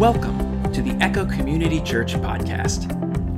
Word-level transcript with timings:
Welcome 0.00 0.72
to 0.72 0.80
the 0.80 0.92
Echo 1.04 1.26
Community 1.26 1.78
Church 1.82 2.14
podcast. 2.14 2.88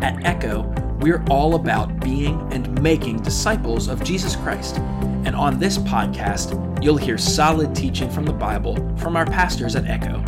At 0.00 0.24
Echo, 0.24 0.62
we're 1.00 1.20
all 1.28 1.56
about 1.56 1.98
being 1.98 2.40
and 2.52 2.80
making 2.80 3.20
disciples 3.22 3.88
of 3.88 4.04
Jesus 4.04 4.36
Christ. 4.36 4.78
And 5.24 5.34
on 5.34 5.58
this 5.58 5.78
podcast, 5.78 6.80
you'll 6.80 6.96
hear 6.96 7.18
solid 7.18 7.74
teaching 7.74 8.08
from 8.08 8.26
the 8.26 8.32
Bible 8.32 8.76
from 8.96 9.16
our 9.16 9.26
pastors 9.26 9.74
at 9.74 9.86
Echo. 9.86 10.22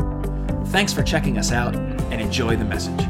Thanks 0.72 0.92
for 0.92 1.04
checking 1.04 1.38
us 1.38 1.52
out 1.52 1.76
and 1.76 2.20
enjoy 2.20 2.56
the 2.56 2.64
message. 2.64 3.06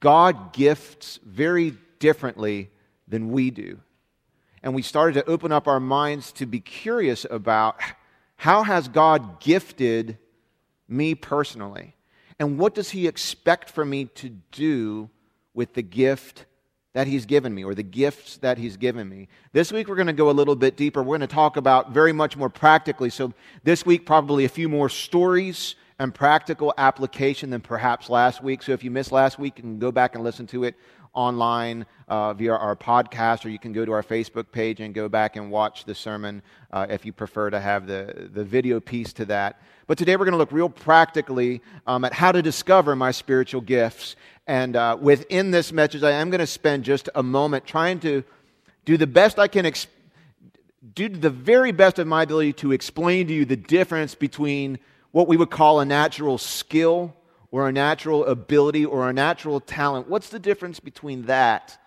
God 0.00 0.54
gifts 0.54 1.20
very 1.26 1.74
differently 1.98 2.70
than 3.06 3.32
we 3.32 3.50
do. 3.50 3.80
And 4.62 4.74
we 4.74 4.80
started 4.80 5.12
to 5.16 5.30
open 5.30 5.52
up 5.52 5.68
our 5.68 5.78
minds 5.78 6.32
to 6.32 6.46
be 6.46 6.60
curious 6.60 7.26
about 7.30 7.78
how 8.36 8.62
has 8.62 8.88
God 8.88 9.40
gifted 9.40 10.16
me 10.96 11.14
personally? 11.14 11.94
And 12.38 12.58
what 12.58 12.74
does 12.74 12.90
he 12.90 13.06
expect 13.06 13.70
for 13.70 13.84
me 13.84 14.06
to 14.16 14.30
do 14.52 15.10
with 15.52 15.74
the 15.74 15.82
gift 15.82 16.46
that 16.92 17.06
he's 17.06 17.26
given 17.26 17.54
me 17.54 17.64
or 17.64 17.74
the 17.74 17.82
gifts 17.82 18.38
that 18.38 18.58
he's 18.58 18.76
given 18.76 19.08
me? 19.08 19.28
This 19.52 19.72
week 19.72 19.88
we're 19.88 19.96
going 19.96 20.06
to 20.08 20.12
go 20.12 20.30
a 20.30 20.32
little 20.32 20.56
bit 20.56 20.76
deeper. 20.76 21.02
We're 21.02 21.18
going 21.18 21.28
to 21.28 21.34
talk 21.34 21.56
about 21.56 21.92
very 21.92 22.12
much 22.12 22.36
more 22.36 22.48
practically. 22.48 23.10
So 23.10 23.32
this 23.62 23.86
week 23.86 24.06
probably 24.06 24.44
a 24.44 24.48
few 24.48 24.68
more 24.68 24.88
stories 24.88 25.76
and 25.98 26.12
practical 26.12 26.74
application 26.76 27.50
than 27.50 27.60
perhaps 27.60 28.10
last 28.10 28.42
week. 28.42 28.62
So 28.62 28.72
if 28.72 28.82
you 28.82 28.90
missed 28.90 29.12
last 29.12 29.38
week, 29.38 29.58
you 29.58 29.62
can 29.62 29.78
go 29.78 29.92
back 29.92 30.14
and 30.14 30.24
listen 30.24 30.46
to 30.48 30.64
it 30.64 30.74
online 31.14 31.86
uh, 32.08 32.34
via 32.34 32.52
our 32.52 32.76
podcast, 32.76 33.44
or 33.44 33.48
you 33.48 33.58
can 33.58 33.72
go 33.72 33.84
to 33.84 33.92
our 33.92 34.02
Facebook 34.02 34.50
page 34.52 34.80
and 34.80 34.94
go 34.94 35.08
back 35.08 35.36
and 35.36 35.50
watch 35.50 35.84
the 35.84 35.94
sermon 35.94 36.42
uh, 36.72 36.86
if 36.90 37.06
you 37.06 37.12
prefer 37.12 37.50
to 37.50 37.60
have 37.60 37.86
the, 37.86 38.28
the 38.32 38.44
video 38.44 38.80
piece 38.80 39.12
to 39.14 39.24
that. 39.24 39.60
But 39.86 39.98
today 39.98 40.16
we're 40.16 40.24
going 40.24 40.32
to 40.32 40.38
look 40.38 40.52
real 40.52 40.68
practically 40.68 41.62
um, 41.86 42.04
at 42.04 42.12
how 42.12 42.32
to 42.32 42.42
discover 42.42 42.96
my 42.96 43.10
spiritual 43.10 43.60
gifts. 43.60 44.16
And 44.46 44.76
uh, 44.76 44.96
within 45.00 45.50
this 45.50 45.72
message, 45.72 46.02
I 46.02 46.12
am 46.12 46.30
going 46.30 46.40
to 46.40 46.46
spend 46.46 46.84
just 46.84 47.08
a 47.14 47.22
moment 47.22 47.66
trying 47.66 48.00
to 48.00 48.24
do 48.84 48.96
the 48.96 49.06
best 49.06 49.38
I 49.38 49.48
can, 49.48 49.70
do 50.94 51.08
the 51.08 51.30
very 51.30 51.72
best 51.72 51.98
of 51.98 52.06
my 52.06 52.22
ability 52.22 52.52
to 52.54 52.72
explain 52.72 53.26
to 53.28 53.32
you 53.32 53.44
the 53.44 53.56
difference 53.56 54.14
between 54.14 54.78
what 55.12 55.28
we 55.28 55.36
would 55.36 55.50
call 55.50 55.80
a 55.80 55.84
natural 55.84 56.38
skill 56.38 57.14
or 57.54 57.68
a 57.68 57.72
natural 57.72 58.24
ability 58.24 58.84
or 58.84 59.08
a 59.08 59.12
natural 59.12 59.60
talent. 59.60 60.08
What's 60.08 60.28
the 60.28 60.40
difference 60.40 60.80
between 60.80 61.26
that 61.26 61.78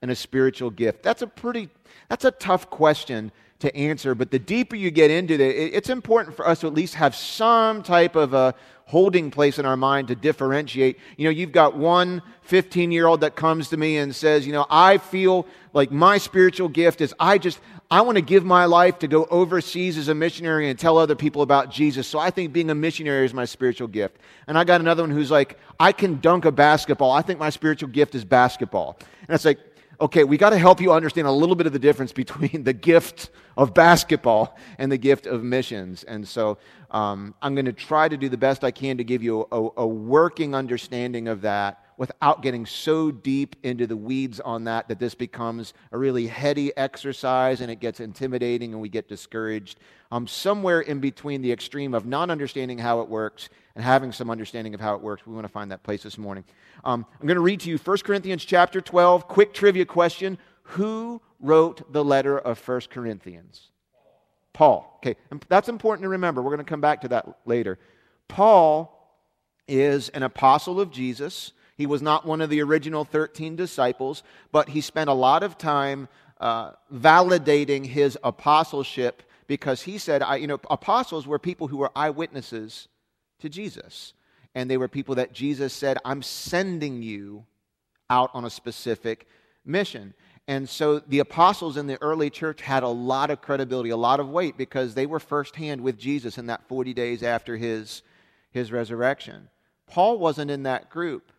and 0.00 0.08
a 0.08 0.14
spiritual 0.14 0.70
gift? 0.70 1.02
That's 1.02 1.20
a 1.20 1.26
pretty 1.26 1.68
that's 2.08 2.24
a 2.24 2.30
tough 2.30 2.70
question 2.70 3.32
to 3.58 3.76
answer, 3.76 4.14
but 4.14 4.30
the 4.30 4.38
deeper 4.38 4.76
you 4.76 4.92
get 4.92 5.10
into 5.10 5.34
it, 5.34 5.40
it's 5.40 5.90
important 5.90 6.36
for 6.36 6.46
us 6.46 6.60
to 6.60 6.68
at 6.68 6.74
least 6.74 6.94
have 6.94 7.16
some 7.16 7.82
type 7.82 8.14
of 8.14 8.34
a 8.34 8.54
holding 8.86 9.32
place 9.32 9.58
in 9.58 9.66
our 9.66 9.76
mind 9.76 10.08
to 10.08 10.14
differentiate. 10.14 10.98
You 11.16 11.24
know, 11.24 11.30
you've 11.30 11.52
got 11.52 11.76
one 11.76 12.22
15 12.42 12.92
year 12.92 13.06
old 13.06 13.20
that 13.20 13.34
comes 13.34 13.68
to 13.70 13.76
me 13.76 13.98
and 13.98 14.14
says, 14.14 14.46
You 14.46 14.52
know, 14.52 14.66
I 14.70 14.98
feel 14.98 15.46
like 15.72 15.90
my 15.90 16.18
spiritual 16.18 16.68
gift 16.68 17.00
is 17.00 17.12
I 17.18 17.38
just, 17.38 17.58
I 17.90 18.00
want 18.02 18.16
to 18.16 18.22
give 18.22 18.44
my 18.44 18.64
life 18.64 19.00
to 19.00 19.08
go 19.08 19.26
overseas 19.26 19.98
as 19.98 20.08
a 20.08 20.14
missionary 20.14 20.70
and 20.70 20.78
tell 20.78 20.98
other 20.98 21.16
people 21.16 21.42
about 21.42 21.70
Jesus. 21.70 22.06
So 22.06 22.18
I 22.18 22.30
think 22.30 22.52
being 22.52 22.70
a 22.70 22.74
missionary 22.74 23.26
is 23.26 23.34
my 23.34 23.44
spiritual 23.44 23.88
gift. 23.88 24.16
And 24.46 24.56
I 24.56 24.62
got 24.62 24.80
another 24.80 25.02
one 25.02 25.10
who's 25.10 25.30
like, 25.30 25.58
I 25.80 25.90
can 25.90 26.20
dunk 26.20 26.44
a 26.44 26.52
basketball. 26.52 27.10
I 27.10 27.22
think 27.22 27.40
my 27.40 27.50
spiritual 27.50 27.88
gift 27.88 28.14
is 28.14 28.24
basketball. 28.24 28.96
And 29.26 29.34
it's 29.34 29.44
like, 29.44 29.58
okay, 30.00 30.24
we 30.24 30.36
got 30.36 30.50
to 30.50 30.58
help 30.58 30.80
you 30.80 30.92
understand 30.92 31.26
a 31.26 31.32
little 31.32 31.56
bit 31.56 31.66
of 31.66 31.72
the 31.72 31.78
difference 31.78 32.12
between 32.12 32.64
the 32.64 32.72
gift 32.72 33.30
of 33.56 33.72
basketball 33.74 34.56
and 34.78 34.90
the 34.92 34.98
gift 34.98 35.26
of 35.26 35.42
missions. 35.42 36.04
And 36.04 36.26
so 36.26 36.58
um, 36.90 37.34
I'm 37.40 37.54
going 37.54 37.66
to 37.66 37.72
try 37.72 38.08
to 38.08 38.16
do 38.16 38.28
the 38.28 38.36
best 38.36 38.64
I 38.64 38.70
can 38.70 38.98
to 38.98 39.04
give 39.04 39.22
you 39.22 39.46
a, 39.50 39.68
a 39.78 39.86
working 39.86 40.54
understanding 40.54 41.28
of 41.28 41.42
that 41.42 41.85
without 41.96 42.42
getting 42.42 42.66
so 42.66 43.10
deep 43.10 43.56
into 43.62 43.86
the 43.86 43.96
weeds 43.96 44.40
on 44.40 44.64
that 44.64 44.88
that 44.88 44.98
this 44.98 45.14
becomes 45.14 45.72
a 45.92 45.98
really 45.98 46.26
heady 46.26 46.76
exercise 46.76 47.60
and 47.60 47.70
it 47.70 47.80
gets 47.80 48.00
intimidating 48.00 48.72
and 48.72 48.82
we 48.82 48.88
get 48.88 49.08
discouraged. 49.08 49.78
Um, 50.10 50.26
somewhere 50.26 50.80
in 50.80 51.00
between 51.00 51.42
the 51.42 51.52
extreme 51.52 51.94
of 51.94 52.06
not 52.06 52.30
understanding 52.30 52.78
how 52.78 53.00
it 53.00 53.08
works 53.08 53.48
and 53.74 53.84
having 53.84 54.12
some 54.12 54.30
understanding 54.30 54.74
of 54.74 54.80
how 54.80 54.94
it 54.94 55.00
works, 55.00 55.26
we 55.26 55.34
want 55.34 55.46
to 55.46 55.52
find 55.52 55.70
that 55.70 55.82
place 55.82 56.02
this 56.02 56.18
morning. 56.18 56.44
Um, 56.84 57.06
I'm 57.20 57.26
going 57.26 57.36
to 57.36 57.40
read 57.40 57.60
to 57.60 57.70
you 57.70 57.78
1 57.78 57.98
Corinthians 57.98 58.44
chapter 58.44 58.80
12. 58.80 59.26
Quick 59.26 59.54
trivia 59.54 59.84
question 59.84 60.38
Who 60.62 61.20
wrote 61.40 61.92
the 61.92 62.04
letter 62.04 62.38
of 62.38 62.66
1 62.66 62.80
Corinthians? 62.90 63.70
Paul. 64.52 64.98
Okay, 64.98 65.16
and 65.30 65.44
that's 65.50 65.68
important 65.68 66.04
to 66.04 66.08
remember. 66.08 66.40
We're 66.40 66.50
going 66.50 66.64
to 66.64 66.64
come 66.64 66.80
back 66.80 67.02
to 67.02 67.08
that 67.08 67.26
later. 67.44 67.78
Paul 68.26 68.92
is 69.68 70.08
an 70.10 70.22
apostle 70.22 70.80
of 70.80 70.90
Jesus. 70.90 71.52
He 71.76 71.86
was 71.86 72.00
not 72.00 72.24
one 72.24 72.40
of 72.40 72.50
the 72.50 72.62
original 72.62 73.04
13 73.04 73.54
disciples, 73.54 74.22
but 74.50 74.70
he 74.70 74.80
spent 74.80 75.10
a 75.10 75.14
lot 75.14 75.42
of 75.42 75.58
time 75.58 76.08
uh, 76.40 76.72
validating 76.92 77.86
his 77.86 78.18
apostleship 78.24 79.22
because 79.46 79.82
he 79.82 79.98
said, 79.98 80.22
I, 80.22 80.36
you 80.36 80.46
know, 80.46 80.60
apostles 80.70 81.26
were 81.26 81.38
people 81.38 81.68
who 81.68 81.76
were 81.76 81.92
eyewitnesses 81.94 82.88
to 83.40 83.48
Jesus. 83.48 84.14
And 84.54 84.70
they 84.70 84.78
were 84.78 84.88
people 84.88 85.16
that 85.16 85.32
Jesus 85.32 85.72
said, 85.72 85.98
I'm 86.04 86.22
sending 86.22 87.02
you 87.02 87.44
out 88.08 88.30
on 88.32 88.44
a 88.44 88.50
specific 88.50 89.26
mission. 89.64 90.14
And 90.48 90.68
so 90.68 91.00
the 91.00 91.18
apostles 91.18 91.76
in 91.76 91.86
the 91.86 92.00
early 92.00 92.30
church 92.30 92.60
had 92.62 92.82
a 92.82 92.88
lot 92.88 93.30
of 93.30 93.42
credibility, 93.42 93.90
a 93.90 93.96
lot 93.96 94.20
of 94.20 94.30
weight, 94.30 94.56
because 94.56 94.94
they 94.94 95.06
were 95.06 95.20
firsthand 95.20 95.80
with 95.80 95.98
Jesus 95.98 96.38
in 96.38 96.46
that 96.46 96.66
40 96.68 96.94
days 96.94 97.22
after 97.22 97.56
his, 97.56 98.02
his 98.50 98.72
resurrection. 98.72 99.48
Paul 99.86 100.18
wasn't 100.18 100.50
in 100.50 100.62
that 100.62 100.88
group. 100.88 101.32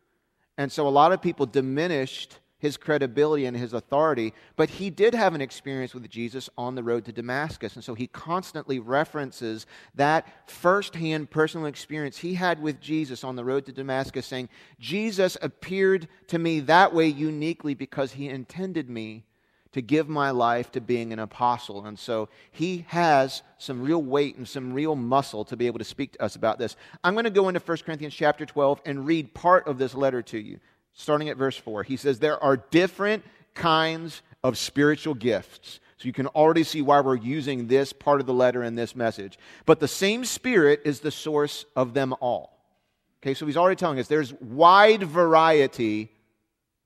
And 0.57 0.72
so 0.72 0.88
a 0.88 0.90
lot 0.90 1.12
of 1.12 1.22
people 1.22 1.45
diminished 1.45 2.40
his 2.59 2.75
credibility 2.75 3.45
and 3.45 3.56
his 3.56 3.73
authority, 3.73 4.34
but 4.56 4.69
he 4.69 4.90
did 4.90 5.13
have 5.13 5.35
an 5.35 5.41
experience 5.41 5.94
with 5.94 6.09
Jesus 6.09 6.50
on 6.57 6.73
the 6.73 6.81
road 6.81 7.06
to 7.06 7.12
Damascus. 7.12 7.75
And 7.75 7.84
so 7.84 7.94
he 7.94 8.07
constantly 8.07 8.79
references 8.79 9.68
that 9.94 10.50
firsthand 10.50 11.29
personal 11.29 11.68
experience 11.68 12.18
he 12.18 12.34
had 12.34 12.59
with 12.59 12.81
Jesus 12.81 13.23
on 13.23 13.35
the 13.35 13.45
road 13.45 13.68
to 13.68 13.72
Damascus, 13.72 14.25
saying, 14.25 14.50
Jesus 14.79 15.38
appeared 15.44 16.07
to 16.28 16.40
me 16.40 16.59
that 16.62 16.95
way 16.95 17.07
uniquely 17.07 17.75
because 17.75 18.13
he 18.13 18.28
intended 18.28 18.89
me 18.89 19.26
to 19.77 19.81
give 19.81 20.09
my 20.09 20.31
life 20.31 20.71
to 20.71 20.81
being 20.81 21.13
an 21.13 21.19
apostle. 21.19 21.85
And 21.85 21.97
so 21.97 22.29
he 22.51 22.85
has 22.89 23.43
some 23.57 23.81
real 23.81 24.01
weight 24.01 24.35
and 24.35 24.47
some 24.47 24.73
real 24.73 24.95
muscle 24.95 25.45
to 25.45 25.55
be 25.55 25.67
able 25.67 25.79
to 25.79 25.85
speak 25.85 26.13
to 26.13 26.23
us 26.23 26.35
about 26.35 26.57
this. 26.57 26.75
I'm 27.03 27.13
going 27.13 27.25
to 27.25 27.29
go 27.29 27.47
into 27.47 27.59
1 27.59 27.77
Corinthians 27.85 28.13
chapter 28.13 28.45
12 28.45 28.81
and 28.85 29.05
read 29.05 29.33
part 29.33 29.67
of 29.67 29.77
this 29.77 29.93
letter 29.93 30.21
to 30.23 30.39
you, 30.39 30.59
starting 30.93 31.29
at 31.29 31.38
verse 31.38 31.57
4. 31.57 31.83
He 31.83 31.95
says, 31.95 32.19
There 32.19 32.43
are 32.43 32.57
different 32.57 33.23
kinds 33.53 34.21
of 34.43 34.57
spiritual 34.57 35.13
gifts. 35.13 35.79
So 35.97 36.05
you 36.05 36.13
can 36.13 36.27
already 36.27 36.63
see 36.63 36.81
why 36.81 37.01
we're 37.01 37.15
using 37.15 37.67
this 37.67 37.91
part 37.94 38.19
of 38.19 38.27
the 38.27 38.33
letter 38.33 38.63
in 38.63 38.75
this 38.75 38.95
message. 38.95 39.38
But 39.65 39.79
the 39.79 39.88
same 39.88 40.25
Spirit 40.25 40.81
is 40.85 40.99
the 40.99 41.11
source 41.11 41.65
of 41.75 41.94
them 41.94 42.13
all. 42.19 42.57
Okay, 43.21 43.33
so 43.33 43.45
he's 43.45 43.57
already 43.57 43.75
telling 43.75 43.99
us 43.99 44.07
there's 44.07 44.33
wide 44.33 45.03
variety, 45.03 46.11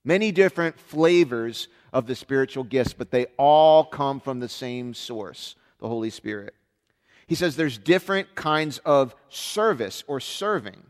many 0.04 0.32
different 0.32 0.80
flavors 0.80 1.68
of 1.94 2.08
the 2.08 2.16
spiritual 2.16 2.64
gifts, 2.64 2.94
but 2.94 3.12
they 3.12 3.26
all 3.38 3.84
come 3.84 4.20
from 4.20 4.40
the 4.40 4.50
same 4.50 4.94
source, 4.94 5.56
the 5.80 5.88
Holy 5.88 6.10
Spirit. 6.10 6.54
He 7.28 7.36
says 7.36 7.56
there's 7.56 7.78
different 7.78 8.36
kinds 8.36 8.80
of 8.80 9.16
service 9.30 10.04
or 10.08 10.20
serving, 10.20 10.84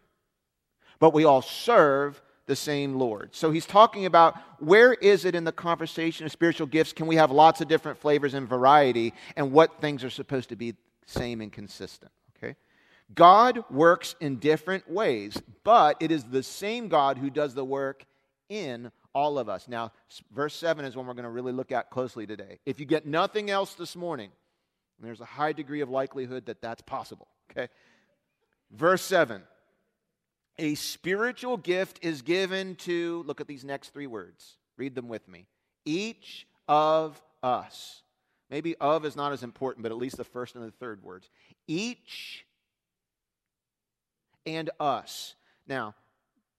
but 1.00 1.14
we 1.14 1.26
all 1.26 1.42
serve 1.42 2.22
the 2.48 2.56
same 2.56 2.96
Lord. 2.96 3.30
So 3.34 3.52
he's 3.52 3.66
talking 3.66 4.06
about 4.06 4.36
where 4.60 4.94
is 4.94 5.26
it 5.26 5.36
in 5.36 5.44
the 5.44 5.52
conversation 5.52 6.26
of 6.26 6.32
spiritual 6.32 6.68
gifts? 6.68 6.94
Can 6.94 7.08
we 7.08 7.16
have 7.16 7.32
lots 7.32 7.62
of 7.62 7.68
different 7.68 7.98
flavors 7.98 8.34
and 8.34 8.48
variety, 8.48 9.14
and 9.36 9.52
what 9.52 9.80
things 9.80 10.04
are 10.04 10.10
supposed 10.10 10.50
to 10.50 10.56
be 10.56 10.76
same 11.06 11.42
and 11.42 11.52
consistent? 11.52 12.12
Okay? 12.38 12.56
God 13.14 13.64
works 13.70 14.16
in 14.20 14.38
different 14.38 14.90
ways, 14.90 15.42
but 15.64 15.98
it 16.00 16.12
is 16.12 16.24
the 16.24 16.44
same 16.44 16.88
God 16.88 17.18
who 17.18 17.30
does 17.30 17.54
the 17.54 17.66
work 17.66 18.06
in 18.50 18.92
all 19.14 19.38
of 19.38 19.50
us. 19.50 19.68
Now, 19.68 19.92
verse 20.32 20.56
7 20.56 20.86
is 20.86 20.96
one 20.96 21.08
we're 21.08 21.14
going 21.14 21.24
to 21.24 21.30
really 21.30 21.52
look 21.52 21.72
at 21.72 21.90
closely 21.90 22.26
today. 22.26 22.60
If 22.66 22.80
you 22.80 22.86
get 22.86 23.06
nothing 23.06 23.50
else 23.50 23.74
this 23.74 23.96
morning, 23.96 24.32
there's 25.00 25.22
a 25.22 25.26
high 25.26 25.54
degree 25.54 25.82
of 25.82 25.90
likelihood 25.90 26.46
that 26.46 26.62
that's 26.62 26.82
possible, 26.82 27.28
okay? 27.52 27.72
Verse 28.72 29.02
7 29.02 29.42
A 30.60 30.76
spiritual 30.76 31.58
gift 31.58 32.00
is 32.02 32.22
given 32.22 32.76
to, 32.76 33.24
look 33.26 33.42
at 33.42 33.48
these 33.48 33.64
next 33.64 33.90
three 33.90 34.08
words. 34.08 34.58
Read 34.78 34.96
them 34.96 35.08
with 35.08 35.28
me. 35.28 35.48
Each 35.86 36.48
of 36.68 37.22
us. 37.44 38.04
Maybe 38.50 38.76
of 38.78 39.06
is 39.06 39.16
not 39.16 39.32
as 39.32 39.44
important, 39.44 39.84
but 39.84 39.92
at 39.92 39.98
least 39.98 40.18
the 40.18 40.24
first 40.24 40.56
and 40.56 40.64
the 40.66 40.72
third 40.72 41.04
words. 41.04 41.30
Each 41.68 42.46
and 44.46 44.70
us. 44.80 45.36
Now, 45.68 45.96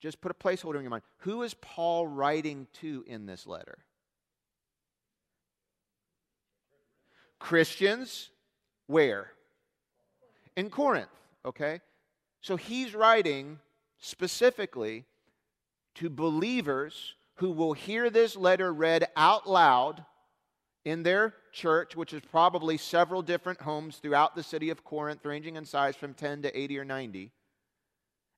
just 0.02 0.20
put 0.20 0.32
a 0.32 0.34
placeholder 0.34 0.74
in 0.74 0.82
your 0.82 0.90
mind. 0.90 1.04
Who 1.18 1.42
is 1.44 1.54
Paul 1.54 2.08
writing 2.08 2.66
to 2.80 3.04
in 3.06 3.24
this 3.24 3.46
letter? 3.46 3.78
Christians, 7.38 8.28
where? 8.88 9.30
In 10.56 10.70
Corinth, 10.70 11.08
okay? 11.44 11.80
So 12.40 12.56
he's 12.56 12.94
writing 12.94 13.60
specifically 13.98 15.04
to 15.94 16.10
believers 16.10 17.14
who 17.36 17.52
will 17.52 17.72
hear 17.72 18.10
this 18.10 18.36
letter 18.36 18.72
read 18.72 19.06
out 19.16 19.48
loud 19.48 20.04
in 20.84 21.04
their 21.04 21.34
church, 21.52 21.94
which 21.94 22.12
is 22.12 22.22
probably 22.28 22.76
several 22.76 23.22
different 23.22 23.60
homes 23.60 23.98
throughout 23.98 24.34
the 24.34 24.42
city 24.42 24.70
of 24.70 24.82
Corinth, 24.82 25.24
ranging 25.24 25.54
in 25.54 25.64
size 25.64 25.94
from 25.94 26.12
10 26.12 26.42
to 26.42 26.58
80 26.58 26.78
or 26.78 26.84
90. 26.84 27.30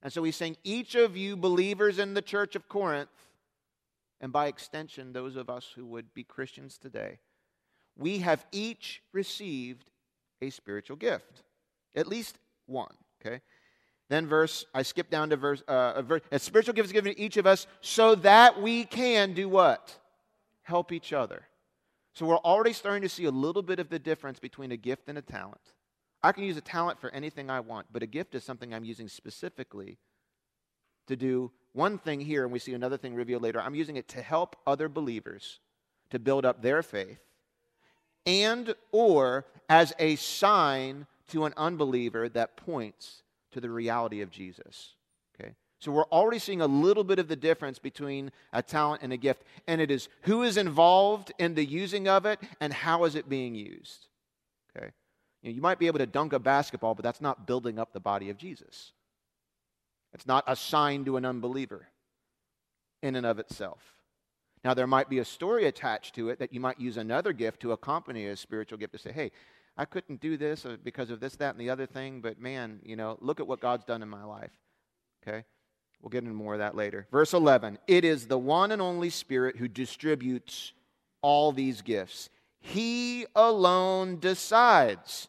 And 0.05 0.13
so 0.13 0.23
he's 0.23 0.35
saying, 0.35 0.57
each 0.63 0.93
of 0.93 1.17
you 1.17 1.35
believers 1.35 1.97
in 1.97 2.13
the 2.13 2.21
church 2.21 2.55
of 2.55 2.69
Corinth, 2.69 3.09
and 4.21 4.31
by 4.31 4.45
extension, 4.45 5.13
those 5.13 5.35
of 5.35 5.49
us 5.49 5.67
who 5.75 5.83
would 5.87 6.13
be 6.13 6.23
Christians 6.23 6.77
today, 6.77 7.17
we 7.97 8.19
have 8.19 8.45
each 8.51 9.01
received 9.13 9.89
a 10.43 10.51
spiritual 10.51 10.95
gift, 10.95 11.41
at 11.95 12.05
least 12.05 12.37
one, 12.67 12.93
okay? 13.19 13.41
Then 14.07 14.27
verse, 14.27 14.67
I 14.75 14.83
skip 14.83 15.09
down 15.09 15.31
to 15.31 15.37
verse, 15.37 15.63
uh, 15.67 16.03
a, 16.07 16.21
a 16.35 16.37
spiritual 16.37 16.75
gift 16.75 16.85
is 16.85 16.93
given 16.93 17.11
to 17.11 17.19
each 17.19 17.37
of 17.37 17.47
us 17.47 17.65
so 17.81 18.13
that 18.13 18.61
we 18.61 18.83
can 18.83 19.33
do 19.33 19.49
what? 19.49 19.97
Help 20.61 20.91
each 20.91 21.13
other. 21.13 21.47
So 22.13 22.27
we're 22.27 22.37
already 22.37 22.73
starting 22.73 23.01
to 23.01 23.09
see 23.09 23.25
a 23.25 23.31
little 23.31 23.63
bit 23.63 23.79
of 23.79 23.89
the 23.89 23.97
difference 23.97 24.37
between 24.37 24.71
a 24.71 24.77
gift 24.77 25.09
and 25.09 25.17
a 25.17 25.23
talent. 25.23 25.73
I 26.25 26.31
can 26.31 26.43
use 26.43 26.57
a 26.57 26.61
talent 26.61 26.99
for 26.99 27.11
anything 27.11 27.51
I 27.51 27.59
want, 27.59 27.85
but 27.93 28.01
a 28.01 28.07
gift 28.07 28.33
is 28.33 28.43
something 28.43 28.73
I'm 28.73 28.83
using 28.83 29.07
specifically 29.07 29.99
to 31.05 31.15
do 31.15 31.51
one 31.73 31.99
thing 31.99 32.19
here, 32.19 32.43
and 32.43 32.51
we 32.51 32.57
see 32.57 32.73
another 32.73 32.97
thing 32.97 33.13
revealed 33.13 33.43
later. 33.43 33.61
I'm 33.61 33.75
using 33.75 33.95
it 33.95 34.07
to 34.07 34.23
help 34.23 34.55
other 34.65 34.89
believers 34.89 35.59
to 36.09 36.17
build 36.17 36.43
up 36.43 36.63
their 36.63 36.81
faith 36.81 37.19
and 38.25 38.73
or 38.91 39.45
as 39.69 39.93
a 39.99 40.15
sign 40.15 41.05
to 41.27 41.45
an 41.45 41.53
unbeliever 41.57 42.27
that 42.29 42.57
points 42.57 43.21
to 43.51 43.61
the 43.61 43.69
reality 43.69 44.21
of 44.21 44.31
Jesus. 44.31 44.95
Okay? 45.39 45.53
So 45.79 45.91
we're 45.91 46.05
already 46.05 46.39
seeing 46.39 46.61
a 46.61 46.67
little 46.67 47.03
bit 47.03 47.19
of 47.19 47.27
the 47.27 47.35
difference 47.35 47.77
between 47.77 48.31
a 48.51 48.63
talent 48.63 49.03
and 49.03 49.13
a 49.13 49.17
gift, 49.17 49.43
and 49.67 49.79
it 49.79 49.91
is 49.91 50.09
who 50.23 50.41
is 50.41 50.57
involved 50.57 51.31
in 51.37 51.53
the 51.53 51.65
using 51.65 52.07
of 52.07 52.25
it 52.25 52.39
and 52.59 52.73
how 52.73 53.03
is 53.03 53.13
it 53.13 53.29
being 53.29 53.53
used. 53.53 54.07
Okay? 54.75 54.89
You, 55.45 55.51
know, 55.51 55.55
you 55.55 55.61
might 55.61 55.77
be 55.77 55.85
able 55.85 55.99
to 55.99 56.07
dunk 56.07 56.33
a 56.33 56.39
basketball, 56.39 56.95
but 56.95 57.03
that's 57.03 57.21
not 57.21 57.45
building 57.45 57.77
up 57.77 57.93
the 57.93 57.99
body 57.99 58.31
of 58.31 58.37
Jesus. 58.37 58.93
It's 60.11 60.25
not 60.25 60.43
a 60.47 60.55
sign 60.55 61.05
to 61.05 61.17
an 61.17 61.25
unbeliever 61.25 61.87
in 63.03 63.15
and 63.15 63.27
of 63.27 63.37
itself. 63.37 63.79
Now, 64.63 64.73
there 64.73 64.87
might 64.87 65.07
be 65.07 65.19
a 65.19 65.25
story 65.25 65.67
attached 65.67 66.15
to 66.15 66.29
it 66.29 66.39
that 66.39 66.51
you 66.51 66.59
might 66.59 66.79
use 66.79 66.97
another 66.97 67.31
gift 67.31 67.59
to 67.59 67.73
accompany 67.73 68.25
a 68.25 68.35
spiritual 68.35 68.79
gift 68.79 68.93
to 68.93 68.97
say, 68.97 69.11
hey, 69.11 69.31
I 69.77 69.85
couldn't 69.85 70.19
do 70.19 70.35
this 70.35 70.65
uh, 70.65 70.77
because 70.83 71.11
of 71.11 71.19
this, 71.19 71.35
that, 71.35 71.53
and 71.53 71.61
the 71.61 71.69
other 71.69 71.85
thing, 71.85 72.21
but 72.21 72.39
man, 72.39 72.79
you 72.83 72.95
know, 72.95 73.17
look 73.21 73.39
at 73.39 73.45
what 73.45 73.59
God's 73.59 73.85
done 73.85 74.01
in 74.01 74.09
my 74.09 74.23
life. 74.23 74.53
Okay? 75.27 75.43
We'll 76.01 76.09
get 76.09 76.23
into 76.23 76.33
more 76.33 76.53
of 76.53 76.59
that 76.59 76.75
later. 76.75 77.05
Verse 77.11 77.33
11 77.33 77.77
It 77.85 78.03
is 78.03 78.25
the 78.25 78.39
one 78.39 78.71
and 78.71 78.81
only 78.81 79.11
Spirit 79.11 79.57
who 79.57 79.67
distributes 79.67 80.73
all 81.21 81.51
these 81.51 81.83
gifts. 81.83 82.31
He 82.59 83.27
alone 83.35 84.17
decides 84.19 85.27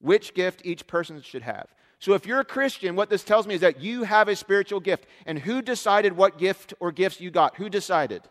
which 0.00 0.34
gift 0.34 0.62
each 0.64 0.86
person 0.86 1.20
should 1.22 1.42
have. 1.42 1.66
So, 1.98 2.14
if 2.14 2.26
you're 2.26 2.40
a 2.40 2.44
Christian, 2.44 2.96
what 2.96 3.10
this 3.10 3.22
tells 3.22 3.46
me 3.46 3.54
is 3.54 3.60
that 3.60 3.80
you 3.80 4.04
have 4.04 4.28
a 4.28 4.34
spiritual 4.34 4.80
gift. 4.80 5.06
And 5.26 5.38
who 5.38 5.60
decided 5.60 6.16
what 6.16 6.38
gift 6.38 6.72
or 6.80 6.92
gifts 6.92 7.20
you 7.20 7.30
got? 7.30 7.56
Who 7.56 7.68
decided? 7.68 8.22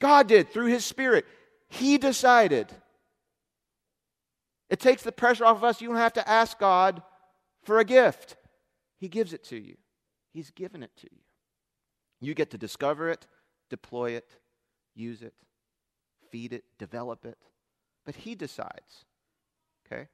God 0.00 0.26
did 0.26 0.50
through 0.50 0.66
His 0.66 0.84
Spirit. 0.84 1.24
He 1.68 1.98
decided. 1.98 2.66
It 4.68 4.80
takes 4.80 5.02
the 5.02 5.12
pressure 5.12 5.44
off 5.44 5.58
of 5.58 5.64
us. 5.64 5.80
You 5.80 5.88
don't 5.88 5.98
have 5.98 6.14
to 6.14 6.28
ask 6.28 6.58
God 6.58 7.02
for 7.62 7.78
a 7.78 7.84
gift, 7.84 8.36
He 8.98 9.08
gives 9.08 9.32
it 9.32 9.44
to 9.44 9.56
you. 9.56 9.76
He's 10.32 10.50
given 10.50 10.82
it 10.82 10.90
to 10.96 11.08
you. 11.10 11.18
You 12.20 12.34
get 12.34 12.50
to 12.50 12.58
discover 12.58 13.08
it, 13.08 13.26
deploy 13.70 14.12
it, 14.12 14.36
use 14.94 15.22
it, 15.22 15.34
feed 16.30 16.52
it, 16.52 16.64
develop 16.78 17.24
it. 17.24 17.38
But 18.04 18.16
He 18.16 18.34
decides. 18.34 19.04
Okay? 19.86 20.08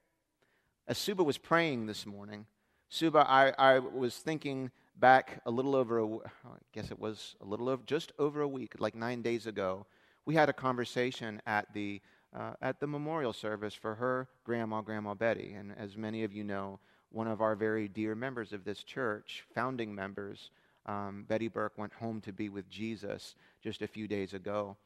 As 0.89 0.97
Suba 0.97 1.23
was 1.23 1.37
praying 1.37 1.85
this 1.85 2.07
morning, 2.07 2.47
Suba, 2.89 3.19
I, 3.29 3.53
I 3.59 3.79
was 3.79 4.17
thinking 4.17 4.71
back 4.97 5.43
a 5.45 5.51
little 5.51 5.77
over, 5.77 5.99
a, 5.99 6.07
I 6.07 6.57
guess 6.73 6.91
it 6.91 6.99
was 6.99 7.37
a 7.43 7.45
little 7.45 7.69
over, 7.69 7.83
just 7.85 8.13
over 8.19 8.41
a 8.41 8.49
week, 8.49 8.73
like 8.79 8.95
nine 8.95 9.21
days 9.21 9.47
ago. 9.47 9.85
We 10.25 10.35
had 10.35 10.49
a 10.49 10.55
conversation 10.55 11.43
at 11.47 11.75
the 11.75 12.01
uh, 12.35 12.53
at 12.63 12.81
the 12.81 12.87
memorial 12.87 13.35
service 13.35 13.75
for 13.75 13.97
her 13.97 14.29
grandma, 14.45 14.81
Grandma 14.81 15.13
Betty. 15.13 15.53
And 15.53 15.75
as 15.77 15.95
many 15.99 16.25
of 16.25 16.33
you 16.33 16.43
know, 16.43 16.81
one 17.11 17.29
of 17.29 17.43
our 17.43 17.55
very 17.55 17.87
dear 17.89 18.15
members 18.15 18.55
of 18.55 18.65
this 18.65 18.83
church, 18.83 19.45
founding 19.55 19.95
members, 19.95 20.51
um, 20.87 21.27
Betty 21.29 21.49
Burke, 21.49 21.77
went 21.77 21.93
home 21.93 22.23
to 22.23 22.33
be 22.33 22.49
with 22.49 22.71
Jesus 22.71 23.35
just 23.63 23.83
a 23.83 23.87
few 23.87 24.09
days 24.09 24.33
ago. 24.33 24.79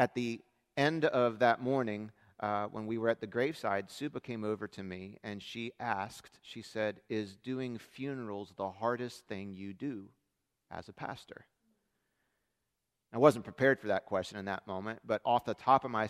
At 0.00 0.16
the 0.16 0.40
end 0.76 1.04
of 1.04 1.38
that 1.38 1.62
morning, 1.62 2.10
uh, 2.40 2.66
when 2.66 2.86
we 2.86 2.98
were 2.98 3.08
at 3.08 3.20
the 3.20 3.26
graveside, 3.26 3.90
Suba 3.90 4.20
came 4.20 4.44
over 4.44 4.68
to 4.68 4.82
me 4.82 5.18
and 5.24 5.42
she 5.42 5.72
asked, 5.80 6.38
she 6.42 6.62
said, 6.62 7.00
Is 7.08 7.36
doing 7.36 7.78
funerals 7.78 8.52
the 8.56 8.70
hardest 8.70 9.26
thing 9.26 9.54
you 9.54 9.72
do 9.74 10.08
as 10.70 10.88
a 10.88 10.92
pastor? 10.92 11.46
I 13.12 13.18
wasn't 13.18 13.44
prepared 13.44 13.80
for 13.80 13.88
that 13.88 14.04
question 14.04 14.38
in 14.38 14.44
that 14.44 14.66
moment, 14.66 15.00
but 15.04 15.22
off 15.24 15.46
the 15.46 15.54
top 15.54 15.84
of 15.84 15.90
my 15.90 16.08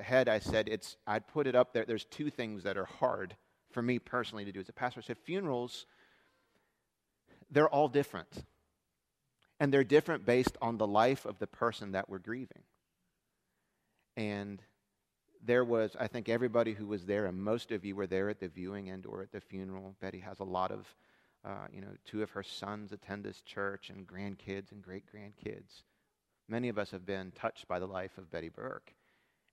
head, 0.00 0.28
I 0.28 0.38
said, 0.38 0.68
it's, 0.68 0.96
I'd 1.06 1.28
put 1.28 1.46
it 1.46 1.54
up 1.54 1.74
there. 1.74 1.84
There's 1.84 2.06
two 2.06 2.30
things 2.30 2.62
that 2.62 2.78
are 2.78 2.86
hard 2.86 3.36
for 3.70 3.82
me 3.82 3.98
personally 3.98 4.46
to 4.46 4.52
do 4.52 4.60
as 4.60 4.68
a 4.68 4.72
pastor. 4.72 5.00
I 5.00 5.06
said, 5.06 5.18
funerals, 5.18 5.84
they're 7.50 7.68
all 7.68 7.88
different. 7.88 8.44
And 9.60 9.72
they're 9.72 9.84
different 9.84 10.24
based 10.24 10.56
on 10.62 10.78
the 10.78 10.86
life 10.86 11.26
of 11.26 11.38
the 11.38 11.46
person 11.46 11.92
that 11.92 12.08
we're 12.08 12.18
grieving. 12.18 12.62
And 14.16 14.62
there 15.44 15.64
was, 15.64 15.96
I 15.98 16.06
think 16.06 16.28
everybody 16.28 16.72
who 16.72 16.86
was 16.86 17.04
there, 17.04 17.26
and 17.26 17.38
most 17.38 17.72
of 17.72 17.84
you 17.84 17.96
were 17.96 18.06
there 18.06 18.28
at 18.28 18.40
the 18.40 18.48
viewing 18.48 18.88
and 18.90 19.06
or 19.06 19.22
at 19.22 19.32
the 19.32 19.40
funeral. 19.40 19.94
Betty 20.00 20.20
has 20.20 20.40
a 20.40 20.44
lot 20.44 20.70
of, 20.70 20.86
uh, 21.44 21.66
you 21.72 21.80
know, 21.80 21.92
two 22.04 22.22
of 22.22 22.30
her 22.30 22.42
sons 22.42 22.92
attend 22.92 23.24
this 23.24 23.40
church 23.40 23.90
and 23.90 24.06
grandkids 24.06 24.72
and 24.72 24.82
great 24.82 25.04
grandkids. 25.06 25.82
Many 26.48 26.68
of 26.68 26.78
us 26.78 26.90
have 26.90 27.04
been 27.04 27.30
touched 27.32 27.68
by 27.68 27.78
the 27.78 27.86
life 27.86 28.16
of 28.18 28.30
Betty 28.30 28.48
Burke. 28.48 28.94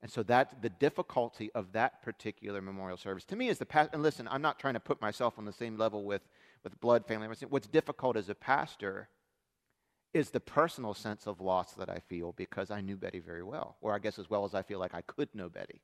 And 0.02 0.12
so 0.12 0.24
that 0.24 0.62
the 0.62 0.70
difficulty 0.70 1.52
of 1.54 1.72
that 1.72 2.02
particular 2.04 2.62
memorial 2.62 2.98
service 2.98 3.26
to 3.26 3.36
me 3.36 3.48
is 3.48 3.58
the 3.58 3.66
past. 3.66 3.90
And 3.94 4.04
listen, 4.04 4.28
I'm 4.30 4.42
not 4.42 4.60
trying 4.60 4.76
to 4.76 4.80
put 4.80 5.02
myself 5.02 5.38
on 5.38 5.46
the 5.46 5.54
same 5.54 5.77
level 5.77 6.04
with, 6.04 6.22
with 6.63 6.80
blood 6.80 7.08
family. 7.08 7.27
What's 7.50 7.68
difficult 7.68 8.15
as 8.15 8.30
a 8.30 8.36
pastor 8.36 9.10
is 10.15 10.29
the 10.29 10.39
personal 10.39 10.93
sense 10.93 11.27
of 11.27 11.41
loss 11.41 11.74
that 11.74 11.89
I 11.89 12.00
feel 12.00 12.31
because 12.38 12.72
I 12.72 12.79
knew 12.79 12.95
Betty 12.95 13.19
very 13.19 13.43
well, 13.43 13.75
or 13.81 13.93
I 13.93 14.00
guess 14.00 14.17
as 14.17 14.29
well 14.29 14.45
as 14.45 14.55
I 14.55 14.62
feel 14.62 14.79
like 14.79 14.95
I 14.95 15.01
could 15.01 15.27
know 15.36 15.50
Betty. 15.50 15.81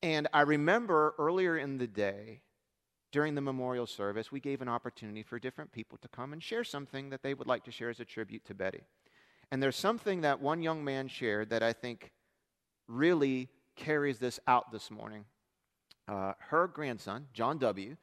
And 0.00 0.28
I 0.32 0.42
remember 0.42 1.16
earlier 1.18 1.58
in 1.58 1.76
the 1.76 1.88
day, 1.88 2.42
during 3.10 3.34
the 3.34 3.40
memorial 3.40 3.88
service, 3.88 4.30
we 4.30 4.38
gave 4.38 4.62
an 4.62 4.68
opportunity 4.68 5.24
for 5.24 5.40
different 5.40 5.72
people 5.72 5.98
to 6.02 6.08
come 6.08 6.32
and 6.32 6.40
share 6.40 6.62
something 6.62 7.10
that 7.10 7.24
they 7.24 7.34
would 7.34 7.48
like 7.48 7.64
to 7.64 7.72
share 7.72 7.90
as 7.90 7.98
a 7.98 8.04
tribute 8.04 8.44
to 8.44 8.54
Betty. 8.54 8.84
And 9.50 9.60
there's 9.60 9.74
something 9.74 10.20
that 10.20 10.40
one 10.40 10.62
young 10.62 10.84
man 10.84 11.08
shared 11.08 11.50
that 11.50 11.64
I 11.64 11.72
think 11.72 12.12
really 12.86 13.48
carries 13.74 14.20
this 14.20 14.38
out 14.46 14.70
this 14.70 14.88
morning. 14.88 15.24
Uh, 16.06 16.34
her 16.38 16.68
grandson, 16.68 17.26
John 17.32 17.58
W., 17.58 17.96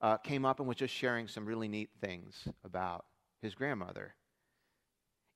uh, 0.00 0.16
came 0.16 0.46
up 0.46 0.60
and 0.60 0.68
was 0.68 0.78
just 0.78 0.94
sharing 0.94 1.28
some 1.28 1.44
really 1.44 1.68
neat 1.68 1.90
things 2.00 2.48
about 2.64 3.04
his 3.40 3.54
grandmother. 3.54 4.14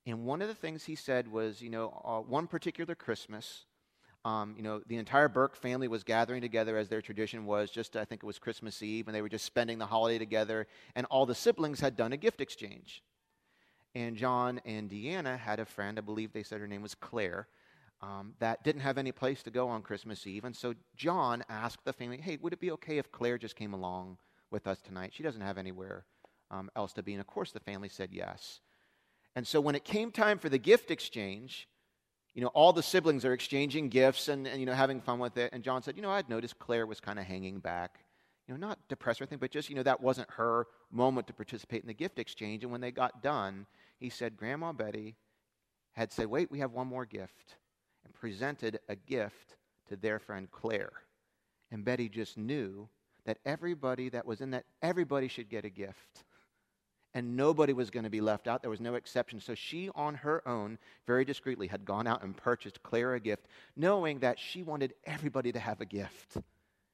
And 0.05 0.25
one 0.25 0.41
of 0.41 0.47
the 0.47 0.55
things 0.55 0.83
he 0.83 0.95
said 0.95 1.27
was, 1.27 1.61
you 1.61 1.69
know, 1.69 2.01
uh, 2.05 2.19
one 2.19 2.47
particular 2.47 2.93
Christmas, 2.93 3.65
um, 4.23 4.53
you 4.55 4.63
know, 4.63 4.81
the 4.87 4.97
entire 4.97 5.27
Burke 5.27 5.55
family 5.55 5.87
was 5.87 6.03
gathering 6.03 6.41
together 6.41 6.77
as 6.77 6.89
their 6.89 7.01
tradition 7.01 7.45
was. 7.45 7.71
Just 7.71 7.95
I 7.95 8.05
think 8.05 8.23
it 8.23 8.27
was 8.27 8.39
Christmas 8.39 8.81
Eve, 8.83 9.07
and 9.07 9.15
they 9.15 9.21
were 9.21 9.29
just 9.29 9.45
spending 9.45 9.79
the 9.79 9.87
holiday 9.87 10.19
together. 10.19 10.67
And 10.95 11.07
all 11.07 11.25
the 11.25 11.35
siblings 11.35 11.79
had 11.79 11.95
done 11.95 12.13
a 12.13 12.17
gift 12.17 12.41
exchange. 12.41 13.03
And 13.95 14.15
John 14.15 14.61
and 14.65 14.89
Deanna 14.89 15.39
had 15.39 15.59
a 15.59 15.65
friend, 15.65 15.97
I 15.97 16.01
believe 16.01 16.33
they 16.33 16.43
said 16.43 16.59
her 16.59 16.67
name 16.67 16.81
was 16.81 16.95
Claire, 16.95 17.47
um, 18.01 18.33
that 18.39 18.63
didn't 18.63 18.81
have 18.81 18.97
any 18.97 19.11
place 19.11 19.41
to 19.43 19.51
go 19.51 19.69
on 19.69 19.81
Christmas 19.81 20.27
Eve. 20.27 20.43
And 20.43 20.55
so 20.55 20.75
John 20.95 21.43
asked 21.49 21.85
the 21.85 21.93
family, 21.93 22.17
"Hey, 22.17 22.37
would 22.37 22.53
it 22.53 22.59
be 22.59 22.71
okay 22.71 22.97
if 22.97 23.11
Claire 23.11 23.37
just 23.37 23.55
came 23.55 23.73
along 23.73 24.17
with 24.51 24.67
us 24.67 24.81
tonight? 24.81 25.13
She 25.13 25.23
doesn't 25.23 25.41
have 25.41 25.57
anywhere 25.57 26.05
um, 26.55 26.69
else 26.75 26.93
to 26.93 27.03
be." 27.03 27.13
And 27.13 27.21
of 27.21 27.27
course, 27.27 27.51
the 27.51 27.59
family 27.59 27.89
said 27.89 28.09
yes. 28.11 28.61
And 29.35 29.45
so 29.45 29.59
when 29.59 29.75
it 29.75 29.83
came 29.83 30.11
time 30.11 30.39
for 30.39 30.49
the 30.49 30.57
gift 30.57 30.91
exchange, 30.91 31.67
you 32.33 32.41
know, 32.41 32.47
all 32.49 32.73
the 32.73 32.83
siblings 32.83 33.25
are 33.25 33.33
exchanging 33.33 33.89
gifts 33.89 34.27
and, 34.27 34.47
and, 34.47 34.59
you 34.59 34.65
know, 34.65 34.73
having 34.73 35.01
fun 35.01 35.19
with 35.19 35.37
it. 35.37 35.51
And 35.53 35.63
John 35.63 35.81
said, 35.81 35.95
you 35.95 36.01
know, 36.01 36.11
I'd 36.11 36.29
noticed 36.29 36.59
Claire 36.59 36.85
was 36.85 36.99
kind 36.99 37.17
of 37.17 37.25
hanging 37.25 37.59
back, 37.59 37.99
you 38.47 38.53
know, 38.53 38.59
not 38.67 38.77
depressed 38.89 39.21
or 39.21 39.23
anything, 39.23 39.39
but 39.39 39.51
just, 39.51 39.69
you 39.69 39.75
know, 39.75 39.83
that 39.83 40.01
wasn't 40.01 40.29
her 40.31 40.67
moment 40.91 41.27
to 41.27 41.33
participate 41.33 41.81
in 41.81 41.87
the 41.87 41.93
gift 41.93 42.19
exchange. 42.19 42.63
And 42.63 42.71
when 42.71 42.81
they 42.81 42.91
got 42.91 43.23
done, 43.23 43.65
he 43.97 44.09
said, 44.09 44.37
Grandma 44.37 44.73
Betty 44.73 45.15
had 45.93 46.11
said, 46.11 46.27
wait, 46.27 46.51
we 46.51 46.59
have 46.59 46.71
one 46.71 46.87
more 46.87 47.05
gift, 47.05 47.55
and 48.03 48.13
presented 48.13 48.79
a 48.89 48.95
gift 48.95 49.55
to 49.87 49.95
their 49.95 50.19
friend 50.19 50.51
Claire. 50.51 50.91
And 51.71 51.85
Betty 51.85 52.09
just 52.09 52.37
knew 52.37 52.89
that 53.25 53.39
everybody 53.45 54.09
that 54.09 54.25
was 54.25 54.41
in 54.41 54.51
that, 54.51 54.65
everybody 54.81 55.29
should 55.29 55.49
get 55.49 55.65
a 55.65 55.69
gift. 55.69 56.25
And 57.15 57.37
nobody 57.37 57.73
was 57.73 57.89
going 57.89 58.03
to 58.03 58.09
be 58.09 58.21
left 58.21 58.45
out. 58.45 58.61
There 58.61 58.69
was 58.69 58.81
no 58.81 58.95
exception. 58.95 59.39
So 59.39 59.55
she, 59.55 59.89
on 59.95 60.15
her 60.15 60.45
own, 60.47 60.77
very 61.07 61.23
discreetly, 61.23 61.67
had 61.67 61.85
gone 61.85 62.05
out 62.07 62.21
and 62.23 62.35
purchased 62.35 62.83
Claire 62.83 63.15
a 63.15 63.19
gift, 63.21 63.47
knowing 63.75 64.19
that 64.19 64.37
she 64.37 64.61
wanted 64.61 64.93
everybody 65.05 65.53
to 65.53 65.59
have 65.59 65.79
a 65.79 65.85
gift. 65.85 66.35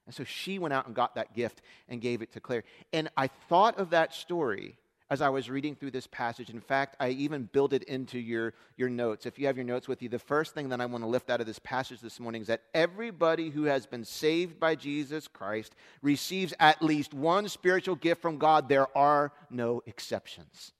And 0.06 0.14
so 0.14 0.24
she 0.24 0.60
went 0.60 0.74
out 0.74 0.86
and 0.86 0.96
got 0.96 1.16
that 1.16 1.34
gift 1.34 1.62
and 1.90 2.00
gave 2.00 2.22
it 2.22 2.34
to 2.34 2.40
Claire. 2.40 2.64
And 2.94 3.10
I 3.18 3.28
thought 3.28 3.80
of 3.80 3.90
that 3.90 4.14
story 4.14 4.78
as 5.12 5.22
I 5.22 5.28
was 5.28 5.50
reading 5.50 5.76
through 5.76 5.92
this 5.92 6.08
passage. 6.08 6.50
In 6.50 6.62
fact, 6.62 6.96
I 6.98 7.10
even 7.10 7.44
built 7.44 7.74
it 7.74 7.84
into 7.84 8.18
your, 8.18 8.54
your 8.78 8.88
notes. 8.88 9.26
If 9.26 9.38
you 9.38 9.46
have 9.48 9.58
your 9.58 9.66
notes 9.66 9.90
with 9.90 10.02
you, 10.02 10.08
the 10.08 10.18
first 10.18 10.54
thing 10.54 10.70
that 10.70 10.80
I 10.80 10.86
want 10.86 11.04
to 11.04 11.08
lift 11.10 11.30
out 11.30 11.42
of 11.42 11.48
this 11.48 11.60
passage 11.60 12.00
this 12.00 12.18
morning 12.18 12.42
is 12.42 12.48
that 12.48 12.64
everybody 12.74 13.50
who 13.50 13.66
has 13.66 13.86
been 13.86 14.06
saved 14.06 14.58
by 14.58 14.76
Jesus 14.76 15.28
Christ 15.28 15.76
receives 16.02 16.54
at 16.62 16.82
least 16.82 17.14
one 17.14 17.50
spiritual 17.50 17.96
gift 17.96 18.22
from 18.22 18.38
God. 18.38 18.70
There 18.70 18.88
are 18.98 19.34
no 19.50 19.84
exceptions. 19.86 20.72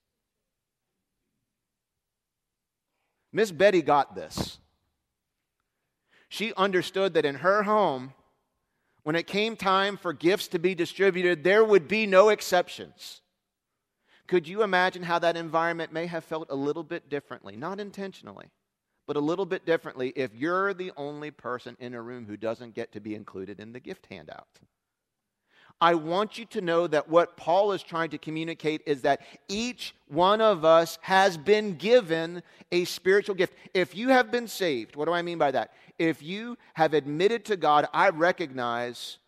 Miss 3.34 3.52
Betty 3.52 3.82
got 3.82 4.14
this. 4.14 4.58
She 6.30 6.54
understood 6.54 7.12
that 7.14 7.26
in 7.26 7.34
her 7.34 7.64
home, 7.64 8.14
when 9.02 9.14
it 9.14 9.26
came 9.26 9.56
time 9.56 9.98
for 9.98 10.14
gifts 10.14 10.48
to 10.48 10.58
be 10.58 10.74
distributed, 10.74 11.44
there 11.44 11.62
would 11.62 11.86
be 11.86 12.06
no 12.06 12.30
exceptions. 12.30 13.21
Could 14.28 14.48
you 14.48 14.62
imagine 14.62 15.02
how 15.02 15.18
that 15.18 15.36
environment 15.36 15.92
may 15.92 16.06
have 16.06 16.24
felt 16.24 16.48
a 16.50 16.54
little 16.54 16.84
bit 16.84 17.08
differently? 17.08 17.56
Not 17.56 17.80
intentionally, 17.80 18.50
but 19.06 19.16
a 19.16 19.20
little 19.20 19.46
bit 19.46 19.66
differently 19.66 20.12
if 20.16 20.34
you're 20.34 20.72
the 20.74 20.92
only 20.96 21.30
person 21.30 21.76
in 21.80 21.94
a 21.94 22.02
room 22.02 22.26
who 22.26 22.36
doesn't 22.36 22.74
get 22.74 22.92
to 22.92 23.00
be 23.00 23.14
included 23.14 23.60
in 23.60 23.72
the 23.72 23.80
gift 23.80 24.06
handout. 24.10 24.46
I 25.80 25.94
want 25.94 26.38
you 26.38 26.44
to 26.46 26.60
know 26.60 26.86
that 26.86 27.08
what 27.08 27.36
Paul 27.36 27.72
is 27.72 27.82
trying 27.82 28.10
to 28.10 28.18
communicate 28.18 28.82
is 28.86 29.02
that 29.02 29.22
each 29.48 29.96
one 30.06 30.40
of 30.40 30.64
us 30.64 30.96
has 31.02 31.36
been 31.36 31.74
given 31.74 32.44
a 32.70 32.84
spiritual 32.84 33.34
gift. 33.34 33.54
If 33.74 33.96
you 33.96 34.10
have 34.10 34.30
been 34.30 34.46
saved, 34.46 34.94
what 34.94 35.06
do 35.06 35.12
I 35.12 35.22
mean 35.22 35.38
by 35.38 35.50
that? 35.50 35.72
If 35.98 36.22
you 36.22 36.56
have 36.74 36.94
admitted 36.94 37.44
to 37.46 37.56
God, 37.56 37.88
I 37.92 38.10
recognize 38.10 39.18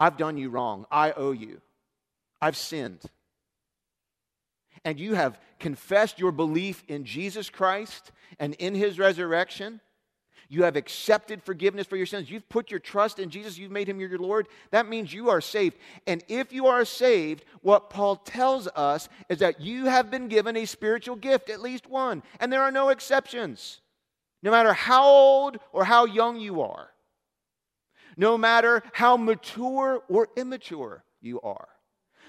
I've 0.00 0.16
done 0.16 0.36
you 0.36 0.50
wrong, 0.50 0.84
I 0.90 1.12
owe 1.12 1.30
you, 1.30 1.60
I've 2.40 2.56
sinned 2.56 3.02
and 4.84 4.98
you 4.98 5.14
have 5.14 5.38
confessed 5.58 6.18
your 6.18 6.32
belief 6.32 6.82
in 6.88 7.04
Jesus 7.04 7.50
Christ 7.50 8.12
and 8.38 8.54
in 8.54 8.74
his 8.74 8.98
resurrection, 8.98 9.80
you 10.48 10.64
have 10.64 10.76
accepted 10.76 11.42
forgiveness 11.42 11.86
for 11.86 11.96
your 11.96 12.04
sins, 12.04 12.30
you've 12.30 12.48
put 12.48 12.70
your 12.70 12.80
trust 12.80 13.18
in 13.18 13.30
Jesus, 13.30 13.56
you've 13.56 13.70
made 13.70 13.88
him 13.88 13.98
your 13.98 14.18
Lord, 14.18 14.48
that 14.70 14.86
means 14.86 15.12
you 15.12 15.30
are 15.30 15.40
saved. 15.40 15.78
And 16.06 16.22
if 16.28 16.52
you 16.52 16.66
are 16.66 16.84
saved, 16.84 17.44
what 17.62 17.88
Paul 17.88 18.16
tells 18.16 18.68
us 18.68 19.08
is 19.30 19.38
that 19.38 19.62
you 19.62 19.86
have 19.86 20.10
been 20.10 20.28
given 20.28 20.56
a 20.56 20.66
spiritual 20.66 21.16
gift, 21.16 21.48
at 21.48 21.62
least 21.62 21.88
one, 21.88 22.22
and 22.38 22.52
there 22.52 22.62
are 22.62 22.72
no 22.72 22.90
exceptions. 22.90 23.80
No 24.42 24.50
matter 24.50 24.74
how 24.74 25.08
old 25.08 25.58
or 25.72 25.84
how 25.84 26.04
young 26.04 26.38
you 26.38 26.60
are, 26.60 26.90
no 28.16 28.36
matter 28.36 28.82
how 28.92 29.16
mature 29.16 30.02
or 30.08 30.28
immature 30.36 31.02
you 31.20 31.40
are. 31.40 31.68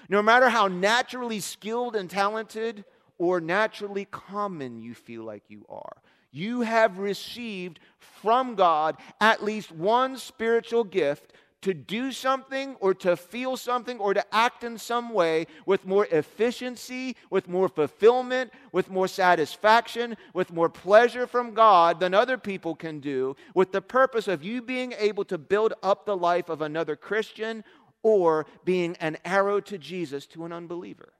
No 0.08 0.22
matter 0.22 0.48
how 0.48 0.68
naturally 0.68 1.40
skilled 1.40 1.96
and 1.96 2.08
talented 2.08 2.84
or 3.18 3.40
naturally 3.40 4.06
common 4.06 4.80
you 4.80 4.94
feel 4.94 5.24
like 5.24 5.44
you 5.48 5.64
are, 5.68 5.96
you 6.30 6.62
have 6.62 6.98
received 6.98 7.80
from 7.98 8.54
God 8.54 8.96
at 9.20 9.44
least 9.44 9.70
one 9.70 10.16
spiritual 10.16 10.84
gift 10.84 11.32
to 11.64 11.72
do 11.72 12.12
something 12.12 12.76
or 12.80 12.92
to 12.92 13.16
feel 13.16 13.56
something 13.56 13.98
or 13.98 14.12
to 14.12 14.34
act 14.34 14.64
in 14.64 14.76
some 14.76 15.14
way 15.14 15.46
with 15.64 15.86
more 15.86 16.06
efficiency, 16.10 17.16
with 17.30 17.48
more 17.48 17.70
fulfillment, 17.70 18.52
with 18.70 18.90
more 18.90 19.08
satisfaction, 19.08 20.14
with 20.34 20.52
more 20.52 20.68
pleasure 20.68 21.26
from 21.26 21.54
God 21.54 22.00
than 22.00 22.12
other 22.12 22.36
people 22.36 22.74
can 22.74 23.00
do, 23.00 23.34
with 23.54 23.72
the 23.72 23.80
purpose 23.80 24.28
of 24.28 24.44
you 24.44 24.60
being 24.60 24.92
able 24.98 25.24
to 25.24 25.38
build 25.38 25.72
up 25.82 26.04
the 26.04 26.16
life 26.16 26.50
of 26.50 26.60
another 26.60 26.96
Christian 26.96 27.64
or 28.04 28.46
being 28.64 28.96
an 29.00 29.16
arrow 29.24 29.58
to 29.58 29.78
Jesus 29.78 30.26
to 30.26 30.44
an 30.44 30.52
unbeliever. 30.52 31.12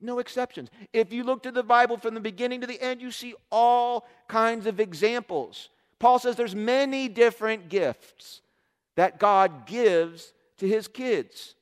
No 0.00 0.18
exceptions. 0.18 0.70
If 0.92 1.12
you 1.12 1.22
look 1.22 1.42
to 1.44 1.52
the 1.52 1.62
Bible 1.62 1.98
from 1.98 2.14
the 2.14 2.20
beginning 2.20 2.62
to 2.62 2.66
the 2.66 2.80
end, 2.80 3.02
you 3.02 3.12
see 3.12 3.34
all 3.52 4.08
kinds 4.26 4.66
of 4.66 4.80
examples. 4.80 5.68
Paul 6.00 6.18
says 6.18 6.34
there's 6.34 6.54
many 6.54 7.06
different 7.06 7.68
gifts 7.68 8.40
that 8.96 9.20
God 9.20 9.66
gives 9.66 10.32
to 10.56 10.66
his 10.66 10.88
kids. 10.88 11.54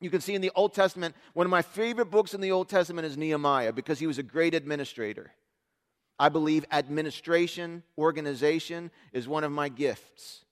You 0.00 0.10
can 0.10 0.20
see 0.20 0.34
in 0.34 0.42
the 0.42 0.50
Old 0.56 0.74
Testament, 0.74 1.14
one 1.34 1.46
of 1.46 1.50
my 1.50 1.62
favorite 1.62 2.10
books 2.10 2.34
in 2.34 2.40
the 2.40 2.50
Old 2.50 2.68
Testament 2.68 3.06
is 3.06 3.16
Nehemiah 3.16 3.72
because 3.72 4.00
he 4.00 4.06
was 4.08 4.18
a 4.18 4.24
great 4.24 4.54
administrator. 4.54 5.30
I 6.18 6.28
believe 6.28 6.64
administration, 6.72 7.84
organization 7.96 8.90
is 9.12 9.28
one 9.28 9.44
of 9.44 9.52
my 9.52 9.68
gifts. 9.68 10.44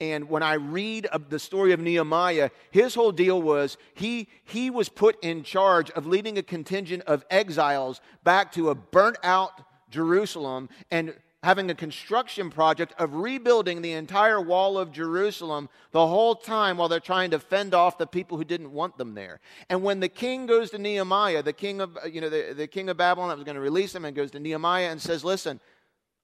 And 0.00 0.28
when 0.28 0.42
I 0.42 0.54
read 0.54 1.08
the 1.28 1.38
story 1.38 1.72
of 1.72 1.80
Nehemiah, 1.80 2.50
his 2.70 2.94
whole 2.94 3.12
deal 3.12 3.40
was 3.40 3.78
he, 3.94 4.28
he 4.44 4.68
was 4.68 4.88
put 4.90 5.16
in 5.24 5.42
charge 5.42 5.90
of 5.92 6.06
leading 6.06 6.36
a 6.36 6.42
contingent 6.42 7.02
of 7.04 7.24
exiles 7.30 8.00
back 8.22 8.52
to 8.52 8.68
a 8.68 8.74
burnt 8.74 9.16
out 9.22 9.62
Jerusalem 9.88 10.68
and 10.90 11.14
having 11.42 11.70
a 11.70 11.74
construction 11.74 12.50
project 12.50 12.92
of 12.98 13.14
rebuilding 13.14 13.80
the 13.80 13.92
entire 13.92 14.40
wall 14.40 14.76
of 14.76 14.90
Jerusalem 14.90 15.68
the 15.92 16.06
whole 16.06 16.34
time 16.34 16.76
while 16.76 16.88
they're 16.88 16.98
trying 16.98 17.30
to 17.30 17.38
fend 17.38 17.72
off 17.72 17.98
the 17.98 18.06
people 18.06 18.36
who 18.36 18.44
didn't 18.44 18.72
want 18.72 18.98
them 18.98 19.14
there. 19.14 19.40
And 19.70 19.82
when 19.82 20.00
the 20.00 20.08
king 20.08 20.46
goes 20.46 20.70
to 20.70 20.78
Nehemiah, 20.78 21.42
the 21.42 21.52
king 21.52 21.80
of, 21.80 21.96
you 22.10 22.20
know, 22.20 22.28
the, 22.28 22.52
the 22.54 22.66
king 22.66 22.88
of 22.88 22.96
Babylon 22.96 23.28
that 23.28 23.36
was 23.36 23.44
going 23.44 23.54
to 23.54 23.60
release 23.60 23.94
him 23.94 24.04
and 24.04 24.16
goes 24.16 24.32
to 24.32 24.40
Nehemiah 24.40 24.90
and 24.90 25.00
says, 25.00 25.24
listen, 25.24 25.60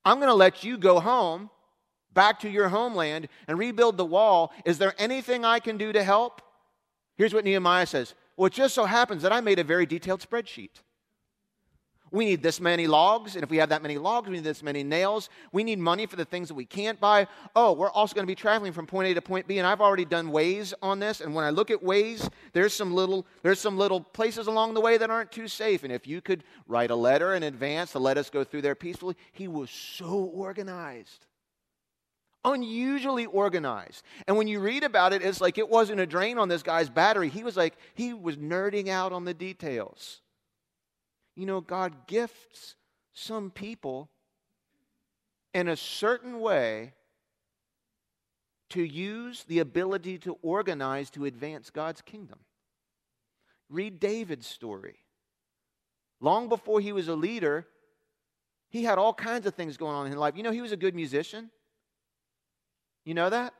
I'm 0.05 0.17
going 0.17 0.29
to 0.29 0.35
let 0.35 0.65
you 0.65 0.77
go 0.77 0.99
home 0.99 1.51
back 2.15 2.41
to 2.41 2.49
your 2.49 2.69
homeland 2.69 3.29
and 3.49 3.59
rebuild 3.59 3.97
the 3.97 4.05
wall. 4.05 4.53
Is 4.65 4.79
there 4.79 4.95
anything 4.99 5.45
I 5.45 5.59
can 5.59 5.77
do 5.77 5.93
to 5.93 6.03
help? 6.03 6.43
Here's 7.17 7.35
what 7.35 7.45
Nehemiah 7.45 7.87
says 7.87 8.15
Well, 8.37 8.47
it 8.47 8.53
just 8.53 8.75
so 8.75 8.85
happens 8.85 9.23
that 9.23 9.33
I 9.33 9.41
made 9.41 9.59
a 9.59 9.65
very 9.65 9.87
detailed 9.87 10.21
spreadsheet. 10.21 10.81
We 12.13 12.27
need 12.27 12.43
this 12.43 12.61
many 12.61 12.87
logs, 12.87 13.37
and 13.37 13.43
if 13.43 13.49
we 13.49 13.57
have 13.57 13.71
that 13.71 13.81
many 13.81 13.97
logs, 13.97 14.29
we 14.29 14.37
need 14.37 14.45
this 14.45 14.63
many 14.63 14.85
nails. 14.85 15.31
We 15.51 15.65
need 15.65 15.79
money 15.79 16.05
for 16.05 16.17
the 16.17 16.27
things 16.27 16.49
that 16.49 16.55
we 16.55 16.67
can't 16.67 17.01
buy. 17.01 17.27
Oh, 17.57 17.73
we're 17.73 17.91
also 17.91 18.15
going 18.15 18.27
to 18.27 18.31
be 18.31 18.35
traveling 18.35 18.75
from 18.75 18.87
point 18.87 19.09
A 19.09 19.15
to 19.15 19.23
point 19.23 19.49
B, 19.49 19.57
and 19.57 19.67
I've 19.67 19.81
already 19.81 20.05
done 20.05 20.29
Waze 20.29 20.75
on 20.83 20.99
this. 20.99 21.23
And 21.23 21.35
when 21.35 21.47
I 21.47 21.49
look 21.49 21.71
at 21.71 21.83
Waze, 21.83 22.29
there's 22.53 22.75
some 22.75 22.93
little 22.93 23.27
there's 23.43 23.61
some 23.61 23.79
little 23.79 23.99
places 23.99 24.47
along 24.47 24.75
the 24.75 24.81
way 24.83 24.99
that 24.99 25.09
aren't 25.09 25.33
too 25.33 25.49
safe. 25.49 25.85
And 25.85 25.93
if 25.93 26.07
you 26.07 26.21
could 26.21 26.45
write 26.69 26.91
a 26.91 26.95
letter 26.95 27.35
in 27.35 27.45
advance 27.45 27.93
to 27.93 27.99
let 27.99 28.19
us 28.19 28.29
go 28.29 28.45
through 28.45 28.61
there 28.61 28.75
peacefully, 28.75 29.17
he 29.33 29.49
was 29.49 29.71
so 29.71 30.31
organized 30.35 31.25
unusually 32.45 33.27
organized. 33.27 34.05
And 34.27 34.37
when 34.37 34.49
you 34.49 34.61
read 34.61 34.85
about 34.85 35.13
it, 35.13 35.23
it's 35.23 35.41
like 35.41 35.59
it 35.59 35.69
wasn't 35.69 36.01
a 36.01 36.07
drain 36.07 36.39
on 36.39 36.49
this 36.49 36.63
guy's 36.63 36.91
battery. 36.91 37.29
He 37.29 37.45
was 37.45 37.57
like, 37.57 37.77
he 37.95 38.13
was 38.13 38.37
nerding 38.37 38.89
out 38.89 39.13
on 39.13 39.25
the 39.25 39.35
details. 39.35 40.21
You 41.37 41.47
know, 41.47 41.61
God 41.61 42.07
gifts 42.07 42.77
some 43.13 43.51
people 43.51 44.11
in 45.55 45.69
a 45.69 45.77
certain 45.77 46.41
way 46.41 46.95
to 48.71 48.83
use 48.83 49.45
the 49.45 49.59
ability 49.59 50.19
to 50.19 50.39
organize 50.43 51.11
to 51.11 51.27
advance 51.27 51.71
God's 51.71 52.01
kingdom. 52.01 52.39
Read 53.69 54.01
David's 54.01 54.47
story. 54.47 54.97
Long 56.21 56.49
before 56.49 56.81
he 56.81 56.93
was 56.93 57.09
a 57.09 57.15
leader, 57.15 57.67
he 58.71 58.85
had 58.85 58.99
all 58.99 59.13
kinds 59.13 59.47
of 59.47 59.55
things 59.55 59.77
going 59.77 59.95
on 59.95 60.07
in 60.07 60.13
his 60.13 60.19
life. 60.19 60.37
You 60.37 60.43
know, 60.43 60.51
he 60.51 60.63
was 60.63 60.73
a 60.73 60.77
good 60.77 60.95
musician. 60.95 61.51
You 63.05 63.15
know 63.15 63.31
that? 63.31 63.55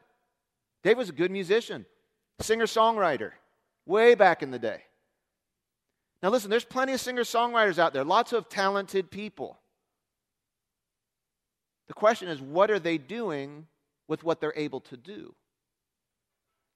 Dave 0.83 0.99
was 0.99 1.09
a 1.09 1.13
good 1.13 1.31
musician, 1.31 1.87
singer 2.41 2.67
songwriter, 2.67 3.33
way 3.87 4.15
back 4.15 4.43
in 4.43 4.51
the 4.51 4.59
day. 4.59 4.83
Now, 6.23 6.31
listen, 6.31 6.51
there's 6.51 6.65
plenty 6.65 6.93
of 6.93 7.01
singer 7.01 7.23
songwriters 7.23 7.79
out 7.79 7.93
there, 7.93 8.05
lots 8.05 8.33
of 8.33 8.49
talented 8.49 9.11
people. 9.11 9.59
The 11.89 11.95
question 11.95 12.29
is, 12.29 12.41
what 12.41 12.71
are 12.71 12.79
they 12.79 12.99
doing 12.99 13.67
with 14.09 14.23
what 14.25 14.41
they're 14.41 14.53
able 14.57 14.81
to 14.81 14.97
do? 14.97 15.35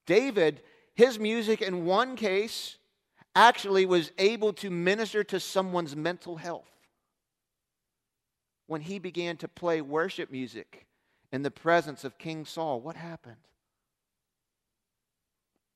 David, 0.05 0.61
his 0.95 1.17
music 1.19 1.61
in 1.61 1.85
one 1.85 2.15
case 2.15 2.77
actually 3.35 3.85
was 3.85 4.11
able 4.17 4.51
to 4.53 4.69
minister 4.69 5.23
to 5.23 5.39
someone's 5.39 5.95
mental 5.95 6.37
health. 6.37 6.69
When 8.67 8.81
he 8.81 8.99
began 8.99 9.37
to 9.37 9.47
play 9.47 9.79
worship 9.81 10.29
music 10.29 10.87
in 11.31 11.41
the 11.41 11.51
presence 11.51 12.03
of 12.03 12.17
King 12.17 12.45
Saul, 12.45 12.81
what 12.81 12.95
happened? 12.95 13.35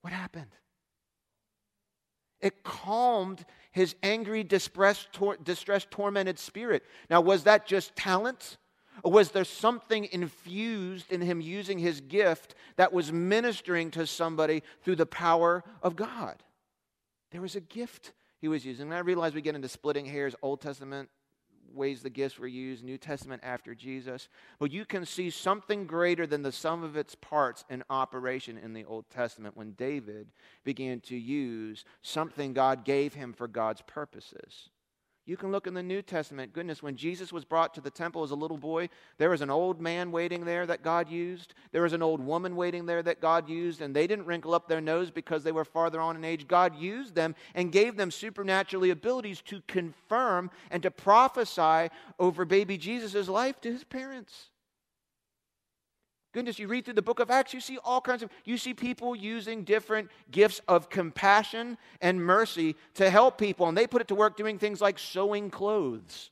What 0.01 0.13
happened? 0.13 0.55
It 2.39 2.63
calmed 2.63 3.45
his 3.71 3.95
angry, 4.01 4.43
distressed, 4.43 5.09
tor- 5.13 5.37
distressed, 5.43 5.91
tormented 5.91 6.39
spirit. 6.39 6.83
Now, 7.09 7.21
was 7.21 7.43
that 7.43 7.67
just 7.67 7.95
talent? 7.95 8.57
Or 9.03 9.11
was 9.11 9.31
there 9.31 9.45
something 9.45 10.07
infused 10.11 11.11
in 11.11 11.21
him 11.21 11.39
using 11.39 11.79
his 11.79 12.01
gift 12.01 12.55
that 12.75 12.91
was 12.91 13.11
ministering 13.11 13.91
to 13.91 14.05
somebody 14.05 14.63
through 14.83 14.97
the 14.97 15.05
power 15.05 15.63
of 15.81 15.95
God? 15.95 16.43
There 17.31 17.41
was 17.41 17.55
a 17.55 17.61
gift 17.61 18.11
he 18.39 18.47
was 18.47 18.65
using. 18.65 18.87
And 18.87 18.93
I 18.93 18.99
realize 18.99 19.33
we 19.33 19.41
get 19.41 19.55
into 19.55 19.69
splitting 19.69 20.05
hairs, 20.05 20.35
Old 20.41 20.61
Testament 20.61 21.09
ways 21.73 22.01
the 22.01 22.09
gifts 22.09 22.39
were 22.39 22.47
used, 22.47 22.83
New 22.83 22.97
Testament 22.97 23.41
after 23.43 23.73
Jesus. 23.75 24.27
But 24.59 24.71
you 24.71 24.85
can 24.85 25.05
see 25.05 25.29
something 25.29 25.85
greater 25.85 26.27
than 26.27 26.41
the 26.41 26.51
sum 26.51 26.83
of 26.83 26.97
its 26.97 27.15
parts 27.15 27.65
in 27.69 27.83
operation 27.89 28.57
in 28.57 28.73
the 28.73 28.85
Old 28.85 29.09
Testament 29.09 29.57
when 29.57 29.71
David 29.71 30.27
began 30.63 30.99
to 31.01 31.17
use 31.17 31.85
something 32.01 32.53
God 32.53 32.85
gave 32.85 33.13
him 33.13 33.33
for 33.33 33.47
God's 33.47 33.81
purposes. 33.81 34.69
You 35.31 35.37
can 35.37 35.53
look 35.53 35.65
in 35.65 35.73
the 35.73 35.81
New 35.81 36.01
Testament. 36.01 36.51
Goodness, 36.51 36.83
when 36.83 36.97
Jesus 36.97 37.31
was 37.31 37.45
brought 37.45 37.73
to 37.75 37.79
the 37.79 37.89
temple 37.89 38.21
as 38.21 38.31
a 38.31 38.35
little 38.35 38.57
boy, 38.57 38.89
there 39.17 39.29
was 39.29 39.39
an 39.39 39.49
old 39.49 39.79
man 39.79 40.11
waiting 40.11 40.43
there 40.43 40.65
that 40.65 40.83
God 40.83 41.09
used. 41.09 41.53
There 41.71 41.83
was 41.83 41.93
an 41.93 42.01
old 42.01 42.19
woman 42.19 42.57
waiting 42.57 42.85
there 42.85 43.01
that 43.01 43.21
God 43.21 43.47
used, 43.47 43.81
and 43.81 43.95
they 43.95 44.07
didn't 44.07 44.25
wrinkle 44.25 44.53
up 44.53 44.67
their 44.67 44.81
nose 44.81 45.09
because 45.09 45.45
they 45.45 45.53
were 45.53 45.63
farther 45.63 46.01
on 46.01 46.17
in 46.17 46.25
age. 46.25 46.49
God 46.49 46.75
used 46.75 47.15
them 47.15 47.33
and 47.55 47.71
gave 47.71 47.95
them 47.95 48.11
supernaturally 48.11 48.89
abilities 48.89 49.39
to 49.43 49.61
confirm 49.67 50.51
and 50.69 50.83
to 50.83 50.91
prophesy 50.91 51.89
over 52.19 52.43
baby 52.43 52.77
Jesus' 52.77 53.29
life 53.29 53.61
to 53.61 53.71
his 53.71 53.85
parents. 53.85 54.50
Goodness, 56.33 56.59
you 56.59 56.67
read 56.67 56.85
through 56.85 56.93
the 56.93 57.01
book 57.01 57.19
of 57.19 57.29
Acts, 57.29 57.53
you 57.53 57.59
see 57.59 57.77
all 57.83 57.99
kinds 57.99 58.23
of, 58.23 58.29
you 58.45 58.57
see 58.57 58.73
people 58.73 59.15
using 59.15 59.63
different 59.63 60.09
gifts 60.31 60.61
of 60.67 60.89
compassion 60.89 61.77
and 61.99 62.23
mercy 62.23 62.75
to 62.93 63.09
help 63.09 63.37
people. 63.37 63.67
And 63.67 63.77
they 63.77 63.85
put 63.85 64.01
it 64.01 64.07
to 64.09 64.15
work 64.15 64.37
doing 64.37 64.57
things 64.57 64.79
like 64.79 64.97
sewing 64.97 65.49
clothes, 65.49 66.31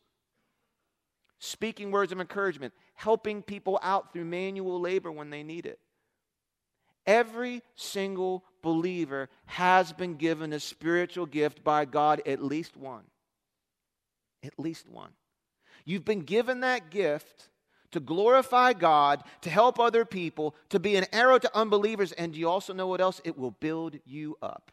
speaking 1.40 1.92
words 1.92 2.14
of 2.14 2.22
encouragement, 2.22 2.74
helping 2.94 3.42
people 3.42 3.78
out 3.84 4.14
through 4.14 4.26
manual 4.26 4.80
labor 4.80 5.12
when 5.12 5.30
they 5.30 5.44
need 5.44 5.66
it. 5.66 5.80
Every 7.06 7.62
single 7.76 8.46
believer 8.62 9.30
has 9.48 9.92
been 9.92 10.16
given 10.16 10.54
a 10.54 10.60
spiritual 10.60 11.26
gift 11.26 11.64
by 11.64 11.84
God, 11.86 12.22
at 12.26 12.42
least 12.42 12.78
one. 12.78 13.04
At 14.44 14.58
least 14.58 14.88
one. 14.88 15.12
You've 15.84 16.06
been 16.06 16.22
given 16.22 16.62
that 16.62 16.90
gift 16.90 17.50
to 17.92 18.00
glorify 18.00 18.74
God, 18.74 19.24
to 19.42 19.50
help 19.50 19.80
other 19.80 20.06
people, 20.06 20.56
to 20.70 20.80
be 20.80 20.96
an 20.96 21.06
arrow 21.12 21.40
to 21.40 21.58
unbelievers, 21.58 22.12
and 22.12 22.36
you 22.36 22.50
also 22.50 22.74
know 22.74 22.88
what 22.88 23.02
else? 23.02 23.22
It 23.24 23.38
will 23.38 23.52
build 23.52 23.98
you 24.06 24.38
up. 24.42 24.72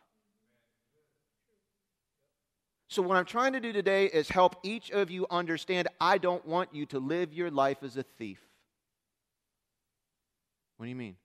So, 2.89 3.03
what 3.03 3.17
I'm 3.17 3.25
trying 3.25 3.53
to 3.55 3.61
do 3.61 3.73
today 3.73 4.07
is 4.07 4.29
help 4.29 4.57
each 4.63 4.91
of 4.91 5.11
you 5.11 5.27
understand 5.31 5.89
I 6.01 6.19
don't 6.19 6.47
want 6.47 6.73
you 6.73 6.87
to 6.87 7.01
live 7.01 7.35
your 7.35 7.51
life 7.51 7.79
as 7.83 7.97
a 7.97 8.05
thief. 8.05 8.41
What 10.77 10.87
do 10.87 10.91
you 10.91 10.97
mean? 10.97 11.17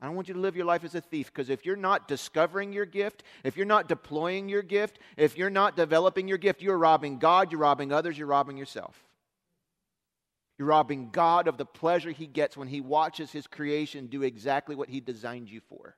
I 0.00 0.06
don't 0.06 0.14
want 0.14 0.28
you 0.28 0.34
to 0.34 0.40
live 0.40 0.54
your 0.54 0.64
life 0.64 0.84
as 0.84 0.94
a 0.94 1.00
thief 1.00 1.26
because 1.32 1.50
if 1.50 1.66
you're 1.66 1.74
not 1.74 2.06
discovering 2.06 2.72
your 2.72 2.86
gift, 2.86 3.24
if 3.42 3.56
you're 3.56 3.66
not 3.66 3.88
deploying 3.88 4.48
your 4.48 4.62
gift, 4.62 5.00
if 5.16 5.36
you're 5.36 5.50
not 5.50 5.74
developing 5.74 6.28
your 6.28 6.38
gift, 6.38 6.62
you're 6.62 6.78
robbing 6.78 7.18
God, 7.18 7.50
you're 7.50 7.60
robbing 7.60 7.92
others, 7.92 8.16
you're 8.16 8.28
robbing 8.28 8.56
yourself. 8.56 9.07
You're 10.58 10.68
robbing 10.68 11.10
God 11.10 11.46
of 11.46 11.56
the 11.56 11.64
pleasure 11.64 12.10
he 12.10 12.26
gets 12.26 12.56
when 12.56 12.68
he 12.68 12.80
watches 12.80 13.30
his 13.30 13.46
creation 13.46 14.08
do 14.08 14.22
exactly 14.22 14.74
what 14.74 14.88
he 14.88 15.00
designed 15.00 15.48
you 15.48 15.60
for. 15.68 15.96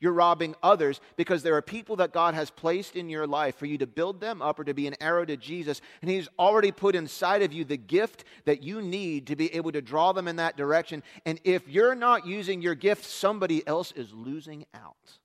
You're 0.00 0.12
robbing 0.12 0.54
others 0.62 1.00
because 1.16 1.42
there 1.42 1.56
are 1.56 1.62
people 1.62 1.96
that 1.96 2.12
God 2.12 2.34
has 2.34 2.50
placed 2.50 2.94
in 2.94 3.10
your 3.10 3.26
life 3.26 3.56
for 3.56 3.66
you 3.66 3.78
to 3.78 3.86
build 3.86 4.20
them 4.20 4.40
up 4.40 4.60
or 4.60 4.64
to 4.64 4.74
be 4.74 4.86
an 4.86 4.94
arrow 5.00 5.24
to 5.24 5.36
Jesus. 5.36 5.80
And 6.00 6.10
He's 6.10 6.28
already 6.38 6.70
put 6.70 6.94
inside 6.94 7.42
of 7.42 7.52
you 7.52 7.64
the 7.64 7.76
gift 7.76 8.22
that 8.44 8.62
you 8.62 8.80
need 8.80 9.26
to 9.26 9.34
be 9.34 9.52
able 9.54 9.72
to 9.72 9.82
draw 9.82 10.12
them 10.12 10.28
in 10.28 10.36
that 10.36 10.56
direction. 10.56 11.02
And 11.26 11.40
if 11.42 11.68
you're 11.68 11.96
not 11.96 12.26
using 12.26 12.62
your 12.62 12.76
gift, 12.76 13.04
somebody 13.04 13.66
else 13.66 13.90
is 13.90 14.12
losing 14.12 14.66
out. 14.72 15.18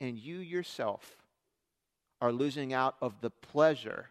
And 0.00 0.18
you 0.18 0.38
yourself 0.38 1.18
are 2.22 2.32
losing 2.32 2.72
out 2.72 2.96
of 3.02 3.20
the 3.20 3.30
pleasure 3.30 4.08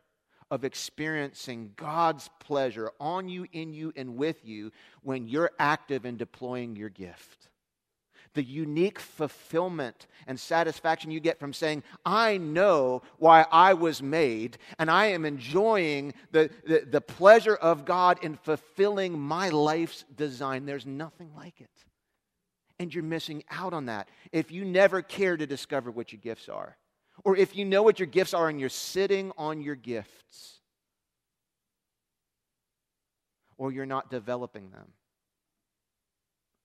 of 0.52 0.64
experiencing 0.64 1.74
God's 1.76 2.30
pleasure 2.40 2.92
on 3.00 3.30
you, 3.30 3.46
in 3.52 3.74
you, 3.74 3.94
and 3.96 4.18
with 4.18 4.46
you 4.46 4.72
when 5.02 5.28
you're 5.28 5.52
active 5.60 6.06
in 6.06 6.18
deploying 6.18 6.76
your 6.76 6.90
gift. 6.90 7.50
The 8.34 8.44
unique 8.44 9.00
fulfillment 9.00 10.06
and 10.28 10.40
satisfaction 10.40 11.10
you 11.10 11.20
get 11.20 11.40
from 11.40 11.52
saying, 11.52 11.84
I 12.06 12.38
know 12.38 13.02
why 13.18 13.46
I 13.52 13.74
was 13.74 14.04
made, 14.04 14.58
and 14.78 14.90
I 14.90 15.08
am 15.08 15.26
enjoying 15.26 16.14
the, 16.32 16.52
the, 16.66 16.86
the 16.90 17.02
pleasure 17.02 17.56
of 17.56 17.86
God 17.86 18.20
in 18.24 18.36
fulfilling 18.36 19.20
my 19.20 19.50
life's 19.50 20.06
design. 20.16 20.66
There's 20.66 20.86
nothing 20.86 21.32
like 21.36 21.60
it. 21.60 21.70
And 22.78 22.94
you're 22.94 23.04
missing 23.04 23.44
out 23.50 23.74
on 23.74 23.88
that 23.88 24.10
if 24.32 24.52
you 24.52 24.64
never 24.64 25.02
care 25.02 25.36
to 25.36 25.48
discover 25.48 25.92
what 25.92 26.12
your 26.12 26.22
gifts 26.22 26.48
are. 26.48 26.78
Or 27.24 27.36
if 27.36 27.56
you 27.56 27.66
know 27.66 27.84
what 27.84 28.00
your 28.00 28.08
gifts 28.08 28.34
are 28.34 28.50
and 28.50 28.60
you're 28.60 28.70
sitting 28.70 29.32
on 29.38 29.62
your 29.62 29.76
gifts, 29.76 30.60
or 33.60 33.72
you're 33.72 33.86
not 33.86 34.10
developing 34.10 34.72
them. 34.72 34.88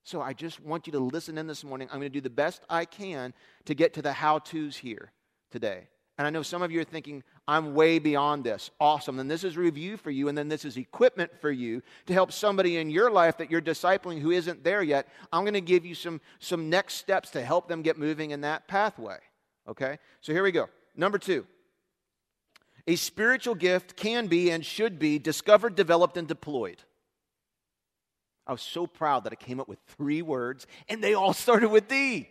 So 0.04 0.22
I 0.22 0.32
just 0.32 0.60
want 0.60 0.86
you 0.86 0.92
to 0.92 1.00
listen 1.00 1.36
in 1.36 1.46
this 1.46 1.64
morning. 1.64 1.88
I'm 1.90 1.98
going 1.98 2.12
to 2.12 2.18
do 2.18 2.20
the 2.20 2.30
best 2.30 2.62
I 2.70 2.84
can 2.84 3.34
to 3.64 3.74
get 3.74 3.94
to 3.94 4.02
the 4.02 4.12
how 4.12 4.38
to's 4.38 4.76
here 4.76 5.12
today. 5.50 5.88
And 6.16 6.26
I 6.26 6.30
know 6.30 6.42
some 6.42 6.62
of 6.62 6.70
you 6.70 6.80
are 6.80 6.84
thinking, 6.84 7.24
I'm 7.48 7.74
way 7.74 7.98
beyond 7.98 8.44
this. 8.44 8.70
Awesome. 8.78 9.18
And 9.18 9.28
this 9.28 9.42
is 9.42 9.56
review 9.56 9.96
for 9.96 10.12
you, 10.12 10.28
and 10.28 10.38
then 10.38 10.48
this 10.48 10.64
is 10.64 10.76
equipment 10.76 11.32
for 11.40 11.50
you 11.50 11.82
to 12.06 12.12
help 12.12 12.30
somebody 12.30 12.76
in 12.76 12.88
your 12.90 13.10
life 13.10 13.38
that 13.38 13.50
you're 13.50 13.60
discipling 13.60 14.20
who 14.20 14.30
isn't 14.30 14.62
there 14.62 14.82
yet. 14.82 15.08
I'm 15.32 15.42
going 15.42 15.54
to 15.54 15.60
give 15.60 15.84
you 15.84 15.96
some, 15.96 16.20
some 16.38 16.70
next 16.70 16.94
steps 16.94 17.30
to 17.30 17.42
help 17.42 17.66
them 17.66 17.82
get 17.82 17.98
moving 17.98 18.30
in 18.30 18.42
that 18.42 18.68
pathway. 18.68 19.18
Okay? 19.68 19.98
So 20.20 20.33
here 20.33 20.42
we 20.42 20.53
go. 20.53 20.68
Number 20.96 21.18
two 21.18 21.46
a 22.87 22.96
spiritual 22.96 23.55
gift 23.55 23.96
can 23.96 24.27
be 24.27 24.50
and 24.50 24.64
should 24.64 24.98
be 24.98 25.18
discovered, 25.18 25.74
developed, 25.74 26.16
and 26.16 26.29
deployed. 26.29 26.83
I 28.46 28.53
was 28.53 28.61
so 28.61 28.87
proud 28.87 29.24
that 29.24 29.33
I 29.33 29.37
came 29.37 29.59
up 29.59 29.68
with 29.68 29.79
three 29.96 30.20
words 30.20 30.66
and 30.88 31.03
they 31.03 31.14
all 31.14 31.33
started 31.44 31.70
with 31.70 31.88
D. 31.88 32.29